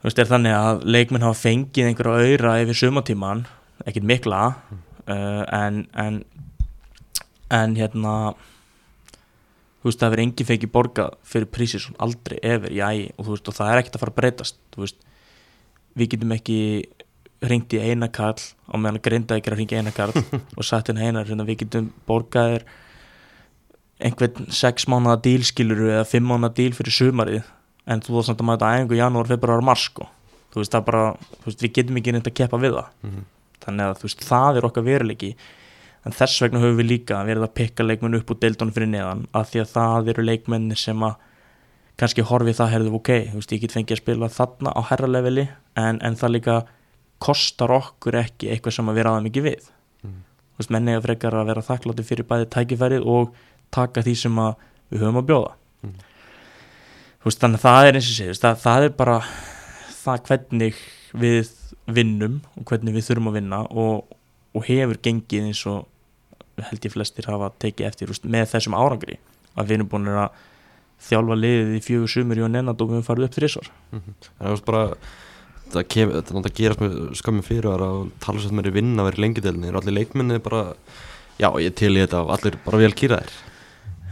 þú 0.00 0.08
veist, 0.08 0.20
er 0.20 0.30
þannig 0.30 0.56
að 0.56 0.82
leikmenn 0.96 1.24
hafa 1.26 1.40
fengið 1.40 1.90
einhverja 1.90 2.32
öyra 2.34 2.56
yfir 2.64 2.80
sumatíman 2.82 3.46
ekkert 3.86 4.08
mikla 4.08 4.42
mm. 4.52 4.82
uh, 5.06 5.44
en, 5.56 5.86
en 5.96 6.20
en 7.50 7.76
hérna 7.78 8.34
þú 9.86 9.92
veist, 9.92 10.00
það 10.02 10.12
verður 10.12 10.24
engi 10.24 10.44
fengið 10.48 10.70
borga 10.74 11.04
fyrir 11.22 11.46
prísir 11.54 11.82
svona 11.82 12.00
aldrei, 12.02 12.38
efer, 12.42 12.72
í 12.74 12.80
ægi 12.82 13.04
og 13.14 13.26
þú 13.26 13.34
veist, 13.36 13.48
og 13.50 13.54
það 13.54 13.68
er 13.70 13.80
ekkert 13.80 13.96
að 13.96 14.02
fara 14.02 14.12
að 14.12 14.16
breytast 14.16 14.56
þú 14.74 14.82
veist, 14.82 14.96
við 15.94 16.08
getum 16.14 16.32
ekki 16.34 16.56
ringt 17.46 17.76
í 17.76 17.82
einakall 17.84 18.40
á 18.42 18.74
meðan 18.74 18.98
grinda 19.04 19.36
ekki 19.38 19.52
að 19.52 19.60
ringa 19.60 19.78
einakall 19.78 20.24
og 20.58 20.66
satt 20.66 20.90
hérna 20.90 21.06
einar, 21.06 21.30
við 21.30 21.60
getum 21.62 21.92
borgaðir 22.08 22.64
einhvern 24.02 24.50
sex 24.50 24.88
mánuða 24.90 25.20
díl 25.22 25.44
skiluru 25.46 25.92
eða 25.92 26.08
fimm 26.10 26.26
mánuða 26.32 26.56
díl 26.58 26.72
fyrir 26.74 26.96
sumarið 26.96 27.46
en 27.86 28.02
þú 28.02 28.16
þótt 28.16 28.30
samt 28.32 28.42
að 28.42 28.50
mæta 28.50 28.72
í 28.82 28.98
janúar, 28.98 29.30
februar 29.30 29.62
mars 29.62 29.86
sko. 29.86 30.08
þú 30.50 30.64
veist 30.64 30.74
það 30.74 30.88
bara, 30.88 31.04
veist, 31.46 31.62
við 31.62 31.76
getum 31.78 32.00
ekki 32.02 32.16
neitt 32.16 32.26
að 32.32 32.38
keppa 32.40 32.58
við 32.58 32.74
það 32.80 32.90
mm 32.90 33.10
-hmm. 33.12 33.24
þannig 33.62 33.86
að 33.86 34.02
veist, 34.02 34.26
það 34.26 34.56
er 34.56 34.66
okkar 34.66 34.88
veruleiki 34.90 35.36
en 36.06 36.14
þess 36.14 36.42
vegna 36.44 36.62
höfum 36.62 36.78
við 36.80 36.90
líka 36.92 37.22
verið 37.26 37.48
að 37.48 37.54
pikka 37.58 37.86
leikmenn 37.86 38.18
upp 38.20 38.30
úr 38.30 38.38
deildunum 38.42 38.74
fyrir 38.74 38.90
neðan 38.92 39.24
af 39.34 39.50
því 39.50 39.62
að 39.64 39.72
það 39.72 40.10
eru 40.12 40.26
leikmenni 40.26 40.78
sem 40.78 41.02
að 41.02 41.16
kannski 42.00 42.24
horfið 42.28 42.58
það 42.58 42.72
herðu 42.74 42.92
ok, 42.98 43.12
veist, 43.34 43.52
ég 43.54 43.62
get 43.62 43.74
fengið 43.74 43.96
að 43.96 44.02
spila 44.02 44.28
þarna 44.32 44.72
á 44.76 44.80
herraleveli 44.90 45.46
en, 45.80 46.00
en 46.04 46.18
það 46.18 46.34
líka 46.36 46.56
kostar 47.22 47.72
okkur 47.72 48.18
ekki 48.20 48.50
eitthvað 48.52 48.76
sem 48.76 48.90
að 48.92 48.98
vera 49.00 49.14
aða 49.14 49.24
mikið 49.24 49.46
við 49.48 49.70
mm. 50.04 50.18
menni 50.76 50.96
að 50.96 51.06
frekar 51.08 51.38
að 51.40 51.50
vera 51.50 51.64
þakklátti 51.64 52.06
fyrir 52.06 52.28
bæði 52.28 52.50
tækifærið 52.52 53.08
og 53.16 53.32
taka 53.74 54.04
því 54.04 54.16
sem 54.20 54.42
við 54.92 55.02
höfum 55.02 55.20
að 55.22 55.28
bjóða 55.32 55.54
mm. 55.88 55.96
veist, 57.24 57.40
þannig 57.40 57.62
að 57.62 57.66
það 57.66 57.88
er 57.88 58.00
eins 58.00 58.12
og 58.12 58.18
sé 58.20 58.38
það, 58.44 58.62
það 58.66 58.88
er 58.88 58.96
bara 59.00 59.18
það 59.96 60.22
hvernig 60.28 60.84
við 61.16 61.52
vinnum 61.96 62.40
og 62.54 62.68
hvernig 62.68 62.98
við 62.98 63.08
þurfum 63.08 63.32
að 63.32 63.38
vinna 63.40 63.64
og, 63.72 64.16
og 64.52 64.68
hefur 64.68 65.00
gengið 65.08 65.48
eins 65.48 65.64
og 65.72 65.86
held 66.62 66.84
ég 66.84 66.92
flestir 66.92 67.28
hafa 67.28 67.52
tekið 67.62 67.86
eftir 67.86 68.08
veist, 68.08 68.24
með 68.24 68.50
þessum 68.54 68.76
árangri. 68.78 69.18
Að 69.56 69.66
við 69.68 69.78
erum 69.78 69.88
búin 69.88 70.08
að 70.12 70.30
þjálfa 71.02 71.36
liðið 71.38 71.76
í 71.76 71.82
fjögur 71.84 72.12
sumur 72.12 72.40
í 72.40 72.44
og 72.44 72.52
nennan 72.52 72.74
og 72.74 72.88
við 72.88 72.98
erum 72.98 73.06
farið 73.06 73.28
upp 73.28 73.36
þrísvar 73.36 73.70
mm 73.70 74.00
-hmm. 74.00 74.14
Það 74.38 74.52
er 74.52 74.62
bara 74.66 74.84
það 75.72 75.88
kem, 75.92 76.12
náttúrulega 76.14 76.56
gerast 76.56 76.80
með 76.80 76.94
skömmum 77.20 77.44
fyrir 77.44 77.68
að 77.74 78.10
tala 78.22 78.40
svo 78.40 78.54
mér 78.54 78.70
er 78.70 78.76
vinna 78.78 79.02
að 79.02 79.08
vera 79.10 79.18
í 79.18 79.24
lengidelni 79.24 79.68
er 79.68 79.76
allir 79.76 79.98
leikminni 79.98 80.38
bara 80.38 80.62
já 81.38 81.50
ég 81.60 81.74
til 81.74 81.96
í 81.96 82.00
þetta 82.00 82.22
og 82.22 82.30
allir 82.32 82.58
bara 82.64 82.78
vel 82.78 82.92
kýraðir? 82.92 83.32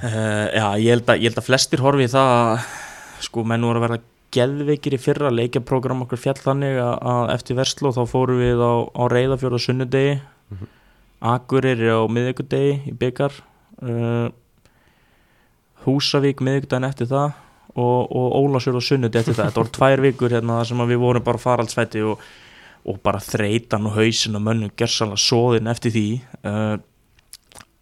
Uh, 0.05 0.51
já, 0.53 0.67
ég 0.77 0.91
held, 0.91 1.09
að, 1.09 1.17
ég 1.23 1.31
held 1.31 1.39
að 1.39 1.49
flestir 1.49 1.81
horfi 1.81 2.09
það 2.11 2.29
að 2.35 2.59
sko 3.25 3.45
menn 3.45 3.65
voru 3.65 3.81
að 3.81 3.87
vera 3.87 4.03
geðveikir 4.35 4.95
í 4.95 4.99
fyrra, 4.99 5.31
leikjaprogram 5.31 6.03
okkur 6.05 6.19
fjall 6.19 6.41
þannig 6.43 6.77
að, 6.83 6.95
að 7.01 7.31
eftir 7.37 7.57
verslu 7.57 7.93
þá 7.95 8.03
fóru 8.11 8.37
við 8.37 8.61
á, 8.61 8.73
á 8.91 9.03
reyðafjörð 9.09 9.55
og 9.55 9.63
sunnudegi. 9.63 10.19
Mm 10.51 10.59
-hmm. 10.59 10.73
Agurir 11.25 11.81
á 11.89 12.05
miðugudegi 12.11 12.91
í 12.91 12.95
byggar 13.01 13.37
uh, 13.83 14.29
Húsavík 15.85 16.43
miðugudagin 16.45 16.89
eftir 16.91 17.11
það 17.11 17.35
og, 17.75 18.01
og 18.09 18.39
Ólasjörð 18.41 18.81
og 18.81 18.87
sunnudegi 18.87 19.23
eftir 19.23 19.39
það 19.39 19.51
þetta 19.51 19.63
voru 19.63 19.77
tvær 19.79 20.05
vikur 20.05 20.35
hérna 20.37 20.59
þar 20.61 20.71
sem 20.71 20.87
við 20.93 21.05
vorum 21.05 21.27
bara 21.27 21.43
faraldsfætti 21.43 22.05
og, 22.07 22.25
og 22.85 22.99
bara 23.05 23.23
þreitan 23.25 23.89
og 23.89 23.97
hausin 23.99 24.39
og 24.39 24.45
mönnum 24.45 24.75
gerðsala 24.77 25.21
sóðin 25.21 25.73
eftir 25.73 25.95
því 25.95 26.09
uh, 26.45 26.77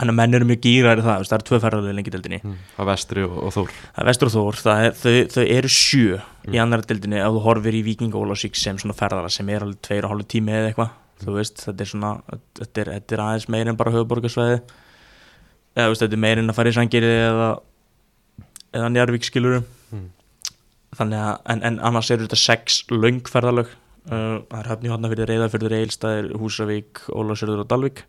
Þannig 0.02 0.16
að 0.16 0.18
menn 0.18 0.35
eru 0.35 0.46
mjög 0.48 0.62
gýrar 0.64 0.98
í 0.98 1.02
það, 1.07 1.24
það 1.28 1.37
eru 1.37 1.44
tvö 1.46 1.59
ferðarlega 1.62 1.94
lengi 1.94 2.11
deildinni. 2.11 2.38
Mm, 2.42 2.55
að 2.83 2.88
vestri 2.88 3.22
og, 3.22 3.44
þór. 3.55 3.74
Að 3.94 4.09
vestri 4.09 4.26
og 4.26 4.33
þór, 4.35 4.57
er, 4.72 4.96
þau, 4.98 5.12
þau 5.31 5.44
eru 5.44 5.70
sjö 5.70 6.16
mm. 6.16 6.48
í 6.57 6.59
annar 6.59 6.83
deildinni 6.88 7.20
ef 7.22 7.37
þú 7.37 7.42
horfir 7.44 7.76
í 7.78 7.83
Viking 7.87 8.16
og 8.18 8.24
Ólásík 8.26 8.59
sem 8.59 8.81
svona 8.83 8.96
ferðara 8.98 9.31
sem 9.31 9.52
er 9.55 9.62
alveg 9.62 9.78
tveir 9.87 10.09
og 10.09 10.14
hálfu 10.16 10.26
tími 10.35 10.57
eða 10.57 10.72
eitthvað. 10.72 10.96
Þú 11.22 11.37
veist, 11.37 11.61
þetta 11.66 11.85
er 11.85 11.90
svona, 11.90 12.12
þetta 12.58 12.82
er, 12.82 12.92
þetta 12.96 13.16
er 13.16 13.24
aðeins 13.26 13.48
meirinn 13.52 13.78
bara 13.80 13.94
höfuborgarsvæði. 13.94 14.56
Eða 15.76 15.87
þú 15.87 15.94
veist, 15.94 16.04
þetta 16.04 16.18
er 16.18 16.24
meirinn 16.26 16.52
að 16.52 16.58
fara 16.58 16.72
í 16.72 16.76
sangeri 16.76 17.12
eða, 17.28 17.50
eða 18.72 18.90
njárvík 18.96 19.28
skiluru. 19.28 19.62
Mm. 19.92 20.08
Þannig 20.98 21.22
að, 21.22 21.32
en, 21.54 21.64
en 21.70 21.80
annars 21.90 22.11
eru 22.12 22.26
þetta 22.26 22.42
sex 22.42 22.82
löngferðarlög. 22.92 23.72
Uh, 24.02 24.42
það 24.50 24.58
er 24.58 24.68
höfni 24.72 24.90
hodna 24.90 25.12
fyrir 25.12 25.30
Reyðarfjörður, 25.30 25.76
Eilstaðir, 25.78 26.32
Húsavík, 26.42 27.04
Ólásjörður 27.14 27.62
og 27.62 27.68
Dalvík 27.70 28.00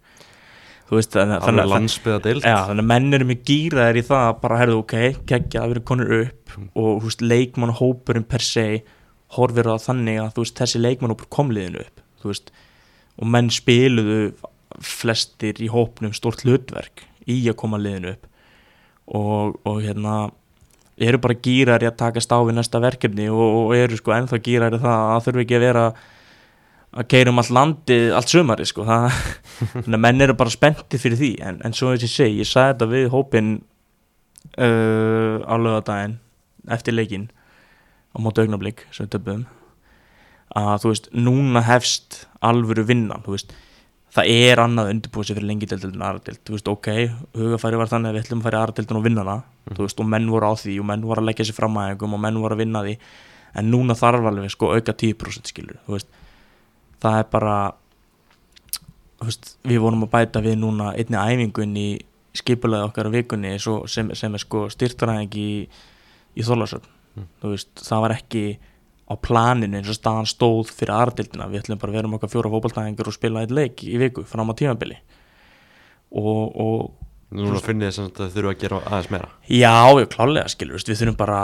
Veist, 0.94 1.14
þannig, 1.16 1.40
þannig, 1.42 1.72
þannig, 1.72 2.42
ja, 2.44 2.58
þannig 2.68 2.84
að 2.84 2.90
menn 2.90 3.16
eru 3.16 3.28
mjög 3.30 3.44
gýraðir 3.48 4.00
í 4.02 4.04
það 4.06 4.26
bara 4.44 4.58
herðu 4.60 4.80
ok, 4.82 4.96
geggja 5.30 5.64
að 5.64 5.72
vera 5.72 5.84
konur 5.90 6.12
upp 6.18 6.56
mm. 6.58 6.68
og 6.84 7.06
veist, 7.06 7.24
leikmannhópurinn 7.24 8.28
per 8.30 8.46
se 8.46 8.66
horfir 9.38 9.70
á 9.72 9.76
þannig 9.82 10.20
að 10.22 10.42
veist, 10.42 10.58
þessi 10.60 10.82
leikmannhópur 10.84 11.30
kom 11.34 11.54
liðinu 11.56 11.86
upp 11.86 12.04
og 13.20 13.30
menn 13.30 13.50
spiluðu 13.54 14.34
flestir 14.84 15.60
í 15.62 15.70
hópnum 15.72 16.14
stort 16.16 16.44
hlutverk 16.46 17.06
í 17.30 17.44
að 17.50 17.60
koma 17.60 17.80
liðinu 17.82 18.16
upp. 18.16 18.26
Og, 19.14 19.60
og 19.68 19.84
hérna 19.84 20.16
eru 20.98 21.20
bara 21.22 21.38
gýraðir 21.38 21.88
í 21.88 21.90
að 21.90 22.00
taka 22.00 22.24
stáfi 22.24 22.56
næsta 22.56 22.82
verkefni 22.82 23.28
og, 23.32 23.44
og 23.44 23.76
eru 23.78 23.98
sko 24.00 24.14
ennþá 24.16 24.40
gýraðir 24.46 24.80
í 24.80 24.84
það 24.84 25.14
að 25.14 25.24
þurfi 25.28 25.44
ekki 25.46 25.58
að 25.58 25.66
vera 25.66 25.86
að 26.94 27.08
keirum 27.10 27.42
all 27.42 27.54
landi 27.58 28.00
allt 28.14 28.34
sömari 28.34 28.68
sko. 28.70 28.86
Þannig 29.74 29.98
að 29.98 30.04
menn 30.06 30.26
eru 30.26 30.38
bara 30.38 30.54
spenntið 30.54 31.06
fyrir 31.06 31.22
því. 31.22 31.32
En, 31.50 31.62
en 31.66 31.76
svo 31.76 31.94
þess 31.94 32.04
að 32.04 32.08
ég 32.08 32.16
segi, 32.16 32.42
ég 32.44 32.50
sagði 32.50 32.74
þetta 32.74 32.92
við 32.94 33.10
hópin 33.14 33.56
uh, 34.58 35.42
á 35.42 35.56
lögadaginn 35.58 36.20
eftir 36.72 36.96
leikin 36.96 37.28
á 38.14 38.18
mótu 38.22 38.44
augnablík 38.44 38.86
sem 38.94 39.08
við 39.08 39.18
töfum 39.18 39.46
að 40.60 40.74
þú 40.84 40.94
veist, 40.94 41.12
núna 41.16 41.64
hefst 41.66 42.24
alvöru 42.44 42.86
vinnan, 42.88 43.24
þú 43.26 43.36
veist. 43.36 43.54
Það 44.14 44.30
er 44.30 44.62
annað 44.62 44.92
undirbúið 44.94 45.32
fyrir 45.32 45.48
lengi 45.50 45.68
deildin 45.70 45.96
en 45.98 46.06
aðradeild, 46.06 46.42
þú 46.46 46.54
veist, 46.54 46.68
ok, 46.70 46.90
hugafæri 47.40 47.80
var 47.82 47.90
þannig 47.90 48.12
að 48.12 48.18
við 48.18 48.26
ætlum 48.26 48.42
að 48.44 48.48
færi 48.48 48.60
aðradeildin 48.60 49.00
og 49.00 49.06
vinna 49.08 49.24
hana. 49.24 49.38
Mm. 49.64 49.78
þú 49.78 49.88
veist, 49.88 50.02
og 50.04 50.10
menn 50.12 50.28
voru 50.30 50.50
á 50.50 50.54
því 50.60 50.76
og 50.82 50.90
menn 50.90 51.06
voru 51.08 51.24
að 51.24 51.30
leggja 51.32 51.48
sér 51.48 51.58
fram 51.58 51.80
aðeingum 51.82 52.14
og 52.14 52.22
menn 52.22 52.42
voru 52.44 52.58
að 52.58 52.62
vinna 52.62 52.84
því. 52.86 52.98
En 53.58 53.72
núna 53.72 53.96
þarf 53.98 54.28
alveg 54.30 54.54
sko 54.54 54.70
auka 54.76 54.94
10% 54.94 55.50
skilur, 55.50 55.80
þú 55.88 55.96
veist. 55.96 56.20
Það 57.02 57.18
er 57.24 57.30
bara 57.32 57.56
veist, 59.26 59.56
við 59.66 59.82
vorum 59.84 60.06
að 60.06 60.12
bæta 60.14 60.42
við 60.44 60.60
núna 60.62 60.92
einni 60.98 61.20
æfingun 61.20 61.78
í 61.80 61.88
skipulaði 62.38 62.88
okkar 62.90 63.10
á 63.10 63.16
vikunni 63.16 63.54
sem, 63.62 64.10
sem 64.18 64.34
er 64.34 64.42
sko 64.42 64.66
styrtaræðing 64.74 65.38
í, 65.38 65.50
í 66.34 66.46
Þorlarsöld 66.46 66.88
mm. 67.20 67.28
það 67.78 68.06
var 68.06 68.16
ekki 68.18 68.44
á 69.04 69.14
planinu 69.20 69.80
eins 69.80 69.92
og 69.92 69.98
staðan 69.98 70.30
stóð 70.30 70.72
fyrir 70.72 70.94
aðradildina, 70.96 71.50
við 71.52 71.64
ætlum 71.64 71.82
bara 71.82 71.92
að 71.92 71.98
vera 72.00 72.10
um 72.10 72.18
okkar 72.18 72.32
fjóra 72.32 72.52
fókbaltæðingar 72.54 73.10
og 73.10 73.16
spila 73.16 73.44
eitt 73.44 73.54
leik 73.54 73.84
í 73.84 73.98
viku 74.02 74.24
fram 74.28 74.52
á 74.52 74.54
tímabili. 74.60 75.00
Og, 76.14 76.44
og 76.54 77.34
Núna 77.34 77.60
finnir 77.66 77.90
þið 77.90 78.04
að 78.06 78.20
þið 78.20 78.36
þurfum 78.36 78.52
að 78.52 78.62
gera 78.62 78.80
aðeins 78.86 79.10
meira. 79.10 79.30
Já, 79.50 79.76
já, 79.98 80.08
klálega 80.14 80.54
skilur, 80.54 80.86
við 80.88 81.02
þurfum 81.02 81.20
bara 81.20 81.42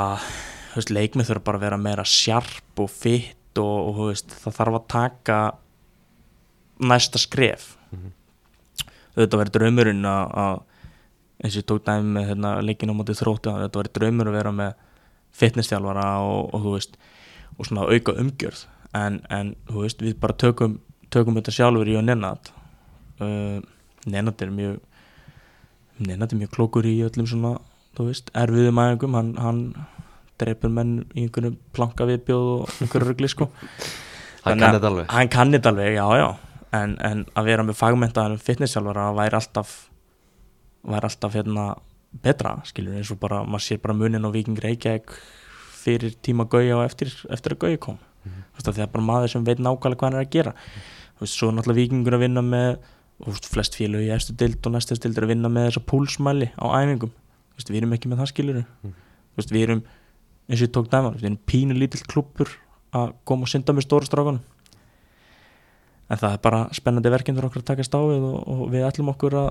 leikmið 0.89 1.31
þurfum 1.31 1.47
bara 1.49 1.59
að 1.59 1.65
vera 1.65 1.81
meira 1.81 2.05
sjarp 2.05 2.83
og 2.83 2.91
fitt 2.93 3.59
og, 3.59 3.75
og 3.89 4.01
veist, 4.11 4.35
það 4.43 4.57
þarf 4.59 4.79
að 4.79 4.87
taka 4.93 5.39
næsta 6.79 7.19
skref. 7.19 7.73
Mm 7.89 7.99
-hmm. 8.03 8.91
þetta 9.17 9.41
verður 9.41 9.55
draumurinn 9.57 10.05
að 10.05 10.61
eins 11.39 11.55
og 11.55 11.61
ég 11.61 11.67
tók 11.67 11.83
dæmi 11.87 12.13
með 12.15 12.27
hérna, 12.33 12.53
leikinu 12.61 12.93
á 12.95 12.99
móti 12.99 13.15
þrótti 13.15 13.51
þetta 13.51 13.79
verður 13.79 13.95
draumur 13.95 14.29
að 14.29 14.37
vera 14.37 14.51
með 14.51 14.73
fitnesstjálfara 15.39 16.07
og, 16.25 16.53
og 16.53 16.65
þú 16.65 16.73
veist 16.75 16.97
og 17.59 17.67
svona 17.67 17.85
auka 17.91 18.15
umgjörð. 18.21 18.65
En, 18.97 19.19
en 19.29 19.53
þú 19.69 19.83
veist 19.85 19.99
við 20.01 20.15
bara 20.23 20.33
tökum 20.39 20.79
tökum 21.13 21.35
þetta 21.37 21.53
sjálfur 21.53 21.89
í 21.91 21.97
og 21.99 22.05
Nenad. 22.07 22.49
Uh, 23.19 23.59
Nenad 24.09 24.41
er 24.41 24.51
mjög 24.55 24.79
Nenad 25.99 26.31
er 26.33 26.39
mjög 26.39 26.53
klókur 26.55 26.87
í 26.87 26.95
öllum 27.03 27.27
svona 27.27 27.53
þú 27.97 28.05
veist, 28.09 28.29
erfiðum 28.37 28.79
æfingum. 28.79 29.17
Hann, 29.19 29.31
hann 29.41 29.61
dreipur 30.39 30.71
menn 30.71 31.01
í 31.13 31.25
einhverju 31.25 31.55
planka 31.75 32.05
viðbjóð 32.07 32.45
og 32.53 32.75
einhverju 32.85 33.09
rugli 33.11 33.27
sko. 33.31 33.49
Hann 34.39 34.55
Þannig 34.55 34.61
kann 34.63 34.69
að- 34.69 34.77
þetta 34.79 34.87
alveg. 34.93 35.07
hann 35.11 35.29
kann 35.33 35.49
þetta 35.51 35.69
alveg, 35.73 35.95
já 35.97 36.05
já. 36.21 36.27
En, 36.79 36.93
en 37.03 37.23
að 37.35 37.47
vera 37.49 37.63
með 37.67 37.75
fagmentaðan 37.75 38.37
fitnesssjálfara 38.39 39.09
væri 39.17 39.35
alltaf 39.35 39.73
væri 40.87 41.09
alltaf 41.09 41.33
hérna 41.35 41.65
betra 42.23 42.53
skilur 42.69 42.95
eins 42.95 43.09
og 43.11 43.19
bara, 43.19 43.41
maður 43.43 43.65
sér 43.65 43.81
bara 43.83 43.97
munin 43.99 44.23
á 44.23 44.31
Viking 44.31 44.55
Reykjavík 44.63 45.11
fyrir 45.89 46.15
tíma 46.25 46.45
gauja 46.49 46.77
og 46.77 46.85
eftir, 46.85 47.11
eftir 47.33 47.57
að 47.57 47.65
gauja 47.65 47.81
kom. 47.87 47.99
Mhm. 48.23 48.45
þú 48.53 48.59
veist 48.59 48.69
að 48.69 48.79
það 48.79 48.85
er 48.85 48.93
bara 48.93 49.09
maður 49.09 49.33
sem 49.33 49.43
veit 49.47 49.59
nákvæmlega 49.59 49.99
hvað 49.99 50.09
hann 50.09 50.19
er 50.19 50.25
að 50.25 50.33
gera. 50.37 50.53
Þú 51.17 51.25
veist, 51.25 51.35
svo 51.35 51.49
er 51.49 51.53
náttúrulega 51.57 51.79
Vikingur 51.79 52.15
að 52.15 52.23
vinna 52.25 52.41
með 52.43 52.69
veist, 53.25 53.47
flest 53.51 53.75
félög 53.75 54.05
í 54.07 54.11
eftir 54.15 54.35
dild 54.39 54.67
og 54.67 54.75
næstu 54.75 54.95
dild 54.95 55.17
er 55.17 55.27
að 55.27 55.33
vinna 55.33 55.51
með 55.51 55.69
þessa 55.69 55.85
púlsmæli 55.87 56.51
á 56.55 56.65
æfingum. 56.79 57.11
Við 57.59 57.81
erum 57.81 57.95
ekki 57.95 58.07
með 58.07 58.21
það 58.21 58.31
skilur 58.31 58.59
þú 58.59 58.93
veist, 59.39 59.51
við 59.51 59.65
erum 59.65 59.81
eins 60.49 60.61
og 60.61 60.65
ég 60.65 60.73
tók 60.73 60.89
dæma, 60.89 61.11
við 61.13 61.27
erum 61.27 61.39
pínu 61.45 61.75
lítill 61.77 62.05
klubbur 62.07 62.49
að 62.95 63.13
koma 63.27 63.45
og 63.45 63.51
synda 63.51 63.75
með 63.75 63.85
stóra 63.85 64.07
strákunum. 64.07 64.41
En 66.09 66.17
það 66.17 66.35
er 66.35 66.41
bara 66.41 66.61
spennandi 66.73 67.11
verkinn 67.13 67.37
fyrir 67.37 67.49
okkur 67.51 67.61
að 67.61 67.67
taka 67.69 67.85
stáfið 67.85 68.23
og, 68.31 68.37
og 68.49 68.61
við 68.73 68.85
ætlum 68.87 69.11
okkur 69.13 69.35
að 69.43 69.49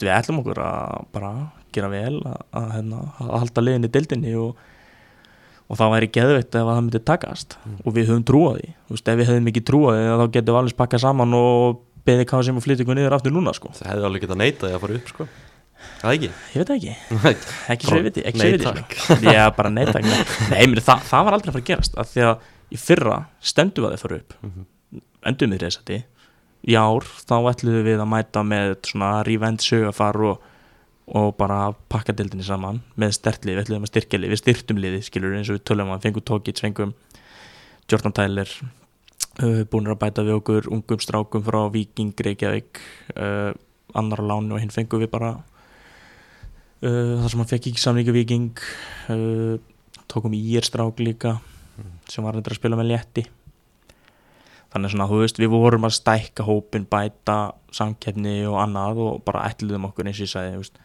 við 0.00 0.12
ætlum 0.12 0.40
okkur 0.42 0.58
að 0.60 1.04
bara 1.14 1.30
gera 1.76 1.90
vel 1.92 2.16
að, 2.18 2.40
að, 2.58 2.66
hérna, 2.74 3.02
að 3.22 3.30
halda 3.36 3.62
liðin 3.62 3.86
í 3.86 3.92
dildinni 3.94 4.34
og, 4.40 4.64
og 5.66 5.78
það 5.80 5.92
væri 5.96 6.08
geðveitt 6.14 6.54
ef 6.54 6.62
að 6.62 6.70
það 6.76 6.84
myndi 6.86 7.00
takast. 7.10 7.56
Mm. 7.66 7.76
og 7.84 7.94
við 7.96 8.08
höfum 8.10 8.24
trúað 8.30 8.58
því. 8.60 8.68
Þú 8.86 8.96
veist, 8.96 9.08
ef 9.12 9.18
við 9.20 9.30
höfum 9.32 9.50
ekki 9.50 9.62
trúað 9.66 9.96
því 9.98 10.06
þá 10.20 10.26
getum 10.36 10.52
við 10.54 10.60
alveg 10.60 10.76
pakkað 10.80 11.02
saman 11.06 11.34
og 11.40 11.80
beðið 12.06 12.28
hvað 12.30 12.44
sem 12.46 12.60
að 12.60 12.66
flytja 12.66 12.84
ykkur 12.86 12.98
niður 13.00 13.16
aftur 13.18 13.34
núna 13.34 13.52
sko. 13.56 13.72
það 13.74 13.88
hefði 13.90 14.06
alveg 14.10 14.22
getað 14.26 14.40
neitað 14.42 14.74
að 14.76 14.82
fara 14.84 14.98
upp 15.00 15.08
sko. 15.10 15.26
Það 16.00 16.12
ekki? 16.16 16.28
Ég 16.54 16.62
veit 16.62 16.70
ekki, 16.76 16.92
ekki 17.74 17.86
svo 17.88 17.96
ég 17.98 18.04
veit 18.06 18.20
ekki 18.22 18.38
Nei, 18.38 18.46
svo 18.46 18.46
ég 18.46 18.76
veit 18.76 18.94
sko. 18.96 19.16
er 19.32 19.50
bara 19.58 19.70
neita 19.72 20.00
nei, 20.02 20.62
meni, 20.70 20.82
það, 20.86 21.02
það 21.10 21.26
var 21.26 21.36
aldrei 21.36 21.50
að 21.50 21.56
fara 21.56 21.64
að 21.64 21.70
gerast 21.72 21.98
af 22.00 22.10
því 22.12 22.24
að 22.26 22.46
í 22.76 22.78
fyrra 22.80 23.16
stendum 23.52 23.84
við 23.84 23.88
að 23.90 23.96
þið 23.96 24.04
fara 24.06 24.18
upp. 24.22 24.36
Mhm. 24.46 24.66
endum 25.26 25.54
við 25.56 25.64
þessati 25.66 25.98
í 26.66 26.74
ár 26.78 27.06
þá 27.26 27.34
ætluðum 27.52 27.84
við 27.86 28.00
að 28.02 28.10
mæta 28.14 28.42
með 28.46 28.72
svona 28.86 29.10
revent 29.26 29.62
sögafar 29.66 30.18
og, 30.30 30.46
og 31.06 31.36
bara 31.38 31.70
pakka 31.90 32.14
dildinni 32.16 32.44
saman 32.46 32.80
með 32.98 33.14
stertlið, 33.20 33.54
við 33.54 33.62
ætluðum 33.62 33.86
að 33.86 33.92
styrkja 33.92 34.18
lið 34.18 34.32
við 34.32 34.40
styrktum 34.40 34.80
liði, 34.82 35.02
skilur 35.06 35.36
eins 35.38 35.50
og 35.52 35.60
við 35.60 35.66
tölum 35.70 35.92
að 35.94 36.06
fengum 36.08 36.24
tókit, 36.26 36.62
fengum 36.62 36.94
Jordan 37.86 38.14
Tyler 38.16 38.50
uh, 39.42 39.62
búin 39.70 39.86
að 39.86 40.00
bæta 40.02 40.24
við 40.26 40.40
okkur 40.40 40.66
ungum 40.74 41.02
strákum 41.02 41.44
frá 41.46 41.60
Viking, 41.70 42.10
Reykjavík 42.10 42.80
uh, 43.14 43.52
annar 43.94 44.22
á 44.26 44.28
lánu 44.34 44.56
og 44.56 44.62
hinn 44.64 44.74
fengum 44.74 45.04
við 45.04 45.12
bara 45.12 45.36
uh, 46.82 47.12
það 47.22 47.28
sem 47.30 47.42
hann 47.44 47.50
fekk 47.52 47.70
ekki 47.70 47.84
samlingu 47.84 48.14
Viking 48.16 48.50
uh, 49.14 49.54
tókum 50.10 50.34
í 50.34 50.42
ír 50.56 50.66
strák 50.66 50.98
líka 51.02 51.38
sem 52.10 52.24
var 52.24 52.34
reyndar 52.34 52.54
að 52.54 52.60
spila 52.60 52.78
með 52.78 52.90
létti. 52.92 53.22
Þannig 54.72 54.92
svona, 54.92 55.06
þú 55.10 55.18
veist, 55.20 55.38
við 55.40 55.50
vorum 55.52 55.86
að 55.86 55.94
stækka 55.96 56.46
hópin, 56.46 56.86
bæta 56.88 57.36
samkeppni 57.74 58.38
og 58.48 58.58
annað 58.62 59.00
og 59.04 59.22
bara 59.26 59.44
ætluðum 59.50 59.88
okkur 59.90 60.08
eins 60.08 60.20
og 60.20 60.26
ég 60.26 60.32
sagði, 60.32 60.54
þú 60.54 60.62
veist 60.62 60.80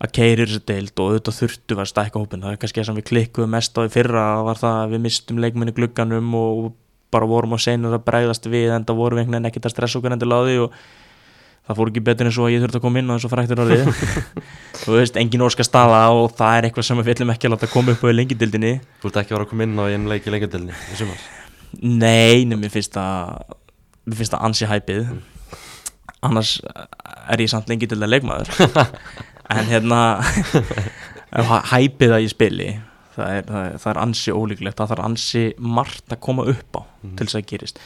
að 0.00 0.12
keirir 0.16 0.48
þessu 0.48 0.62
deild 0.68 0.94
og 0.96 1.10
auðvitað 1.10 1.36
þurftu 1.42 1.76
að 1.76 1.90
stækka 1.90 2.22
hópin, 2.22 2.44
það 2.44 2.54
er 2.54 2.60
kannski 2.62 2.80
það 2.80 2.88
sem 2.88 2.98
við 3.00 3.08
klikkuðum 3.10 3.52
mest 3.52 3.76
á 3.76 3.80
í 3.84 3.92
fyrra, 3.92 4.24
var 4.46 4.60
það 4.60 4.78
að 4.78 4.94
við 4.94 5.02
mistum 5.04 5.42
leikminni 5.44 5.74
glugganum 5.76 6.32
og 6.38 6.70
bara 7.12 7.28
vorum 7.28 7.52
á 7.52 7.58
senur 7.60 7.96
að 7.98 8.06
bregðast 8.06 8.48
við, 8.48 8.70
en 8.72 8.86
það 8.88 9.00
vorum 9.02 9.18
við 9.18 9.24
einhvern 9.24 9.36
veginn 9.36 9.50
ekkert 9.50 9.68
að 9.68 9.74
stressa 9.74 10.00
okkur 10.00 10.14
endilega 10.16 10.40
á 10.40 10.46
því 10.46 10.56
og 10.64 10.68
það 11.70 11.78
fór 11.80 11.90
ekki 11.90 12.02
betur 12.06 12.30
en 12.30 12.34
svo 12.34 12.46
að 12.46 12.54
ég 12.54 12.62
þurfti 12.64 12.78
að 12.80 12.84
koma 12.86 13.02
inn 13.02 13.10
á 13.10 13.14
þessu 13.14 13.30
fræktur 13.30 13.62
orðið. 13.64 13.82
Þú 14.82 14.94
veist, 14.96 15.18
engin 15.20 15.44
orska 15.44 15.66
staða 15.66 16.00
og 16.16 16.32
það 16.38 16.56
er 16.56 16.68
eitthvað 16.68 16.86
sem 16.88 17.02
við 17.02 17.12
ætlum 17.14 17.34
ekki 17.34 17.50
að 17.50 17.54
láta 17.54 17.68
koma 17.70 17.94
upp 17.94 18.06
á 18.06 18.08
í 18.08 18.16
lengidildinni 18.16 18.72
þú 19.02 19.10
ert 19.10 19.20
ekki 19.20 19.34
að 19.34 19.36
vera 19.36 19.46
að 19.46 19.52
koma 19.52 19.66
inn 19.66 19.76
á 19.76 19.84
einn 19.90 20.08
leik 20.08 20.24
í 20.24 20.96
sumar? 20.96 21.26
Nei, 21.80 22.46
nei, 22.48 22.56
að 29.50 29.58
en 29.60 29.70
hérna 29.70 30.00
ef 31.40 31.50
hæpið 31.72 32.14
að 32.16 32.22
ég 32.24 32.32
spili 32.32 32.68
það 33.16 33.32
er, 33.36 33.44
það 33.48 33.64
er, 33.66 33.74
það 33.82 33.90
er 33.92 34.00
ansi 34.04 34.32
ólíklegt 34.34 34.78
það 34.80 34.92
þarf 34.94 35.04
ansi 35.08 35.42
margt 35.58 36.14
að 36.14 36.20
koma 36.28 36.46
upp 36.52 36.78
á 36.78 36.82
Mhm. 37.00 37.14
til 37.16 37.24
þess 37.26 37.36
að 37.38 37.46
gerist. 37.48 37.78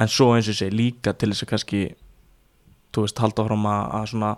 En 0.00 0.08
svo 0.08 0.30
eins 0.32 0.46
og 0.48 0.54
segi 0.56 0.72
líka 0.72 1.12
til 1.12 1.28
þess 1.28 1.44
að 1.44 1.50
kannski 1.50 1.80
þú 2.96 3.02
veist, 3.04 3.18
halda 3.20 3.44
fram 3.44 3.66
að, 3.68 3.82
að 3.98 4.06
svona 4.12 4.30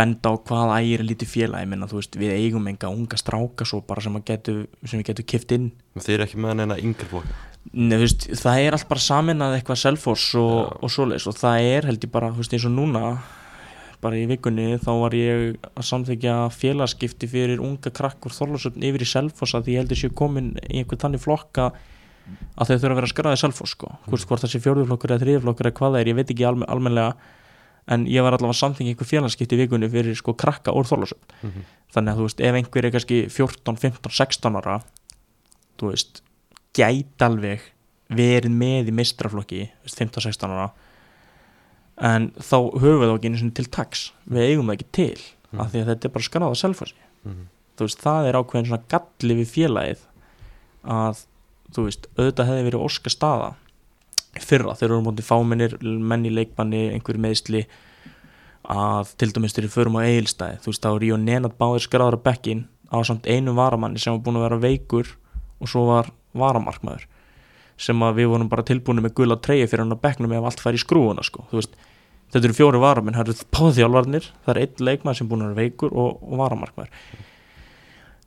benda 0.00 0.30
á 0.30 0.34
hvað 0.34 0.72
ægir 0.80 1.00
er 1.04 1.06
lítið 1.06 1.30
félagi. 1.30 1.68
Minna, 1.70 1.86
þú 1.86 2.00
veist, 2.00 2.16
við 2.18 2.32
eigum 2.34 2.66
enga 2.66 2.90
unga 2.90 3.16
stráka 3.20 3.66
svo 3.68 3.80
bara 3.86 4.02
sem, 4.02 4.16
að 4.18 4.24
getu, 4.32 4.54
sem 4.82 4.98
við 4.98 5.06
getum 5.12 5.28
kift 5.30 5.54
inn. 5.54 5.68
Þeir 6.02 6.16
eru 6.16 6.26
ekki 6.26 6.40
með 6.42 6.56
neina 6.58 6.78
yngri 6.82 7.06
flokka 7.06 7.38
Nei, 7.76 7.94
þú 7.98 8.02
veist, 8.02 8.26
það 8.40 8.60
er 8.64 8.72
allt 8.78 8.88
bara 8.88 9.04
saminað 9.04 9.54
eitthvað 9.60 9.78
selfos 9.84 10.26
og, 10.40 10.74
og 10.82 10.90
svoleiðis 10.90 11.26
og 11.30 11.36
það 11.38 11.66
er 11.70 11.86
held 11.90 12.06
ég 12.06 12.10
bara, 12.14 12.30
þú 12.34 12.40
veist, 12.42 12.54
eins 12.56 12.66
og 12.66 12.72
núna 12.74 13.02
bara 14.00 14.16
í 14.16 14.26
vikunni 14.30 14.78
þá 14.80 14.90
var 15.00 15.14
ég 15.16 15.56
að 15.76 15.84
samþykja 15.90 16.34
félagskipti 16.56 17.28
fyrir 17.28 17.60
unga 17.60 17.90
krakkur 17.92 18.32
þorlásöfn 18.32 18.82
yfir 18.88 19.04
í 19.04 19.08
selfos 19.10 19.52
að 19.58 19.68
ég 19.74 19.82
held 19.82 19.92
ég 19.94 20.00
sé 20.00 20.08
komin 20.16 20.54
í 20.70 20.80
einhvern 20.80 21.02
þannig 21.04 21.20
flokka 21.24 21.66
að 22.56 22.70
þau 22.70 22.76
þurfa 22.78 22.92
að 22.94 22.98
vera 23.00 23.10
skræðið 23.12 23.40
selfos 23.42 23.74
sko, 23.74 23.90
hvort, 24.06 24.24
hvort 24.30 24.44
það 24.44 24.52
sé 24.54 24.60
fjórðuflokkur 24.64 25.12
eða 25.16 25.24
þriðuflokkur 25.24 25.68
eða 25.70 25.76
hvað 25.80 25.92
það 25.96 26.00
er, 26.00 26.10
ég 26.12 26.18
veit 26.20 26.30
ekki 26.34 26.46
almen, 26.48 26.68
almenlega 26.70 27.14
en 27.90 28.04
ég 28.06 28.22
var 28.22 28.36
allavega 28.36 28.54
að 28.54 28.60
samþykja 28.60 28.92
einhver 28.94 29.08
félagskipti 29.10 29.56
í 29.56 29.60
vikunni 29.64 29.88
fyrir 29.90 30.16
sko 30.18 30.34
krakka 30.38 30.72
úr 30.76 30.86
þorlásöfn 30.86 31.34
Mhm. 31.42 31.64
þannig 31.94 32.12
að 32.12 32.18
þú 32.20 32.26
veist, 32.28 32.40
ef 32.46 32.54
einhver 32.60 32.84
er 32.86 32.92
kannski 32.94 33.18
14, 33.28 33.76
15, 33.82 34.12
16 34.14 34.56
ára 34.60 34.76
þú 35.80 35.90
veist, 35.90 36.22
gæti 36.76 37.24
alveg 37.26 37.60
verið 38.10 38.52
með 38.54 38.92
í 38.92 38.94
mistraflokki 38.94 39.64
15-16 39.88 40.54
ára 40.54 40.70
en 42.00 42.30
þá 42.40 42.56
höfum 42.80 43.00
við 43.02 43.10
þá 43.10 43.14
ekki 43.18 43.28
einu 43.30 43.38
sinni 43.42 43.54
til 43.58 43.66
taks 43.76 44.04
við 44.30 44.46
eigum 44.50 44.66
það 44.70 44.76
ekki 44.78 44.90
til 44.92 45.20
Mhm. 45.50 45.60
af 45.60 45.72
því 45.72 45.80
að 45.82 45.88
þetta 45.90 46.04
er 46.06 46.12
bara 46.14 46.24
skráð 46.28 46.50
að 46.50 46.60
selfa 46.60 46.86
sig 46.86 46.98
Mhm. 47.26 47.46
þú 47.76 47.80
veist, 47.86 48.00
það 48.04 48.28
er 48.28 48.36
ákveðin 48.38 48.66
svona 48.68 48.88
galli 48.88 49.34
við 49.40 49.48
félagið 49.56 49.98
að 50.84 51.24
þú 51.74 51.84
veist, 51.86 52.06
auðvitað 52.16 52.46
hefði 52.50 52.64
verið 52.70 52.84
óska 52.86 53.10
staða 53.10 53.54
fyrra 54.38 54.74
þegar 54.78 54.88
við 54.88 54.94
erum 54.94 55.04
mútið 55.10 55.26
fámennir 55.26 55.82
menn 55.82 56.24
í 56.26 56.30
leikmanni, 56.30 56.82
einhverju 56.94 57.18
meðsli 57.20 57.64
að 58.70 59.14
til 59.18 59.32
dæmis 59.34 59.54
þegar 59.56 59.66
við 59.68 59.74
förum 59.74 59.98
á 59.98 60.02
eigilstæði 60.06 60.60
þú 60.62 60.70
veist, 60.70 60.82
þá 60.84 60.90
er 60.94 61.06
ég 61.08 61.14
og 61.16 61.20
Nenad 61.24 61.54
báðir 61.58 61.84
skráður 61.88 62.16
á 62.20 62.26
bekkin 62.30 62.64
á 62.92 62.98
samt 63.06 63.26
einu 63.26 63.54
varamanni 63.56 63.98
sem 63.98 64.12
var 64.14 64.22
búin 64.22 64.38
að 64.38 64.46
vera 64.48 64.60
veikur 64.62 65.06
og 65.60 65.68
svo 65.68 65.86
var 65.88 66.10
varamarkmaður 66.36 67.06
sem 67.80 67.98
að 68.04 68.14
við 68.20 68.28
vorum 68.30 68.48
bara 68.52 68.62
tilbúinu 68.62 69.00
með 69.02 69.14
gula 69.14 69.36
treyja 69.40 69.66
fyrir 69.66 69.82
hann 69.86 69.94
á 69.96 69.98
bekknum 69.98 70.32
ef 70.36 70.44
allt 70.44 70.60
fær 70.60 70.76
í 70.76 70.82
skrúuna 70.82 71.24
sko. 71.24 71.46
Þú 71.50 71.56
veist, 71.58 71.74
þetta 72.30 72.46
eru 72.46 72.56
fjóri 72.56 72.80
varamenn 72.82 73.18
það 73.18 73.32
eru 73.32 73.48
páðþjálfarnir, 73.56 74.30
það 74.44 74.54
er 74.54 74.62
einn 74.62 74.86
leikmaður 74.88 75.18
sem 75.18 75.28
búin 75.30 75.44
að 75.44 75.52
vera 75.52 75.66
veikur 75.66 75.94
og, 75.94 76.22
og 76.22 76.40
varamarkmaður. 76.40 77.04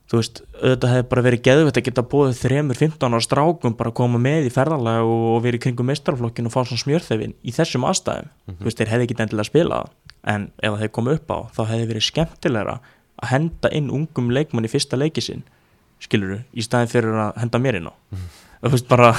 Þú 0.04 0.18
veist, 0.20 0.40
auðvitað 0.60 0.90
hefði 0.92 1.04
bara 1.10 1.22
verið 1.24 1.42
geðvett 1.46 1.78
að 1.80 1.86
geta 1.86 2.02
búið 2.12 2.34
þremur 2.36 2.78
15 2.78 3.14
ára 3.16 3.24
strákum 3.24 3.76
bara 3.78 3.90
að 3.90 3.96
koma 4.02 4.20
með 4.20 4.50
í 4.50 4.52
ferðarlega 4.52 5.06
og, 5.08 5.22
og 5.30 5.38
verið 5.46 5.62
kringum 5.64 5.88
meistarflokkin 5.88 6.50
og 6.50 6.52
fá 6.52 6.58
svona 6.60 6.82
smjörþefin 6.82 7.32
í 7.40 7.54
þessum 7.56 7.86
aðstæðum, 7.88 8.28
þú 8.50 8.68
veist, 8.68 8.82
þeir 8.82 8.92
hefði 8.92 9.06
ekki 9.08 9.16
endilega 9.24 9.48
spilað 9.48 9.88
en 10.34 10.46
ef 10.60 10.68
það 10.68 10.78
hefði 10.82 10.92
komið 10.98 11.16
upp 11.18 11.32
á 11.32 11.38
þá 11.56 11.62
hefði 11.70 11.88
verið 11.94 12.06
skemmtilegra 12.10 12.76
að 13.24 13.32
henda 13.32 13.72
inn 13.80 13.90
ungum 13.96 14.28
leikmann 14.36 14.68
í 14.68 14.72
fyrsta 14.74 15.00
leiki 15.00 15.24
sinn 15.24 15.44
skiluru, 16.04 16.42
í 16.52 16.64
staðin 16.64 16.92
fyrir 16.92 17.16
að 17.24 17.40
henda 17.40 17.60
mér 17.62 17.78
inn 17.80 17.88
á. 17.88 17.94
Þú 18.64 18.72
veist 18.74 18.88
bara 18.90 19.10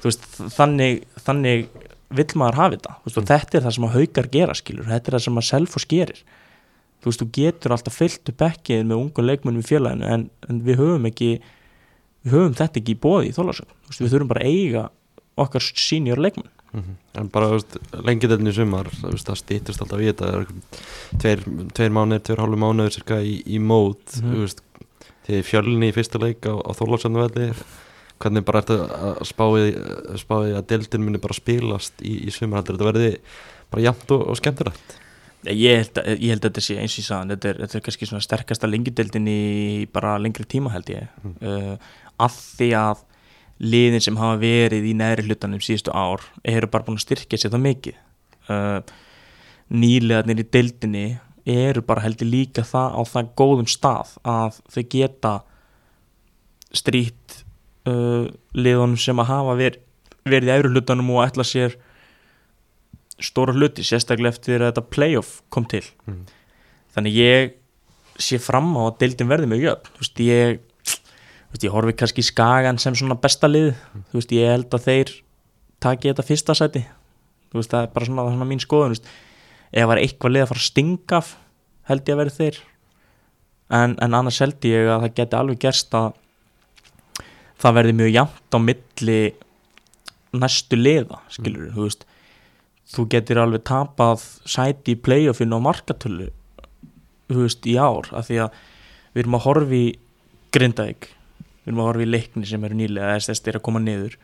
þú 0.00 0.08
veist, 0.08 0.26
þannig, 0.56 1.04
þannig 1.24 1.68
vill 2.10 2.34
maður 2.40 2.58
hafa 2.58 2.74
þetta, 2.76 2.94
veist, 3.04 3.18
og 3.20 3.26
þetta 3.30 3.58
er 3.58 3.64
það 3.66 3.74
sem 3.76 3.86
að 3.88 3.96
haukar 3.96 4.28
gera 4.34 4.54
skilur, 4.58 4.88
þetta 4.90 5.10
er 5.10 5.16
það 5.16 5.24
sem 5.26 5.40
að 5.40 5.48
selfos 5.50 5.86
gerir. 5.90 6.22
Þú 7.00 7.08
veist, 7.10 7.20
þú 7.22 7.28
getur 7.38 7.72
alltaf 7.76 7.96
fyllt 7.96 8.28
upp 8.32 8.42
ekkið 8.44 8.82
með 8.90 8.98
ungu 9.00 9.24
leikmennum 9.24 9.62
í 9.62 9.68
félaginu 9.70 10.08
en, 10.10 10.24
en 10.50 10.62
við 10.66 10.80
höfum 10.82 11.06
ekki 11.08 11.30
við 12.24 12.34
höfum 12.34 12.56
þetta 12.58 12.80
ekki 12.82 12.92
í 12.96 13.00
bóði 13.00 13.30
í 13.30 13.34
veist, 13.88 14.00
við 14.02 14.10
þurfum 14.12 14.32
bara 14.34 14.42
að 14.44 14.50
eiga 14.50 14.82
okkar 15.40 15.64
senior 15.64 16.20
leikmenn. 16.20 16.50
Mhm. 16.70 16.96
En 17.18 17.28
bara, 17.32 17.48
veist, 17.54 17.78
lengjadilni 18.06 18.52
í 18.52 18.54
sumar 18.54 18.90
það 18.92 19.38
stýttist 19.40 19.80
alltaf 19.82 20.02
í 20.02 20.10
þetta. 20.10 20.44
Tveir, 21.18 21.40
tveir 21.74 21.94
mánuðir, 21.96 22.22
tveir 22.28 22.42
hálfu 22.44 22.58
mánuðir 22.60 22.94
cirka 22.98 23.22
í, 23.24 23.40
í 23.46 23.58
mót 23.58 24.18
Mhm. 24.20 24.34
þú 24.34 24.44
veist, 24.44 24.60
þegar 25.26 25.48
fjölni 25.48 25.88
í 25.90 25.94
fyrsta 25.96 26.20
leik 26.20 26.46
á, 26.46 26.54
á 26.58 26.70
Þorlótsöndu 26.76 27.24
velli 27.24 27.54
hvernig 28.20 28.44
bara 28.46 28.62
ertu 28.62 28.76
að 28.84 29.20
spáði 29.28 29.70
spáði 30.20 30.56
að 30.58 30.66
deildin 30.72 31.06
muni 31.06 31.20
bara 31.22 31.36
spilast 31.36 32.02
í, 32.04 32.16
í 32.28 32.34
sumar, 32.34 32.60
heldur? 32.60 32.76
Þetta 32.76 32.90
verði 32.90 33.12
bara 33.72 33.86
jafnt 33.86 34.16
og, 34.16 34.26
og 34.30 34.40
skemmtilegt. 34.40 34.96
Ég 35.48 35.78
held, 35.80 36.00
að, 36.02 36.10
ég 36.20 36.34
held 36.34 36.42
að 36.42 36.50
þetta 36.50 36.64
sé 36.66 36.76
eins 36.76 36.94
og 36.94 37.00
ég 37.00 37.06
sagði 37.06 37.34
þetta 37.36 37.50
er, 37.50 37.60
þetta 37.62 37.78
er 37.78 37.84
kannski 37.86 38.08
svona 38.10 38.24
sterkasta 38.26 38.68
lengjudeldin 38.68 39.30
í 39.32 39.44
bara 39.92 40.18
lengri 40.20 40.44
tíma 40.44 40.72
held 40.74 40.92
ég. 40.92 41.06
Mm. 41.24 41.38
uh, 41.40 41.94
að 42.20 42.36
því 42.58 42.68
að 42.76 43.06
liðin 43.60 44.04
sem 44.04 44.20
hafa 44.20 44.40
verið 44.40 44.88
í 44.88 44.92
neðri 44.96 45.28
hlutanum 45.28 45.62
síðustu 45.64 45.92
ár 45.96 46.24
eru 46.48 46.68
bara 46.72 46.84
búin 46.84 47.00
að 47.00 47.06
styrkja 47.06 47.40
sér 47.40 47.54
það 47.54 47.64
mikið. 47.66 47.98
Uh, 48.50 48.80
nýlegaðnir 49.70 50.42
í 50.42 50.48
deildinni 50.52 51.06
eru 51.50 51.82
bara 51.86 52.04
heldur 52.04 52.28
líka 52.28 52.64
það 52.66 52.96
á 52.96 53.02
það 53.08 53.30
góðum 53.40 53.68
stað 53.70 54.16
að 54.28 54.60
þau 54.74 54.82
geta 54.92 55.34
strýtt 56.76 57.44
uh, 57.88 58.26
liðunum 58.56 58.98
sem 59.00 59.22
að 59.22 59.30
hafa 59.30 59.54
ver, 59.58 59.78
verið 60.28 60.50
í 60.50 60.54
efri 60.56 60.72
hlutanum 60.74 61.12
og 61.14 61.24
ætla 61.24 61.46
sér 61.46 61.76
stóra 63.20 63.52
hluti, 63.52 63.84
sérstaklega 63.84 64.32
eftir 64.32 64.60
að 64.60 64.70
þetta 64.70 64.90
playoff 64.90 65.40
kom 65.52 65.66
til. 65.68 65.84
Mhm. 66.06 66.26
þannig 66.90 67.14
ég 67.14 67.52
sé 68.18 68.40
fram 68.42 68.72
á 68.74 68.90
að 68.90 68.98
deildin 68.98 69.28
verði 69.30 69.46
mjög 69.46 69.62
jöfn. 69.62 69.90
Þú 69.94 70.00
veist, 70.00 70.20
ég 70.20 70.60
þú 70.90 71.52
veist, 71.52 71.64
ég 71.64 71.72
horfi 71.72 71.92
kannski 71.92 72.20
í 72.20 72.26
skagan 72.26 72.78
sem 72.78 72.94
svona 72.94 73.20
besta 73.20 73.46
lið. 73.46 73.74
Þú 74.10 74.18
veist, 74.18 74.32
ég 74.32 74.50
held 74.50 74.74
að 74.74 74.84
þeir 74.88 75.12
taki 75.80 76.10
þetta 76.10 76.26
fyrsta 76.26 76.54
sæti. 76.54 76.82
Þú 77.52 77.60
veist, 77.60 77.70
það 77.70 77.82
er 77.82 77.92
bara 77.94 78.06
svona, 78.06 78.26
svona 78.34 78.48
mín 78.50 78.60
skoðun 78.60 78.98
það 79.70 79.90
var 79.90 80.00
eitthvað 80.02 80.34
lið 80.34 80.44
að 80.44 80.50
fara 80.50 80.60
að 80.60 80.66
stinga 80.66 81.20
held 81.90 82.08
ég 82.08 82.14
að 82.14 82.20
verði 82.20 82.36
þeir. 82.38 82.60
En, 83.70 83.94
en 84.02 84.16
annars 84.18 84.40
held 84.42 84.66
ég 84.66 84.90
að 84.90 85.04
það 85.04 85.16
geti 85.20 85.38
alveg 85.38 85.62
gerst 85.62 85.94
að 85.94 86.08
það 87.60 87.76
verði 87.78 87.96
mjög 88.00 88.12
jafnt 88.14 88.56
á 88.56 88.58
milli 88.64 89.20
næstu 90.40 90.78
liða 90.78 91.20
skilur 91.32 91.70
þú 91.74 91.86
veist. 91.86 92.06
Þú 92.90 93.06
getur 93.12 93.38
alveg 93.38 93.62
tapað 93.68 94.22
sæti 94.50 94.96
í 94.96 94.98
playoffinu 94.98 95.60
á 95.62 95.66
markatölu 95.68 96.30
þú 97.30 97.44
veist, 97.44 97.66
í 97.66 97.76
ár 97.78 98.08
af 98.16 98.26
því 98.26 98.40
að 98.46 98.60
við 99.14 99.22
erum 99.24 99.38
að 99.38 99.46
horfi 99.46 99.82
í 99.86 99.98
Grindavík 100.50 101.06
við 101.60 101.70
erum 101.70 101.82
að 101.84 101.88
horfi 101.90 102.08
leikni 102.08 102.48
sem 102.48 102.64
eru 102.66 102.78
nýlega 102.78 103.18
þess 103.20 103.46
er 103.46 103.58
að 103.58 103.64
koma 103.66 103.82
niður. 103.82 104.16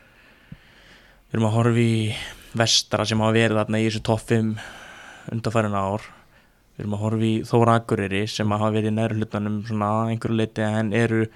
Við 1.26 1.36
erum 1.36 1.48
að 1.50 1.56
horfi 1.60 1.90
Vestara 2.56 3.04
sem 3.04 3.20
hafa 3.20 3.36
verið 3.36 3.60
þarna 3.60 3.80
í 3.82 3.86
þessu 3.86 4.02
toffum 4.06 4.52
undanfærin 5.34 5.76
ár. 5.76 6.06
Við 6.76 6.84
erum 6.84 6.96
að 6.96 7.02
horfi 7.04 7.32
Þóra 7.46 7.76
Akureyri 7.80 8.22
sem 8.30 8.54
hafa 8.56 8.72
verið 8.72 8.90
í 8.90 8.96
næru 8.96 9.18
hlutanum 9.20 9.60
svona 9.68 9.90
einhverju 10.10 10.38
leiti 10.40 10.64
en 10.64 10.92
eru 10.96 11.26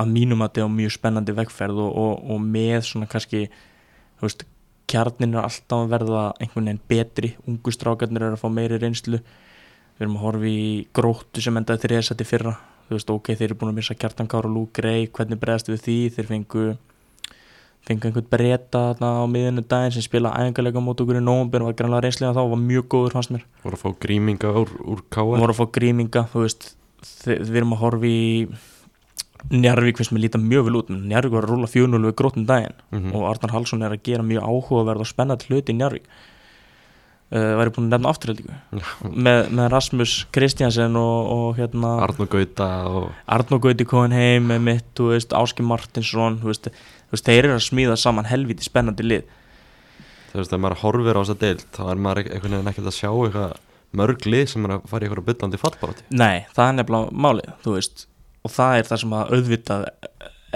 að 0.00 0.14
mínum 0.14 0.40
að 0.40 0.50
þetta 0.50 0.64
er 0.64 0.72
mjög 0.78 0.94
spennandi 0.96 1.36
vegferð 1.36 1.82
og, 1.84 1.92
og, 2.02 2.24
og 2.32 2.42
með 2.44 2.80
svona 2.88 3.08
kannski 3.10 3.44
veist, 4.20 4.44
kjarnin 4.90 5.36
er 5.36 5.44
alltaf 5.44 5.84
að 5.84 5.94
verða 5.94 6.24
einhvern 6.40 6.68
veginn 6.70 6.82
betri, 6.90 7.34
ungu 7.48 7.74
strákarnir 7.74 8.26
eru 8.26 8.38
að 8.38 8.42
fá 8.42 8.50
meiri 8.52 8.80
reynslu. 8.80 9.20
Við 9.20 10.06
erum 10.06 10.18
að 10.18 10.26
horfi 10.26 10.52
í 10.56 10.68
gróttu 10.96 11.44
sem 11.44 11.56
endaði 11.60 11.84
þriðasætti 11.84 12.26
fyrra. 12.26 12.54
Þú 12.88 12.96
veist, 12.96 13.10
ok, 13.14 13.32
þeir 13.36 13.50
eru 13.50 13.58
búin 13.60 13.70
að 13.70 13.76
missa 13.78 13.94
Kjartan 13.94 14.30
Kár 14.30 14.48
og 14.48 14.54
Luke 14.54 14.80
Grey, 14.80 15.10
hvernig 15.14 15.38
bregðast 15.40 15.70
við 15.70 15.84
því? 15.84 15.98
Þeir 16.16 16.30
fengu 16.30 16.64
fengu 17.86 18.08
einhvern 18.08 18.26
breyta 18.28 18.82
á 18.92 19.24
miðinu 19.30 19.62
daginn 19.64 19.94
sem 19.94 20.04
spila 20.04 20.32
æfingarleika 20.36 20.82
mót 20.84 21.00
okkur 21.00 21.20
í 21.20 21.22
nómber 21.24 21.64
var 21.64 21.76
grannlega 21.78 22.04
reynslega 22.04 22.34
þá 22.36 22.42
var 22.52 22.60
mjög 22.60 22.88
góður 22.92 23.16
fannst 23.16 23.32
mér. 23.32 23.46
Voru 23.62 23.78
að 23.78 23.84
fá 23.84 23.94
gríminga 24.04 24.50
úr, 24.60 24.74
úr 24.84 25.00
K.R. 25.08 25.38
voru 25.40 25.54
að 25.54 25.60
fá 25.62 25.70
gríminga, 25.78 26.26
þú 26.32 26.44
veist 26.44 26.68
við 27.24 27.56
erum 27.62 27.72
að 27.76 27.82
horfi 27.84 28.10
í 28.10 28.34
Njarvík 29.50 30.00
finnst 30.00 30.12
mér 30.12 30.26
líta 30.26 30.40
mjög 30.40 30.66
vel 30.68 30.80
út 30.80 30.90
Njarvík 30.92 31.32
var 31.32 31.46
að 31.46 31.54
rúla 31.54 31.70
4-0 31.70 32.02
við 32.08 32.16
grótum 32.18 32.46
daginn. 32.48 32.76
Mhm. 32.92 33.14
og 33.14 33.30
Arnar 33.30 33.54
Hallsson 33.54 33.82
er 33.82 33.94
að 33.96 34.02
gera 34.04 34.22
mjög 34.26 34.44
áhugaverð 34.44 35.06
og 35.06 35.10
spennandi 35.10 35.48
hluti 35.48 35.72
í 35.72 35.78
Njarvík 35.78 36.06
uh, 37.30 37.52
væri 37.60 37.72
búin 37.74 37.88
að 37.88 37.94
nefna 37.94 38.12
afturhaldíku 38.12 38.54
með, 39.26 39.50
með 39.56 39.68
Rasmus 39.74 40.14
Kristjansen 40.34 40.98
og, 40.98 41.30
og 41.34 41.60
hérna 41.60 41.94
Arnur 42.06 42.30
Gauta 42.30 42.70
og 42.90 43.10
Arnó 43.30 43.60
Gauti 43.62 43.86
komin 43.88 44.16
heim 44.16 44.50
með 44.50 44.64
mitt, 44.66 45.04
Áski 45.38 45.66
Martinsson 45.66 46.40
veist, 46.44 46.70
veist, 47.12 47.26
þeir 47.26 47.46
eru 47.46 47.58
að 47.58 47.66
smíða 47.70 47.98
saman 48.00 48.28
helviti 48.30 48.66
spennandi 48.66 49.06
lið. 49.06 49.24
Þú 50.30 50.38
veist, 50.38 50.52
þegar 50.52 50.62
maður 50.66 50.82
horfir 50.84 51.18
á 51.18 51.22
þessa 51.22 51.40
deild 51.40 51.66
þá 51.74 51.82
er 51.88 52.04
maður 52.04 52.22
einhvern 52.26 52.56
veginn 52.58 52.72
ekkert 52.72 52.90
að 52.92 52.98
sjá 52.98 53.10
eitthvað 53.10 53.58
mörg 53.98 54.26
lið 54.30 54.46
sem 54.52 54.66
er 54.66 54.76
að 54.76 54.86
fara 54.90 55.02
í 55.02 55.08
eitthvað 55.08 55.26
byllandi 55.30 55.58
fallbaráti 55.58 56.04
Nei, 56.14 56.46
það 56.54 56.68
er 56.68 56.76
nefnilega 56.78 57.22
málið, 57.26 57.48
þú 57.64 57.74
veist 57.74 58.06
og 58.44 58.54
það 58.54 58.78
er 58.78 58.88
það 58.88 59.02
sem 59.02 59.14
að 59.18 59.34
auðvitað 59.36 59.86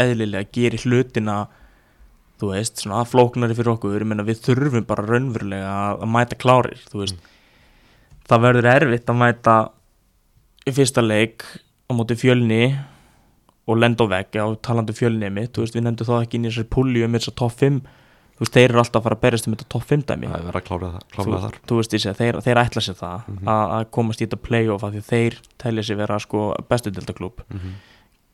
eðlilega 0.05 0.51
gerir 0.55 0.85
hlutina 0.85 1.37
þú 2.41 2.51
veist, 2.51 2.81
svona 2.83 3.03
að 3.03 3.13
flóknari 3.13 3.57
fyrir 3.57 3.75
okkur. 3.75 3.97
Ég 4.01 4.11
meina 4.11 4.27
við 4.27 4.41
þurfum 4.45 4.87
bara 4.89 5.07
raunverulega 5.07 5.75
að, 5.93 6.07
mæta 6.11 6.39
klárir, 6.41 6.81
þú 6.91 7.03
veist. 7.05 7.29
Það 8.29 8.47
verður 8.47 8.71
erfitt 8.73 9.13
að 9.13 9.21
mæta 9.21 9.57
í 10.65 10.75
fyrsta 10.75 11.05
leik 11.05 11.45
á 11.45 11.93
móti 11.95 12.17
fjölni 12.19 12.63
og 13.69 13.79
lenda 13.81 14.07
á 14.09 14.13
vegg 14.13 14.39
á 14.41 14.47
talandi 14.65 14.95
um 14.95 14.99
fjölni 14.99 15.31
mitt, 15.33 15.53
þú 15.55 15.65
veist, 15.65 15.77
við 15.77 15.87
nefndum 15.87 16.09
þá 16.09 16.15
ekki 16.19 16.39
inn 16.39 16.49
í 16.49 16.51
þessari 16.51 16.73
pulju 16.73 17.07
um 17.07 17.17
þessar 17.19 17.37
topp 17.41 17.61
5 17.61 17.79
þú 18.35 18.43
veist, 18.45 18.53
þeir 18.57 18.69
eru 18.71 18.79
alltaf 18.83 19.01
að 19.01 19.05
fara 19.07 19.17
að 19.17 19.21
berjast 19.25 19.47
um 19.49 19.55
þetta 19.55 19.69
topp 19.75 19.85
5 19.91 20.05
dæmi. 20.11 20.27
Það 20.31 20.39
er 20.41 20.47
verið 20.49 20.61
að 20.61 20.67
klára, 20.69 20.89
það, 20.95 21.03
þú, 21.15 21.25
klára 21.25 21.41
þar. 21.45 21.59
þú 21.71 21.77
veist, 21.81 21.91
segi, 21.95 22.15
þeir, 22.19 22.39
þeir 22.47 22.61
ætla 22.65 22.81
sér 22.83 22.97
það 22.99 23.19
Mhm. 23.29 23.49
að, 23.55 23.73
að 23.79 23.85
komast 23.91 24.21
í 24.21 24.27
þetta 24.27 24.41
playoff 24.49 24.85
af 24.85 24.93
því 24.95 25.03
þeir 25.11 25.35
telja 25.59 25.83
sér 25.83 25.97
vera 25.97 26.19
sko 26.19 26.55
bestu 26.69 26.91
dildaklub 26.91 27.43
mm 27.49 27.59
-hmm. 27.59 27.75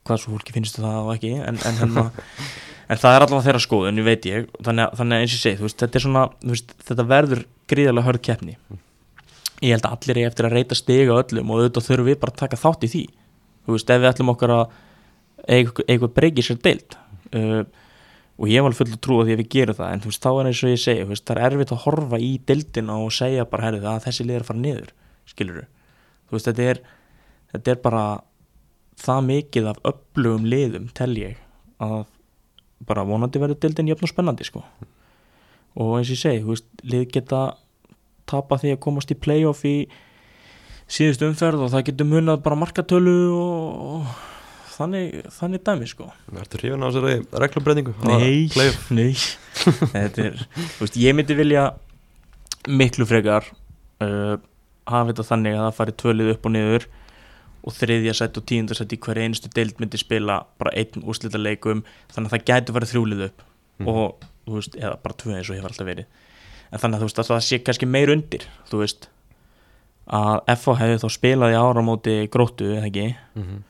hvað 0.06 0.16
svo 0.18 0.32
fólki 0.38 0.52
finnst 0.52 0.78
það 0.80 0.98
og 1.04 1.14
ekki 1.16 1.32
en, 1.36 1.58
en, 1.64 1.76
hérna, 1.80 2.10
en 2.88 2.96
það 2.96 3.14
er 3.16 3.20
allavega 3.26 3.46
þeirra 3.46 3.60
skoðun, 3.66 3.98
ég 3.98 4.04
veit 4.04 4.24
ég. 4.26 4.46
Þannig, 4.64 4.84
að- 4.88 4.96
þannig 4.98 5.14
að 5.16 5.20
eins 5.20 5.34
og 5.34 5.40
segi, 5.44 5.56
þú 5.58 5.64
veist, 5.68 5.78
þetta 5.82 6.00
svona 6.00 6.22
þú 6.40 6.48
veist, 6.54 6.74
þetta 6.88 7.06
verður 7.06 7.44
gríðarlega 7.68 8.06
hörð 8.08 8.20
keppni. 8.22 8.56
Ég 9.62 9.70
held 9.76 9.84
að 9.84 9.92
allir 10.00 10.16
er 10.24 10.30
eftir 10.30 10.46
að 10.46 10.52
reyta 10.56 10.74
stiga 10.74 11.12
öllum 11.20 11.50
og 11.50 11.56
auðvitað 11.60 11.84
þurfum 11.84 12.06
við 12.08 12.18
bara 12.20 12.32
að 12.32 12.36
taka 12.40 12.56
þátt 12.56 12.84
í 12.84 12.88
því. 12.88 13.06
Þú 13.66 13.72
veist, 13.76 13.90
ef 13.90 14.00
við 14.00 14.08
ætlum 14.10 14.30
okkar 14.32 14.50
að 14.50 14.66
eitthvað 15.48 16.14
breykir 16.16 16.44
sér 16.44 16.58
deild 16.64 16.96
uh, 17.36 17.64
og 18.40 18.48
ég 18.48 18.64
var 18.64 18.76
full 18.76 18.88
að 18.88 19.02
trúa 19.04 19.26
því 19.26 19.34
að 19.36 19.42
við 19.42 19.50
gerum 19.52 19.76
það 19.76 19.92
en 19.92 20.02
þú 20.02 20.10
veist, 20.10 20.24
þá 20.24 20.30
er 20.32 20.48
eins 20.48 20.62
og 20.64 20.72
ég 20.72 20.80
segi, 20.80 21.02
þú 21.04 21.12
veist, 21.12 21.26
það 21.28 21.40
er 21.40 21.46
erfitt 21.50 21.74
að 21.74 21.82
horfa 21.84 22.20
í 22.24 22.30
deildina 22.48 22.96
og 23.04 23.12
segja 23.12 23.44
bara, 23.50 23.66
herrið, 23.68 23.84
að 23.90 24.06
þessi 24.06 24.26
lið 24.26 24.38
er 24.38 24.44
að 24.44 24.50
fara 24.50 24.62
niður 24.64 24.94
skilur 25.28 25.60
þú 25.60 26.36
veist, 26.36 26.48
þetta 26.48 26.68
er 26.72 26.82
þetta 27.52 27.74
er 27.74 27.82
bara 27.84 28.04
það 29.00 29.26
mikið 29.28 29.68
af 29.70 29.82
öflugum 29.90 30.46
liðum 30.48 30.88
tel 30.96 31.12
ég 31.18 31.38
að 31.82 32.04
bara 32.88 33.04
vonandi 33.08 33.40
verður 33.40 33.60
deildin 33.60 33.90
jöfn 33.90 34.06
og 34.06 34.12
spennandi 34.12 34.46
sko. 34.46 34.62
Og 35.80 35.98
eins 35.98 36.10
og 36.10 36.16
ég 36.16 36.22
segi, 36.22 36.44
þú 36.44 36.54
veist, 36.54 36.70
lið 36.84 37.06
geta 37.16 37.42
tapa 38.30 38.58
því 38.60 38.74
að 38.74 38.82
komast 38.84 39.12
í 39.12 39.18
playoff 39.18 39.64
í 39.68 39.74
síðust 40.90 41.22
umferð 41.26 41.66
og 41.66 41.72
það 41.74 41.86
getur 41.90 42.08
munað 42.10 42.42
bara 42.44 42.58
markatölu 42.58 43.16
og 43.36 44.14
þannig, 44.80 45.18
þannig 45.36 45.62
dæmi 45.68 45.88
sko 45.90 46.08
Ertu 46.40 46.60
hrifin 46.60 46.82
á 46.82 46.88
þessari 46.88 47.42
reglubreitingu? 47.44 47.94
Nei, 48.08 48.48
nei 48.98 49.10
er, 49.94 50.40
veist, 50.80 50.96
ég 51.00 51.14
myndi 51.16 51.36
vilja 51.38 51.66
miklu 52.68 53.06
frekar 53.08 53.46
uh, 54.04 54.36
hafa 54.90 55.10
þetta 55.12 55.26
þannig 55.30 55.56
að 55.58 55.66
það 55.68 55.76
fari 55.80 55.94
tvölið 56.02 56.32
upp 56.34 56.48
og 56.50 56.54
niður 56.56 56.88
og 57.60 57.74
þriðja 57.76 58.14
sett 58.16 58.38
og 58.40 58.44
tíundar 58.48 58.78
sett 58.78 58.92
í 58.96 58.98
hverja 59.04 59.26
einustu 59.28 59.50
deild 59.52 59.76
myndi 59.82 59.98
spila 60.00 60.38
bara 60.60 60.72
einn 60.80 61.02
úrslita 61.04 61.36
leikum 61.40 61.82
þannig 62.12 62.30
að 62.30 62.34
það 62.38 62.46
gæti 62.50 62.76
verið 62.78 62.92
þrjúlið 62.94 63.24
upp 63.30 63.46
Mhm. 63.80 63.88
og, 63.88 64.24
veist, 64.52 64.74
eða 64.76 64.96
bara 65.00 65.14
tvö 65.16 65.30
eins 65.38 65.48
og 65.48 65.56
hefur 65.56 65.70
alltaf 65.70 65.86
verið 65.88 66.04
en 66.70 66.80
þannig 66.82 66.98
að 66.98 67.04
veist, 67.06 67.20
að 67.22 67.28
það 67.30 67.38
sé 67.46 67.58
kannski 67.64 67.86
meir 67.88 68.10
undir 68.12 68.42
þú 68.68 68.80
veist 68.82 69.06
að 70.12 70.40
FH 70.52 70.74
hefði 70.82 70.98
þá 71.00 71.06
spilað 71.14 71.54
í 71.54 71.56
ára 71.56 71.80
á 71.80 71.88
móti 71.88 72.16
gróttu 72.28 72.66
eða 72.74 72.90
ekki, 72.90 73.06
Mhm. 73.40 73.62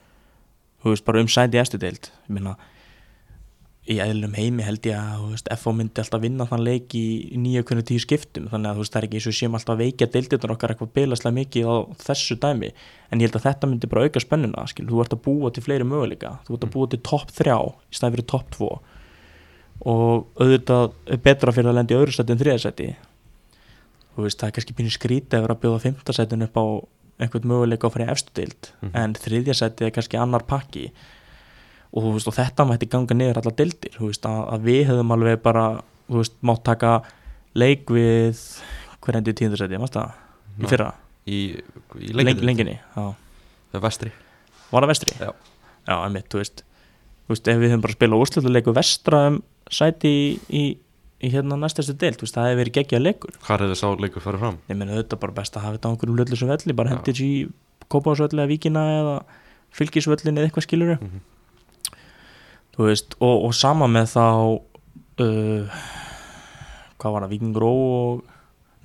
Þú 0.83 0.93
veist, 0.93 1.07
bara 1.07 1.23
um 1.23 1.31
sæti 1.31 1.59
í 1.59 1.63
efstu 1.63 1.81
deild. 1.81 2.11
Ég 2.29 2.37
meina 2.37 2.57
í 3.91 3.97
eðlum 3.99 4.35
heimi 4.37 4.63
held 4.63 4.85
ég 4.87 4.95
að 4.95 5.23
þú 5.23 5.29
veist, 5.33 5.49
FH 5.55 5.73
myndi 5.75 6.03
alltaf 6.03 6.21
vinna 6.23 6.47
þann 6.47 6.63
leik 6.67 6.95
í, 6.95 7.05
í 7.35 7.39
nýja 7.41 7.65
hvernig 7.67 7.87
tíu 7.89 8.03
skiptum. 8.03 8.47
Þannig 8.53 8.69
að 8.71 8.77
þú 8.77 8.85
veist, 8.85 8.93
það 8.95 9.01
er 9.01 9.07
ekki 9.09 9.19
eins 9.19 9.29
og 9.31 9.37
séum 9.39 9.57
alltaf 9.59 9.75
að 9.75 9.83
veikja 9.83 10.11
deildirnar 10.15 10.55
okkar 10.55 10.75
eitthvað 10.75 10.93
bilaslega 10.99 11.37
mikið 11.39 11.63
á 11.67 11.75
þessu 12.05 12.37
dæmi. 12.45 12.71
En 13.11 13.19
ég 13.19 13.27
held 13.27 13.39
að 13.41 13.47
þetta 13.49 13.71
myndi 13.71 13.91
bara 13.91 14.05
auka 14.07 14.23
spennuna 14.23 14.67
skil, 14.71 14.87
þú 14.91 15.03
ert 15.03 15.17
að 15.17 15.25
búa 15.27 15.49
til 15.51 15.65
fleiri 15.65 15.89
möguleika. 15.89 16.31
Þú 16.47 16.57
ert 16.57 16.67
að 16.69 16.75
búa 16.77 16.87
til 16.93 17.03
topp 17.11 17.29
þrjá 17.41 17.57
í 17.67 17.99
staði 17.99 18.15
fyrir 18.19 18.31
topp 18.35 18.47
tvo. 18.55 18.71
Og 19.81 20.15
auðvitað 20.39 20.85
betra 21.25 21.57
fyrir 21.57 21.73
að 21.73 21.79
lenda 21.81 21.97
í 21.97 21.99
öðru 21.99 22.15
sæti 22.15 22.37
en 22.37 22.43
þriða 22.45 22.65
sæti. 22.67 22.89
Þú 24.15 24.27
veist, 24.27 24.39
það 24.39 24.49
er 24.51 24.55
kannski 24.59 24.77
að 27.21 27.25
að 27.25 27.27
einhvern 27.29 27.49
möguleika 27.53 27.89
á 27.89 27.95
fyrir 27.95 28.11
efstu 28.13 28.33
deild 28.35 28.71
Mhm. 28.83 28.91
en 28.95 29.15
þriðja 29.15 29.55
sæti 29.61 29.87
er 29.87 29.91
kannski 29.95 30.19
annar 30.21 30.43
pakki 30.49 30.91
og, 31.93 32.05
veist, 32.15 32.29
og 32.29 32.35
þetta 32.35 32.67
mætti 32.69 32.89
ganga 32.89 33.15
niður 33.15 33.41
allar 33.43 33.57
deildir 33.59 33.93
þú 33.99 34.09
veist, 34.11 34.27
að, 34.27 34.41
að 34.55 34.61
við 34.69 34.81
hefðum 34.89 35.13
alveg 35.17 35.43
bara 35.43 35.65
þú 36.09 36.17
veist, 36.23 36.35
mátt 36.43 36.65
taka 36.65 37.03
leik 37.55 37.87
við 37.91 38.41
hver 39.01 39.17
endi 39.17 39.33
í 39.33 39.35
tíundarsæti, 39.41 39.79
mást 39.81 39.97
það? 39.97 40.13
Í 40.61 40.67
fyrra, 40.71 40.91
Í, 41.31 41.39
í 42.01 42.13
lenginni 42.17 42.79
já. 42.81 43.15
Það 43.71 43.75
er 43.79 43.81
vestri 43.85 44.13
Var 44.71 44.83
það 44.83 44.89
vestri? 44.89 45.15
Já. 45.21 45.31
Já, 45.87 45.95
einmitt, 46.05 46.29
þú 46.33 46.39
veist 46.41 46.63
Þú 47.27 47.35
veist, 47.35 47.49
ef 47.49 47.59
við 47.61 47.71
höfum 47.71 47.83
bara 47.85 47.95
spilað 47.95 48.23
úrslutuleiku 48.25 48.73
vestra 48.75 49.19
um 49.31 49.43
sæti 49.71 50.11
í, 50.11 50.39
í, 50.51 50.63
í 51.21 51.31
hérna 51.33 51.57
næstastu 51.61 51.95
veist, 52.25 52.35
það 52.37 52.47
hefði 52.49 52.59
verið 52.61 52.77
geggjað 52.79 53.03
leikur. 53.05 53.35
Hvar 53.45 53.61
hefði 53.65 53.77
sá 53.81 53.87
leikur 54.01 54.23
farið 54.25 54.41
fram? 54.45 54.59
Ég 54.71 54.77
meina, 54.81 54.97
þetta 54.97 55.17
er 55.19 55.21
bara 55.27 55.37
best 55.41 55.57
að 55.59 55.65
hafa 55.67 55.77
þetta 55.77 55.89
á 55.89 55.93
einhverjum 55.93 56.17
löllu 56.21 56.39
sem 56.41 56.49
velli, 56.49 56.73
bara 56.79 56.91
Já. 56.91 56.97
hendur 56.97 57.21
í 57.25 57.31
kópásvölli 57.91 58.41
eða 58.41 58.49
víkina 58.51 58.85
eða 59.01 59.15
eitthvað 60.49 60.67
skilur 60.69 60.95
Mhm. 61.01 61.21
þú 62.77 62.87
veist, 62.89 63.15
og, 63.21 63.45
og 63.49 63.55
sama 63.55 63.87
með 63.91 64.07
þá 64.15 64.25
uh, 65.21 65.81
hvað 67.01 67.13
var 67.17 67.25
það, 67.27 67.33
Víkingur 67.35 67.67
Ó 67.67 67.73
og 67.73 68.23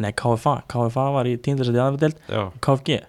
nei, 0.04 0.12
KFA, 0.12 0.56
KFA 0.72 1.06
var 1.16 1.30
í 1.30 1.38
tíndasæti 1.40 1.80
aðra 1.80 2.02
deild, 2.02 2.20
já, 2.28 2.42
KFG 2.66 3.00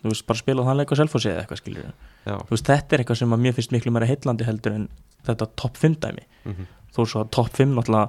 þú 0.00 0.08
veist, 0.14 0.24
bara 0.30 0.40
spila 0.40 0.64
þann 0.64 0.78
leik 0.80 0.92
á 0.92 0.96
Selfossi 0.96 1.28
eða 1.28 1.42
eitthvað 1.44 1.60
skilur 1.60 1.84
já. 1.84 1.92
Þú 2.24 2.54
veist, 2.54 2.68
þetta 2.70 2.94
er 2.96 3.02
eitthvað 3.02 3.18
sem 3.20 3.34
að 3.36 3.42
mér 3.44 3.54
finnst 3.56 3.72
miklu 3.74 3.92
meira 3.92 4.08
heillandi 4.08 4.46
heldur 4.48 4.74
en 4.78 4.88
þetta 5.26 5.46
topp 5.60 5.76
5 5.80 5.98
dæmi. 6.00 6.24
Mhm, 6.48 6.66
þó 6.96 7.00
svo 7.04 7.20
að 7.24 7.30
topp 7.36 7.50
5 7.58 7.74
náttúrulega 7.76 8.08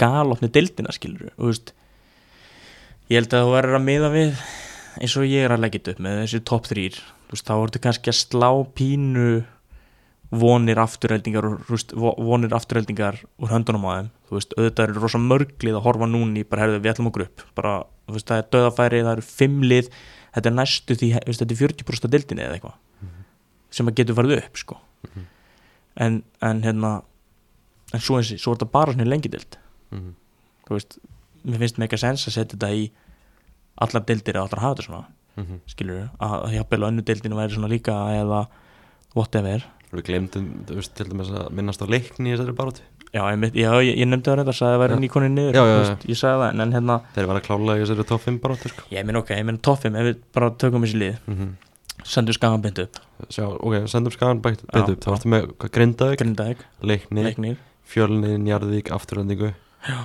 galopni 0.00 0.48
deildina 0.54 0.92
skilur 0.94 1.30
þú 1.36 1.50
veist. 1.52 1.72
Ég 3.08 3.20
held 3.22 3.34
að 3.38 3.46
þú 3.46 3.52
verður 3.56 3.78
að 3.78 3.86
miða 3.88 4.10
við 4.14 4.42
eins 4.98 5.14
og 5.16 5.28
ég 5.30 5.46
er 5.46 5.54
að 5.54 5.62
leggja 5.64 5.94
upp 5.94 6.02
með 6.04 6.18
þessi 6.24 6.40
topp 6.50 6.66
3 6.68 6.88
þú 6.98 7.36
veist, 7.36 7.46
þá 7.48 7.54
ertu 7.62 7.80
kannski 7.84 8.12
að 8.12 8.18
slá 8.18 8.50
pínu 8.78 9.28
vonir 10.28 10.76
afturheldingar 10.82 11.46
og, 11.48 11.60
veist, 11.70 11.94
vo- 11.96 12.16
vonir 12.20 12.52
afturheldingar 12.52 13.16
úr 13.40 13.48
höndunum 13.52 13.86
á 13.88 13.92
þeim. 13.96 14.08
Auðvitað 14.28 14.82
eru 14.90 15.00
rosa 15.00 15.20
mörglið 15.22 15.78
að 15.78 15.86
horfa 15.86 16.08
núni 16.10 16.42
bara 16.44 16.66
herðu 16.66 16.82
við 16.84 16.90
ætlum 16.92 17.08
okkur 17.08 17.24
upp. 17.24 17.44
Bara, 17.56 17.78
það 18.10 18.34
er 18.36 18.50
döðafæri, 18.52 19.00
það 19.06 19.14
eru 19.14 19.24
fimm 19.24 19.62
lið. 19.64 19.88
Þetta 20.34 20.50
er 20.50 20.56
næstu 20.58 20.96
því, 21.00 21.08
þetta 21.24 21.46
er 21.48 21.60
40% 21.62 22.04
af 22.04 22.12
deildinni 22.12 22.44
eða 22.44 22.58
eitthvað 22.58 22.76
sem 23.78 23.88
að 23.88 23.96
getur 24.00 24.16
farið 24.16 24.38
upp 24.42 24.56
sko. 24.60 24.76
Mhm. 25.08 25.24
en, 26.00 26.14
en 26.42 26.60
hérna 26.64 26.90
en 27.94 28.00
svo 28.00 28.16
eins 28.18 28.30
og, 28.32 28.38
svo 28.40 28.52
er 28.52 28.56
þetta 28.58 28.70
bara 28.72 28.92
lengi 29.04 29.28
deild 29.90 30.02
mhm, 30.02 30.14
þú 30.68 30.76
veist, 30.76 30.98
mér 31.44 31.62
finnst 31.64 31.80
mega 31.80 32.00
sens 32.00 32.26
að 32.28 32.36
setja 32.36 32.56
þetta 32.56 32.72
í 32.74 32.90
allar 33.78 34.04
deildir 34.08 34.36
eða 34.36 34.48
allar 34.48 34.64
hafa 34.64 34.76
þetta 34.76 34.86
svona 34.88 35.02
mhm. 35.38 35.64
skilur 35.70 36.04
að 36.18 36.52
hjálpa 36.56 36.82
önnu 36.90 37.06
deildinu 37.06 37.38
væri 37.38 37.56
svona 37.56 37.72
líka 37.72 37.96
eða 38.18 38.46
whatever. 39.16 39.64
Við 39.88 40.04
glemdum, 40.04 40.48
þú 40.68 40.74
veist, 40.76 40.92
til 40.98 41.06
dæmis 41.08 41.30
að 41.32 41.46
minnast 41.56 41.80
á 41.80 41.86
leikni 41.88 42.28
í 42.28 42.36
þessari 42.36 42.56
baróti 42.56 42.84
já, 43.08 43.22
ég, 43.32 43.54
ég, 43.56 43.94
ég 44.02 44.08
nefndi 44.08 44.28
það 44.28 44.36
reynda 44.36 44.52
að 44.52 44.58
það 44.60 44.80
væri 44.82 44.96
Já. 44.96 45.00
nýkonin 45.00 45.32
niður 45.38 45.56
Já, 45.56 45.62
já, 45.62 45.70
já. 45.70 45.78
veist, 45.80 46.02
ég 46.10 46.18
sagði 46.20 46.42
það, 46.42 46.60
en, 46.64 46.74
hérna 46.76 46.96
Þeir 47.14 47.28
var 47.30 47.38
að 47.38 47.46
klála 47.46 47.76
í 47.78 47.80
þessari 47.80 48.06
5 48.26 48.42
baróti 48.42 48.72
sko. 48.72 48.84
ég 48.92 49.06
minn 49.08 49.20
ok, 49.22 49.32
ég 49.32 49.46
minn 49.48 49.60
toffim, 49.64 49.96
ef 49.96 50.08
við 50.10 50.20
bara 50.36 50.50
tökum 50.60 50.84
þessi 50.84 51.00
lið. 51.00 51.16
Mm 51.30 51.54
sendum 52.06 52.34
skagan 52.36 52.62
beint 52.62 52.78
upp, 52.78 52.98
Sjá, 53.28 53.44
ok, 53.48 53.88
sendum 53.90 54.12
skagan 54.14 54.42
beint 54.42 54.60
upp. 54.62 55.00
Þá 55.02 55.24
með 55.26 55.48
hvað, 55.58 55.72
Grindavík, 55.74 56.20
Grindavík, 56.20 56.60
leikni, 56.80 57.24
Leiknir. 57.26 57.56
Fjölni, 57.88 58.36
Njarðvík, 58.44 58.92
Afturöndingu 58.94 59.50
Já. 59.88 59.98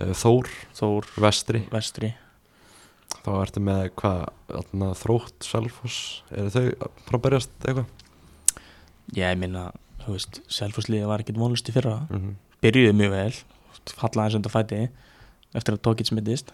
uh, 0.00 0.14
Þór, 0.16 0.48
Þór, 0.78 1.10
Vestri. 1.26 1.62
Vestri. 1.72 2.14
Þá 3.18 3.30
ertu 3.42 3.60
með 3.64 3.84
hvað, 3.98 4.24
Þrótt, 5.02 5.36
Selfoss? 5.44 6.00
Eru 6.32 6.52
þau 6.54 6.88
að 6.88 7.20
berjast 7.24 7.54
eitthvað? 7.64 7.86
Já, 9.12 9.28
ég 9.30 9.38
minna, 9.40 9.68
þú 10.04 10.16
veist, 10.16 10.42
Selfossliðið 10.52 11.08
var 11.10 11.24
ekkert 11.24 11.40
vonlust 11.40 11.68
í 11.68 11.76
fyrra. 11.76 12.00
Mm 12.08 12.18
-hmm. 12.18 12.34
byrjuði 12.64 12.96
mjög 12.96 13.16
vel 13.16 13.32
fallaði 13.96 14.26
eins 14.26 14.38
undir 14.38 14.52
fæti 14.52 14.80
eftir 15.56 15.76
að 15.76 15.84
tókið 15.86 16.10
smittist 16.10 16.52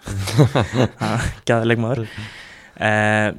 gæði 1.49 1.67
leikmaður. 1.71 2.05
Eh, 2.79 3.31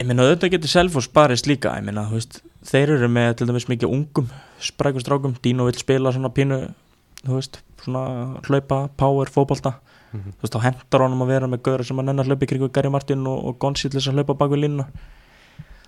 ég 0.00 0.08
meina 0.08 0.26
auðvitað 0.26 0.56
getur 0.56 0.72
Selfoss 0.72 1.10
barist 1.12 1.46
líka. 1.46 1.76
Ég 1.78 1.86
meina, 1.86 2.06
þú 2.10 2.18
veist, 2.18 2.40
þeir 2.66 2.96
eru 2.96 3.10
með 3.12 3.36
til 3.38 3.48
dæmis 3.50 3.68
mikið 3.70 3.94
ungum 3.94 4.32
sprækum 4.62 5.04
strákum, 5.04 5.36
Dino 5.42 5.68
vil 5.68 5.78
spila 5.78 6.12
svona 6.14 6.32
pínu 6.34 6.60
þú 7.24 7.34
veist, 7.38 7.60
svona 7.84 8.40
hlaupa, 8.48 8.88
power, 8.96 9.26
fótbolta. 9.32 9.74
Mhm. 10.12 10.32
þú 10.38 10.42
veist, 10.46 10.54
þá 10.54 10.62
hendur 10.62 11.02
honum 11.02 11.22
að 11.24 11.26
vera 11.34 11.46
með 11.50 11.62
gauðra 11.66 11.84
sem 11.84 11.96
að 11.98 12.04
nennar 12.08 12.24
hlaupi 12.26 12.46
kringu 12.46 12.68
Gary 12.72 12.88
Martin 12.90 13.26
og, 13.26 13.44
og 13.44 13.58
þess 13.58 14.08
að 14.08 14.14
hlaupa 14.20 14.36
bak 14.38 14.50
við 14.50 14.62
línuna. 14.64 14.86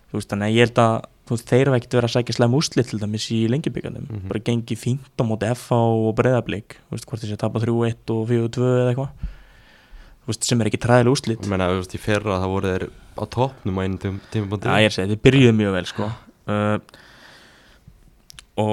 Þú 0.09 0.17
veist, 0.19 0.29
þannig 0.31 0.49
að 0.49 0.55
ég 0.57 0.65
held 0.67 0.79
að 0.83 0.95
þú 1.29 1.37
veist, 1.37 1.49
þeir 1.49 1.67
hafa 1.69 1.77
ekkert 1.79 1.95
verið 1.99 2.09
að 2.09 2.15
sækja 2.17 2.35
slem 2.39 2.55
úslit 2.57 2.89
til 2.89 2.99
dæmis 2.99 3.27
í 3.31 3.39
lengjubíkandum, 3.49 4.07
Mhm. 4.09 4.29
bara 4.29 4.41
gengi 4.41 4.77
fínt 4.77 5.17
á 5.21 5.23
móti 5.23 5.47
FH 5.53 5.73
og 5.77 6.15
breyðablík 6.17 6.69
þú 6.89 6.93
veist, 6.97 7.07
hvort 7.07 7.21
þessi 7.21 7.37
að 7.37 7.43
tapa 7.45 7.61
3-1 7.61 8.11
og 8.11 8.29
4-2 8.29 8.65
eða 8.65 8.95
eitthvað. 8.95 9.09
Sem 10.41 10.61
er 10.61 10.67
ekki 10.69 10.81
træðileg 10.81 11.13
úslit 11.13 11.41
Ég 11.41 11.49
meina, 11.49 11.69
þú 11.69 11.77
veist, 11.81 11.95
í 11.95 11.99
fyrra 12.01 12.37
það 12.41 12.49
voru 12.53 12.69
þeir 12.69 12.91
á 13.17 13.25
toppnum 13.33 13.79
á 13.79 13.81
einu 13.85 13.99
tím- 13.99 14.21
tímapunkti. 14.33 14.65
Já, 14.69 14.77
ég 14.77 14.85
er 14.85 14.91
að 14.91 14.97
segja, 14.97 15.09
þeir 15.13 15.25
byrjuðu 15.25 15.55
mjög 15.57 15.73
vel 15.73 15.85
sko. 15.87 16.11
Uh, 16.49 16.79
og 18.57 18.71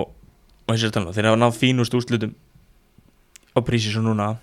og 0.65 0.71
eins 0.73 0.83
og 0.87 0.91
þetta 0.93 1.13
þeir 1.13 1.27
hafa 1.29 1.39
náð 1.41 1.57
fínust 1.59 1.93
úrslutum 1.97 2.31
á 3.55 3.59
prísi 3.65 3.91
svo 3.93 4.03
núna 4.03 4.35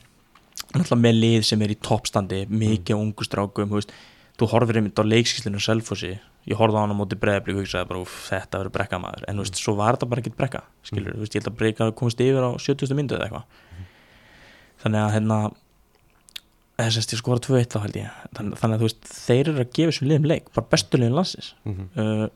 náttúrulega 0.73 1.01
með 1.05 1.19
lið 1.21 1.47
sem 1.47 1.63
er 1.63 1.75
í 1.75 1.79
toppstandi 1.79 2.43
mikið 2.49 2.97
mm. 2.97 3.01
ungu 3.05 3.27
strákum 3.27 3.69
þú, 3.71 3.81
veist, 3.81 3.93
þú 4.41 4.49
horfir 4.53 4.81
einmitt 4.81 4.99
á 5.01 5.05
leikskíslinu 5.05 5.61
Selfossi 5.61 6.15
ég 6.49 6.59
horfði 6.59 6.81
á 6.81 6.83
hann 6.83 6.95
á 6.95 6.99
móti 6.99 7.19
breðablík 7.21 7.59
og 7.59 7.63
hugsaði 7.63 7.89
bara 7.91 8.03
"Úff, 8.03 8.15
þetta 8.31 8.59
verður 8.63 8.77
brekka 8.79 8.99
maður 8.99 9.27
en 9.29 9.37
þú 9.37 9.45
veist, 9.45 9.61
svo 9.61 9.75
var 9.79 9.97
þetta 9.97 10.09
bara 10.11 10.23
ekkert 10.25 10.39
brekka 10.41 10.63
skilur, 10.83 11.15
þú 11.15 11.23
veist, 11.23 11.35
ég 11.37 11.43
held 11.43 11.53
að 11.53 11.59
breyka 11.61 11.91
komist 11.95 12.21
yfir 12.25 12.43
á 12.43 12.51
70. 12.59 12.97
myndu 12.99 13.15
eða 13.19 13.29
eitthvað 13.29 13.45
þannig 14.83 15.03
að 15.03 15.13
hérna 15.15 15.39
ég 16.83 17.19
skora 17.21 17.39
2-1 17.39 17.69
þá 17.71 17.79
held 17.85 17.97
ég 18.01 18.11
þannig, 18.35 18.57
þannig 18.59 18.75
að 18.75 18.81
þú 18.81 18.89
veist, 18.89 19.05
þeir 19.13 19.49
eru 19.53 19.63
að 19.63 19.73
gefa 19.77 19.93
þessum 19.93 20.09
liðum 20.09 20.27
leik 20.33 20.49
bara 20.57 20.71
bestu 20.73 20.99
liðin 20.99 21.15
landsins 21.19 21.55
Mhm. 21.65 21.89
uh, 21.97 22.29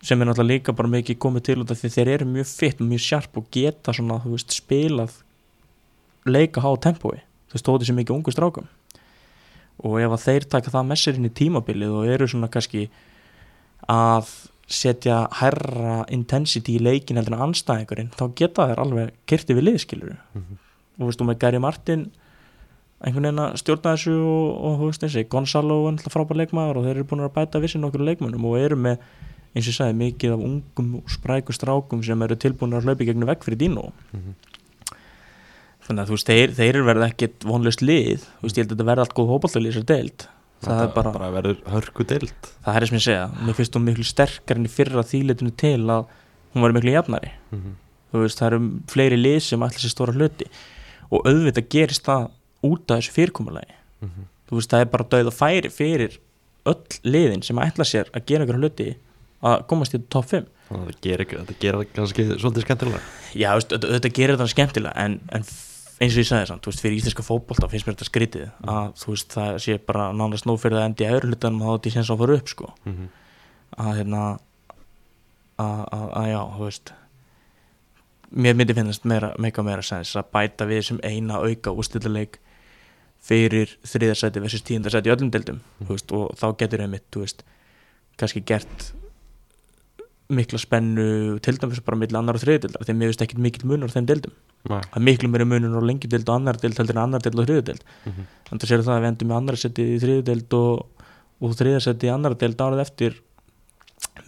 sem 0.00 0.20
er 0.22 0.26
náttúrulega 0.28 0.52
líka 0.54 0.72
bara 0.72 0.88
mikið 0.88 1.18
komið 1.18 1.42
til 1.42 1.58
út 1.58 1.70
af 1.70 1.80
því 1.82 1.88
þeir 1.90 2.08
eru 2.14 2.26
mjög 2.30 2.46
fitt 2.46 2.80
og 2.80 2.86
mjög 2.86 3.02
sjarp 3.02 3.36
og 3.36 3.50
geta 3.50 3.92
svona, 3.92 4.22
þú 4.22 4.30
veist, 4.36 4.54
spilað 4.54 5.12
leika 6.26 6.60
há 6.60 6.70
tempói 6.80 7.18
veist, 7.52 7.64
þótið 7.66 7.86
sem 7.86 7.96
mikið 7.96 8.16
ungu 8.16 8.32
strákum 8.34 8.66
og 9.84 10.00
ef 10.02 10.10
að 10.16 10.24
þeir 10.26 10.44
taka 10.50 10.70
það 10.74 10.86
með 10.90 10.98
sér 11.02 11.18
inn 11.20 11.28
í 11.28 11.34
tímabilið 11.38 11.92
og 12.00 12.06
eru 12.10 12.26
svona 12.28 12.48
kannski 12.50 12.88
að 13.88 14.30
setja 14.68 15.20
herra 15.40 16.02
intensity 16.12 16.74
í 16.76 16.82
leikin 16.82 17.16
heldur 17.16 17.38
en 17.38 17.44
anstæðingurinn 17.46 18.10
þá 18.18 18.24
geta 18.36 18.66
þeir 18.68 18.82
alveg 18.82 19.12
kyrti 19.30 19.54
við 19.56 19.64
liðskilur 19.70 20.16
Mhm. 20.34 20.58
og 20.98 20.98
þú 20.98 21.06
veist, 21.08 21.20
og 21.22 21.26
með 21.30 21.38
Gary 21.38 21.58
Martin 21.58 22.10
einhvern 23.00 23.22
veginn 23.28 23.38
að 23.44 23.56
stjórna 23.62 23.94
þessu 23.94 24.16
og, 24.18 24.64
og 24.64 24.78
þú 24.80 24.86
veist 24.90 25.00
þessi, 25.06 25.28
Gonzalo 25.30 25.76
er 25.86 25.92
náttúrulega 25.94 26.14
frábær 26.16 26.36
leikmaður 26.42 26.76
og 26.76 26.84
þeir 26.84 26.96
eru 26.96 27.04
búin 27.04 27.22
að 27.24 27.32
bæta 27.38 27.60
vissin 27.62 27.84
okkur 27.86 28.02
leikmönnum 28.02 28.44
og 28.50 28.58
eru 28.58 28.76
með, 28.76 28.98
eins 29.54 29.64
og 29.64 29.70
ég 29.72 29.76
sagði, 29.78 29.94
mikið 30.02 30.32
af 30.34 30.40
ungum 30.48 30.94
og 30.98 31.08
spræku 31.14 31.54
strákum 31.54 32.02
sem 32.04 32.22
eru 32.22 32.34
tilbúin 32.36 32.74
að 32.74 32.82
hlaupa 32.84 33.04
í 33.04 33.06
gegnum 33.06 33.28
vekk 33.30 33.44
fyrir 33.46 33.58
Dino 33.58 33.92
Mhm. 34.12 34.34
Þannig 35.88 36.02
að 36.02 36.10
þú 36.10 36.16
veist, 36.16 36.30
þeir, 36.30 36.54
þeir 36.58 36.78
verið 36.86 37.06
ekkit 37.08 37.46
vonlust 37.48 37.82
lið, 37.84 38.26
þú 38.38 38.46
veist, 38.46 38.58
ég 38.58 38.64
held 38.64 38.68
að 38.68 38.76
þetta 38.76 38.88
verði 38.90 39.04
allt 39.04 39.16
góð 39.16 39.32
hópallið 39.32 39.68
í 39.68 39.72
þessar 39.72 39.88
deild. 39.88 40.26
Það 40.58 40.80
er 40.82 40.94
bara, 40.94 41.10
bara 41.14 41.30
verður 41.30 41.58
hörku 41.70 42.04
dild 42.10 42.48
það 42.66 42.76
er 42.78 42.86
sem 42.88 42.96
ég 42.98 43.02
segja 43.04 43.26
mér 43.46 43.54
finnst 43.54 43.76
hún 43.78 43.84
miklu 43.86 44.06
sterkar 44.06 44.58
enn 44.58 44.66
í 44.66 44.72
fyrra 44.74 45.04
þýletinu 45.06 45.52
til 45.54 45.84
að 45.94 46.08
hún 46.50 46.64
var 46.64 46.74
miklu 46.74 46.96
jafnari. 46.96 47.30
Mhm. 47.54 47.76
þú 48.08 48.22
veist, 48.24 48.40
það 48.40 48.48
eru 48.48 48.60
fleiri 48.90 49.18
lið 49.20 49.38
sem 49.46 49.62
ætla 49.62 49.82
sér 49.84 49.92
stóra 49.92 50.16
hluti. 50.16 50.48
Og 51.14 51.28
auðvitað 51.28 51.68
gerist 51.70 52.04
það 52.08 52.30
út 52.66 52.90
af 52.90 52.98
þessu 52.98 53.14
fyrirkomulagi. 53.14 53.76
Mhm. 54.02 54.26
þú 54.50 54.58
veist, 54.58 54.70
það 54.72 54.80
er 54.80 54.90
bara 54.96 55.08
döið 55.12 55.30
að 55.30 55.38
færi 55.38 55.70
fyrir 55.70 56.18
öll 56.68 56.98
liðin 57.06 57.44
sem 57.44 57.60
ætla 57.62 57.86
sér 57.86 58.10
að 58.12 58.26
gera 58.26 58.44
einhverja 58.44 58.62
hluti 58.64 58.88
að 59.46 59.66
komast 59.70 59.94
í 59.94 60.00
top 60.10 60.26
5 60.30 60.48
Þannig 60.68 60.82
að 60.82 60.88
það 61.00 61.32
þetta 61.38 61.56
gerir 61.62 61.78
það 61.78 61.92
kannski 61.96 62.24
svolítið 62.34 62.64
skemmtilega 62.66 63.00
já, 63.38 63.50
þú 63.54 63.78
auðvitað 63.78 64.16
gerir 64.18 64.36
þetta 64.36 64.52
skemmtilega 64.52 65.04
en, 65.04 65.14
en 65.32 65.46
eins 65.98 66.14
og 66.14 66.22
ég 66.22 66.28
sagði 66.28 66.46
samt, 66.50 66.62
þú 66.62 66.70
veist, 66.72 66.82
fyrir 66.84 66.98
íslenska 67.00 67.24
fótbolta 67.26 67.68
finnst 67.70 67.86
mér 67.88 67.96
þetta 67.96 68.06
skrítið 68.08 68.44
að 68.70 68.92
þú 69.00 69.14
veist, 69.14 69.32
það 69.34 69.56
sé 69.64 69.78
bara 69.88 70.08
nánast 70.14 70.46
nóg 70.46 70.60
fyrir 70.62 70.78
það 70.78 70.86
endi 70.90 71.06
í 71.06 71.10
öðru 71.10 71.32
hlutanum 71.32 71.64
þá 71.64 71.70
þetta 71.72 71.90
ég 71.90 71.96
sens 71.96 72.10
að 72.14 72.20
fara 72.22 72.36
upp 72.38 72.52
sko 72.52 72.70
Mhm. 72.86 73.08
að 73.78 73.92
hérna 73.98 74.22
að, 75.58 75.80
að, 75.92 76.04
að 76.20 76.28
já, 76.30 76.40
þú 76.56 76.64
veist 76.68 76.92
mér 78.30 78.54
myndi 78.54 78.74
finnast 78.76 79.04
meira, 79.08 79.32
meika 79.40 79.62
meira 79.64 79.82
sens 79.82 80.14
að 80.16 80.30
bæta 80.32 80.66
við 80.68 80.82
sem 80.90 81.00
eina 81.02 81.40
auka 81.40 81.72
úrstillaleik 81.72 82.38
fyrir 83.28 83.72
þriðarsæti 83.88 84.40
versus 84.44 84.62
tíundarsæti 84.62 85.10
í 85.10 85.14
öllum 85.16 85.30
deildum 85.34 85.58
mm. 85.80 85.88
veist, 85.88 86.12
og 86.12 86.36
þá 86.38 86.46
getur 86.60 86.84
einmitt, 86.84 87.06
þú 87.10 87.24
veist 87.24 87.42
kannski 88.20 88.44
gert 88.46 88.92
mikla 90.28 90.58
spennu 90.60 91.38
til 91.40 91.56
dæmis 91.56 91.80
bara 91.84 91.96
milli 91.96 92.16
annar 92.18 92.36
og 92.36 92.42
þriðdeildar 92.42 92.84
þegar 92.84 92.98
mér 93.00 93.08
veist 93.12 93.22
ekkit 93.24 93.38
mikill 93.40 93.64
munur 93.70 93.88
á 93.88 93.94
þeim 93.96 94.08
deildum 94.10 94.34
Nei. 94.68 94.80
það 94.82 94.98
er 95.00 95.04
miklu 95.08 95.28
meira 95.32 95.46
munur 95.48 95.78
á 95.80 95.82
lengjudeild 95.88 96.28
og 96.28 96.34
annar 96.36 96.58
deild 96.60 96.76
heldur 96.82 96.96
en 96.98 97.02
annar 97.06 97.22
deild 97.24 97.40
og 97.40 97.46
þriðdeild 97.48 97.82
Mhm. 98.04 98.26
þannig 98.50 98.62
að 98.66 98.68
sér 98.72 98.82
það 98.84 98.94
að 98.96 99.00
við 99.04 99.08
endum 99.12 99.28
með 99.32 99.36
annar 99.40 99.56
seti 99.56 99.86
í 99.88 99.98
þriðdeild 100.02 100.52
og, 100.58 100.86
og 101.40 101.56
þriðarsæti 101.56 102.08
í 102.10 102.12
annar 102.12 102.34
deild 102.36 102.56
árið 102.66 102.84
eftir 102.84 103.16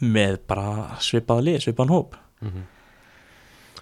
með 0.01 0.39
bara 0.49 0.97
svipaða 1.05 1.45
lið, 1.49 1.61
svipaðan 1.67 1.95
hóp 1.97 2.15
Mhm. 2.41 2.63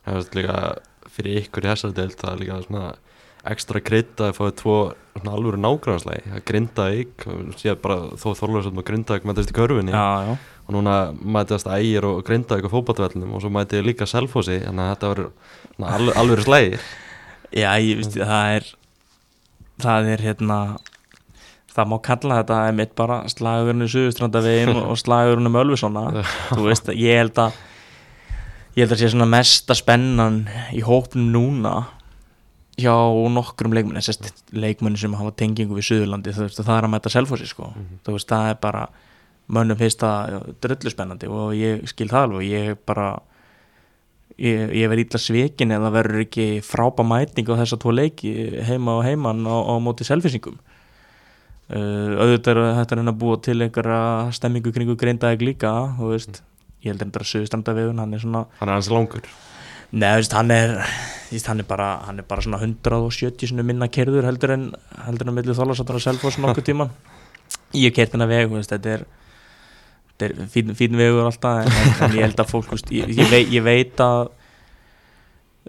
Það 0.09 0.17
er 0.19 0.35
líka 0.35 0.79
fyrir 1.15 1.43
ykkur 1.45 1.63
í 1.63 1.69
þessari 1.71 1.95
deild 1.95 2.17
það 2.19 2.33
er 2.33 2.41
líka 2.43 2.63
svona 2.67 2.95
ekstra 3.49 3.81
krytta 3.81 4.29
að 4.33 4.37
fáið 4.37 4.55
tvo 4.59 4.75
alvöru 5.23 5.59
nágrænslega 5.63 6.35
að 6.35 6.45
grinda 6.49 6.87
ykk 6.91 7.27
síðan 7.61 7.79
bara 7.85 7.97
þó 8.19 8.35
þorlarsöfn 8.35 8.79
og 8.83 8.85
grinda 8.89 9.15
ykk 9.19 9.29
mætast 9.31 9.53
í 9.53 9.57
körfunni 9.57 9.93
já, 9.95 10.07
já, 10.27 10.37
og 10.69 10.77
núna 10.77 10.97
mætast 11.17 11.69
ægir 11.73 12.05
og 12.05 12.21
grinda 12.27 12.59
ykk 12.61 12.69
á 12.69 12.75
fótballvellunum 12.75 13.33
og 13.35 13.43
svo 13.43 13.51
mætið 13.53 13.87
líka 13.89 14.09
selfósi 14.09 14.61
þannig 14.67 14.85
að 14.85 14.91
þetta 14.93 15.13
verður 15.13 15.31
svona 15.73 15.95
al 15.97 16.13
alvöru 16.23 16.45
slægir 16.45 16.85
já, 17.57 17.71
ég 17.81 18.03
veist 18.03 18.19
það 18.19 18.55
er 18.59 18.71
það 19.81 20.13
er 20.13 20.25
hérna 20.29 20.59
það 21.73 21.91
má 21.93 21.97
kalla 22.05 22.41
þetta 22.43 22.61
einmitt 22.69 22.95
bara 22.99 23.19
slagurinn 23.33 23.87
í 23.87 23.91
Suðustrandavegin 23.93 24.75
og, 24.77 24.97
slagurinn 25.01 25.49
um 25.49 25.59
Ölfusona 25.63 26.05
þú 26.57 26.67
veist, 26.67 26.93
ég 26.93 27.23
held 27.23 27.41
að 27.41 27.57
ég 28.77 28.85
held 28.85 28.95
að 28.95 29.01
sé 29.01 29.13
svona 29.15 29.31
mesta 29.31 29.77
spennan 29.79 30.43
í 30.77 30.85
hópnum 30.85 31.33
núna 31.33 31.77
hjá 32.79 32.95
nokkrum 33.33 33.75
leikmenni 33.75 34.05
sérst 34.05 34.45
leikmenni 34.55 35.01
sem 35.01 35.15
hafa 35.19 35.33
tengingu 35.41 35.75
við 35.79 35.89
Suðurlandi 35.89 36.35
þú 36.37 36.45
veist, 36.47 36.61
það 36.61 36.77
er 36.77 36.87
að 36.87 36.93
mæta 36.93 37.11
selfossi 37.11 37.49
sko. 37.51 37.73
Þú 38.07 38.15
veist, 38.15 38.29
það 38.31 38.53
er 38.53 38.61
bara 38.63 38.85
mönnum 39.53 39.79
finnst 39.81 40.03
það 40.03 40.53
dröllu 40.63 40.93
spennandi 40.93 41.29
og 41.33 41.57
ég 41.57 41.87
skil 41.89 42.09
það 42.11 42.27
alveg, 42.27 42.49
ég 42.53 42.81
bara 42.89 43.09
ég, 44.39 44.73
ég 44.77 44.91
verð 44.91 45.05
ítla 45.05 45.21
svikin 45.23 45.75
eða 45.75 45.93
verður 45.95 46.25
ekki 46.27 46.49
frábæ 46.65 47.05
mæting 47.07 47.49
á 47.51 47.61
þessa 47.63 47.79
tvo 47.81 47.95
leiki 47.95 48.33
heima 48.69 48.99
og 48.99 49.07
heiman 49.07 49.43
á, 49.49 49.57
á 49.57 49.75
móti 49.83 50.07
selfisingum 50.07 50.59
uh, 51.73 52.13
auðvitað 52.23 52.63
er 52.63 52.79
þetta 52.83 53.01
að 53.03 53.19
búa 53.23 53.41
til 53.43 53.59
einhverja 53.65 54.01
stemmingu 54.37 54.73
kringu 54.75 54.97
greindaðeg 55.01 55.45
líka 55.45 55.75
þú 55.99 56.13
veist, 56.15 56.43
ég 56.85 56.93
heldur 56.93 57.11
þetta 57.11 57.25
að 57.25 57.31
Suðurstrandavegun 57.33 58.03
hann 58.05 58.15
er 58.15 58.25
svona 58.25 58.47
hann 58.61 58.71
er 58.71 58.79
hans 58.79 58.91
langur. 58.93 59.29
Nei, 59.89 60.11
veist, 60.21 60.35
hann 60.37 60.53
er, 60.53 60.75
veist, 61.31 61.49
hann 61.49 61.63
er 61.63 61.69
bara 61.69 61.95
hann 62.05 62.21
er 62.21 62.27
bara 62.29 62.45
svona 62.45 62.61
170 62.61 63.49
svona 63.49 63.65
minna 63.65 63.89
kerður 63.89 64.29
heldur 64.29 64.53
en 64.55 64.67
heldur 65.07 65.31
en 65.31 65.39
milli 65.41 65.57
þólasáttur 65.57 65.97
og 65.97 66.05
selfos 66.05 66.37
nokkuð 66.39 66.67
tíman 66.69 66.93
ég 67.75 67.95
kert 67.97 68.13
hennar 68.15 68.29
veg, 68.31 68.53
veist, 68.53 68.71
þetta 68.75 68.99
er 68.99 69.09
þetta 70.19 70.29
er 70.45 70.49
fín, 70.53 70.75
fín 70.75 70.97
vegur 70.99 71.29
alltaf 71.29 71.63
en, 71.63 71.73
en, 72.09 72.17
ég 72.19 72.25
held 72.27 72.41
að 72.43 72.51
fólk, 72.51 72.71
veist, 72.75 72.91
ég, 72.95 73.09
ég, 73.15 73.31
veit, 73.31 73.49
ég 73.55 73.63
veit 73.67 74.01
að 74.03 74.25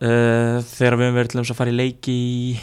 uh, 0.01 0.59
þegar 0.65 0.97
við 0.99 1.05
höfum 1.07 1.17
verið 1.19 1.33
til 1.33 1.41
þess 1.41 1.53
að 1.53 1.59
fara 1.61 1.73
í 1.73 1.77
leiki 1.79 2.15
í 2.15 2.59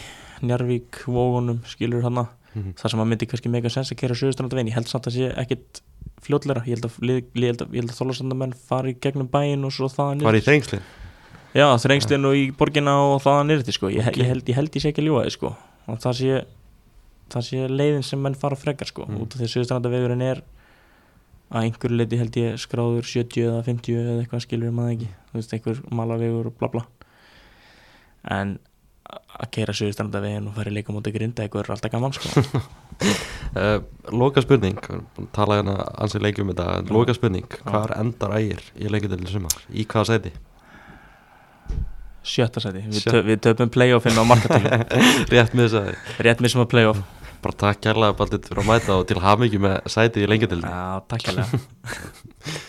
Njarvík, 0.46 0.98
Vógunum, 1.08 1.62
skilur 1.70 2.04
hana 2.04 2.26
Mhm. 2.56 2.72
það 2.80 2.90
sem 2.90 3.00
að 3.02 3.08
myndi 3.10 3.26
kannski 3.28 3.50
mega 3.52 3.68
sens 3.68 3.90
að 3.92 3.98
kera 4.00 4.14
sögustrandarvegin, 4.16 4.68
ég 4.70 4.76
held 4.78 4.88
samt 4.88 5.04
að 5.10 5.12
sé 5.12 5.26
ekkit 5.42 5.80
fljótleira, 6.24 6.62
ég 6.64 6.78
held 6.78 6.86
að, 6.88 6.94
að, 7.04 7.74
að 7.82 7.90
þólasáttarmenn 7.98 8.54
fari 8.56 8.94
gegnum 8.96 9.28
bæinn 9.28 9.64
og 9.68 9.74
svo 9.76 9.90
þaðan 9.92 10.22
var 10.24 10.38
í 10.38 10.40
þrengslin? 10.40 10.80
Já, 11.52 11.66
þrengslinn 11.76 12.24
og 12.24 12.32
í 12.36 12.46
borginna 12.56 12.94
og 13.12 13.20
þaðan 13.24 13.52
er 13.52 13.60
þetta 13.60 13.74
sko. 13.76 13.90
Ég, 13.92 14.08
ég, 14.16 14.24
held, 14.30 14.48
ég 14.48 14.56
held 14.56 14.72
ég 14.72 14.82
sé 14.86 14.88
ekki 14.88 15.04
þið 15.04 15.28
sko. 15.36 15.50
Og 15.86 16.00
það 16.00 16.16
sé, 16.22 16.40
það 17.36 17.44
sé 17.50 17.68
leiðin 17.68 18.04
sem 18.08 18.24
menn 18.24 18.34
fara 18.40 18.56
frekar 18.56 18.88
sko 18.88 19.04
Mm. 19.04 19.20
út 19.20 19.36
af 19.36 19.40
því 19.40 19.44
að 19.44 19.52
Suðustrandavegurinn 19.52 20.22
er 20.24 20.40
að 21.52 21.66
einhverju 21.66 21.98
leiti 22.00 22.18
held 22.20 22.38
ég 22.40 22.56
skráður 22.60 23.06
70 23.06 23.44
eða 23.46 23.64
50 23.66 23.98
eða 24.02 24.22
eitthvað 24.22 24.44
skilur 24.46 24.72
maður 24.74 24.96
ekki. 24.96 25.10
Þú 25.30 25.40
veist, 25.40 25.52
einhver 25.56 25.82
malavegur 25.94 26.48
og 26.50 26.56
bla 26.58 26.70
bla. 26.72 26.86
En 28.36 28.56
að 29.06 29.50
keira 29.54 29.74
Suðustrandavegin 29.76 30.48
og 30.50 30.56
fara 30.56 30.72
í 30.72 30.74
leika 30.74 30.94
mútið 30.94 31.14
grinda 31.18 31.44
eitthvað 31.44 31.62
er 31.66 31.72
alltaf 31.76 31.92
gaman 31.92 32.14
sko. 32.16 32.62
Uh, 33.54 33.78
loka 34.22 34.42
spurning. 34.42 34.80
Tala 35.36 35.60
hérna 35.60 35.76
ansið 36.02 36.24
leikjum 36.26 36.50
um 36.50 36.56
þetta. 36.56 36.94
Loka 36.94 37.14
spurning, 37.14 37.46
hvar 37.68 37.94
endar 38.00 38.34
ægir 38.40 38.64
í 38.74 38.90
leikjadeli 38.90 39.30
sumar, 39.30 39.54
í 39.70 39.86
hvaða 39.86 40.16
sæti? 40.16 40.34
Sjötta 42.26 42.58
sæti, 42.64 42.82
við, 42.88 43.04
Sjö- 43.04 43.12
tö, 43.14 43.20
við 43.28 43.42
töpum 43.46 43.70
playoffinn 43.70 44.18
á 44.18 44.24
markatölu. 44.26 44.80
Rétt 45.34 45.54
með 45.54 45.68
þess 45.68 45.78
að 45.78 46.24
rétt 46.26 46.42
missum 46.42 46.64
að 46.64 46.72
playoff 46.72 47.04
bara 47.46 47.58
takk 47.62 47.82
kærlega 47.86 48.16
baldur 48.18 48.42
fyrir 48.46 48.62
að 48.64 48.70
mæta 48.72 48.96
og 49.00 49.04
til 49.10 49.20
hamingi 49.22 49.60
með 49.62 49.76
sæti 49.92 50.24
í 50.24 50.30
leikjadeli 50.30 50.66
Já, 50.66 51.02
takk 51.10 51.30
hérlega 51.30 51.62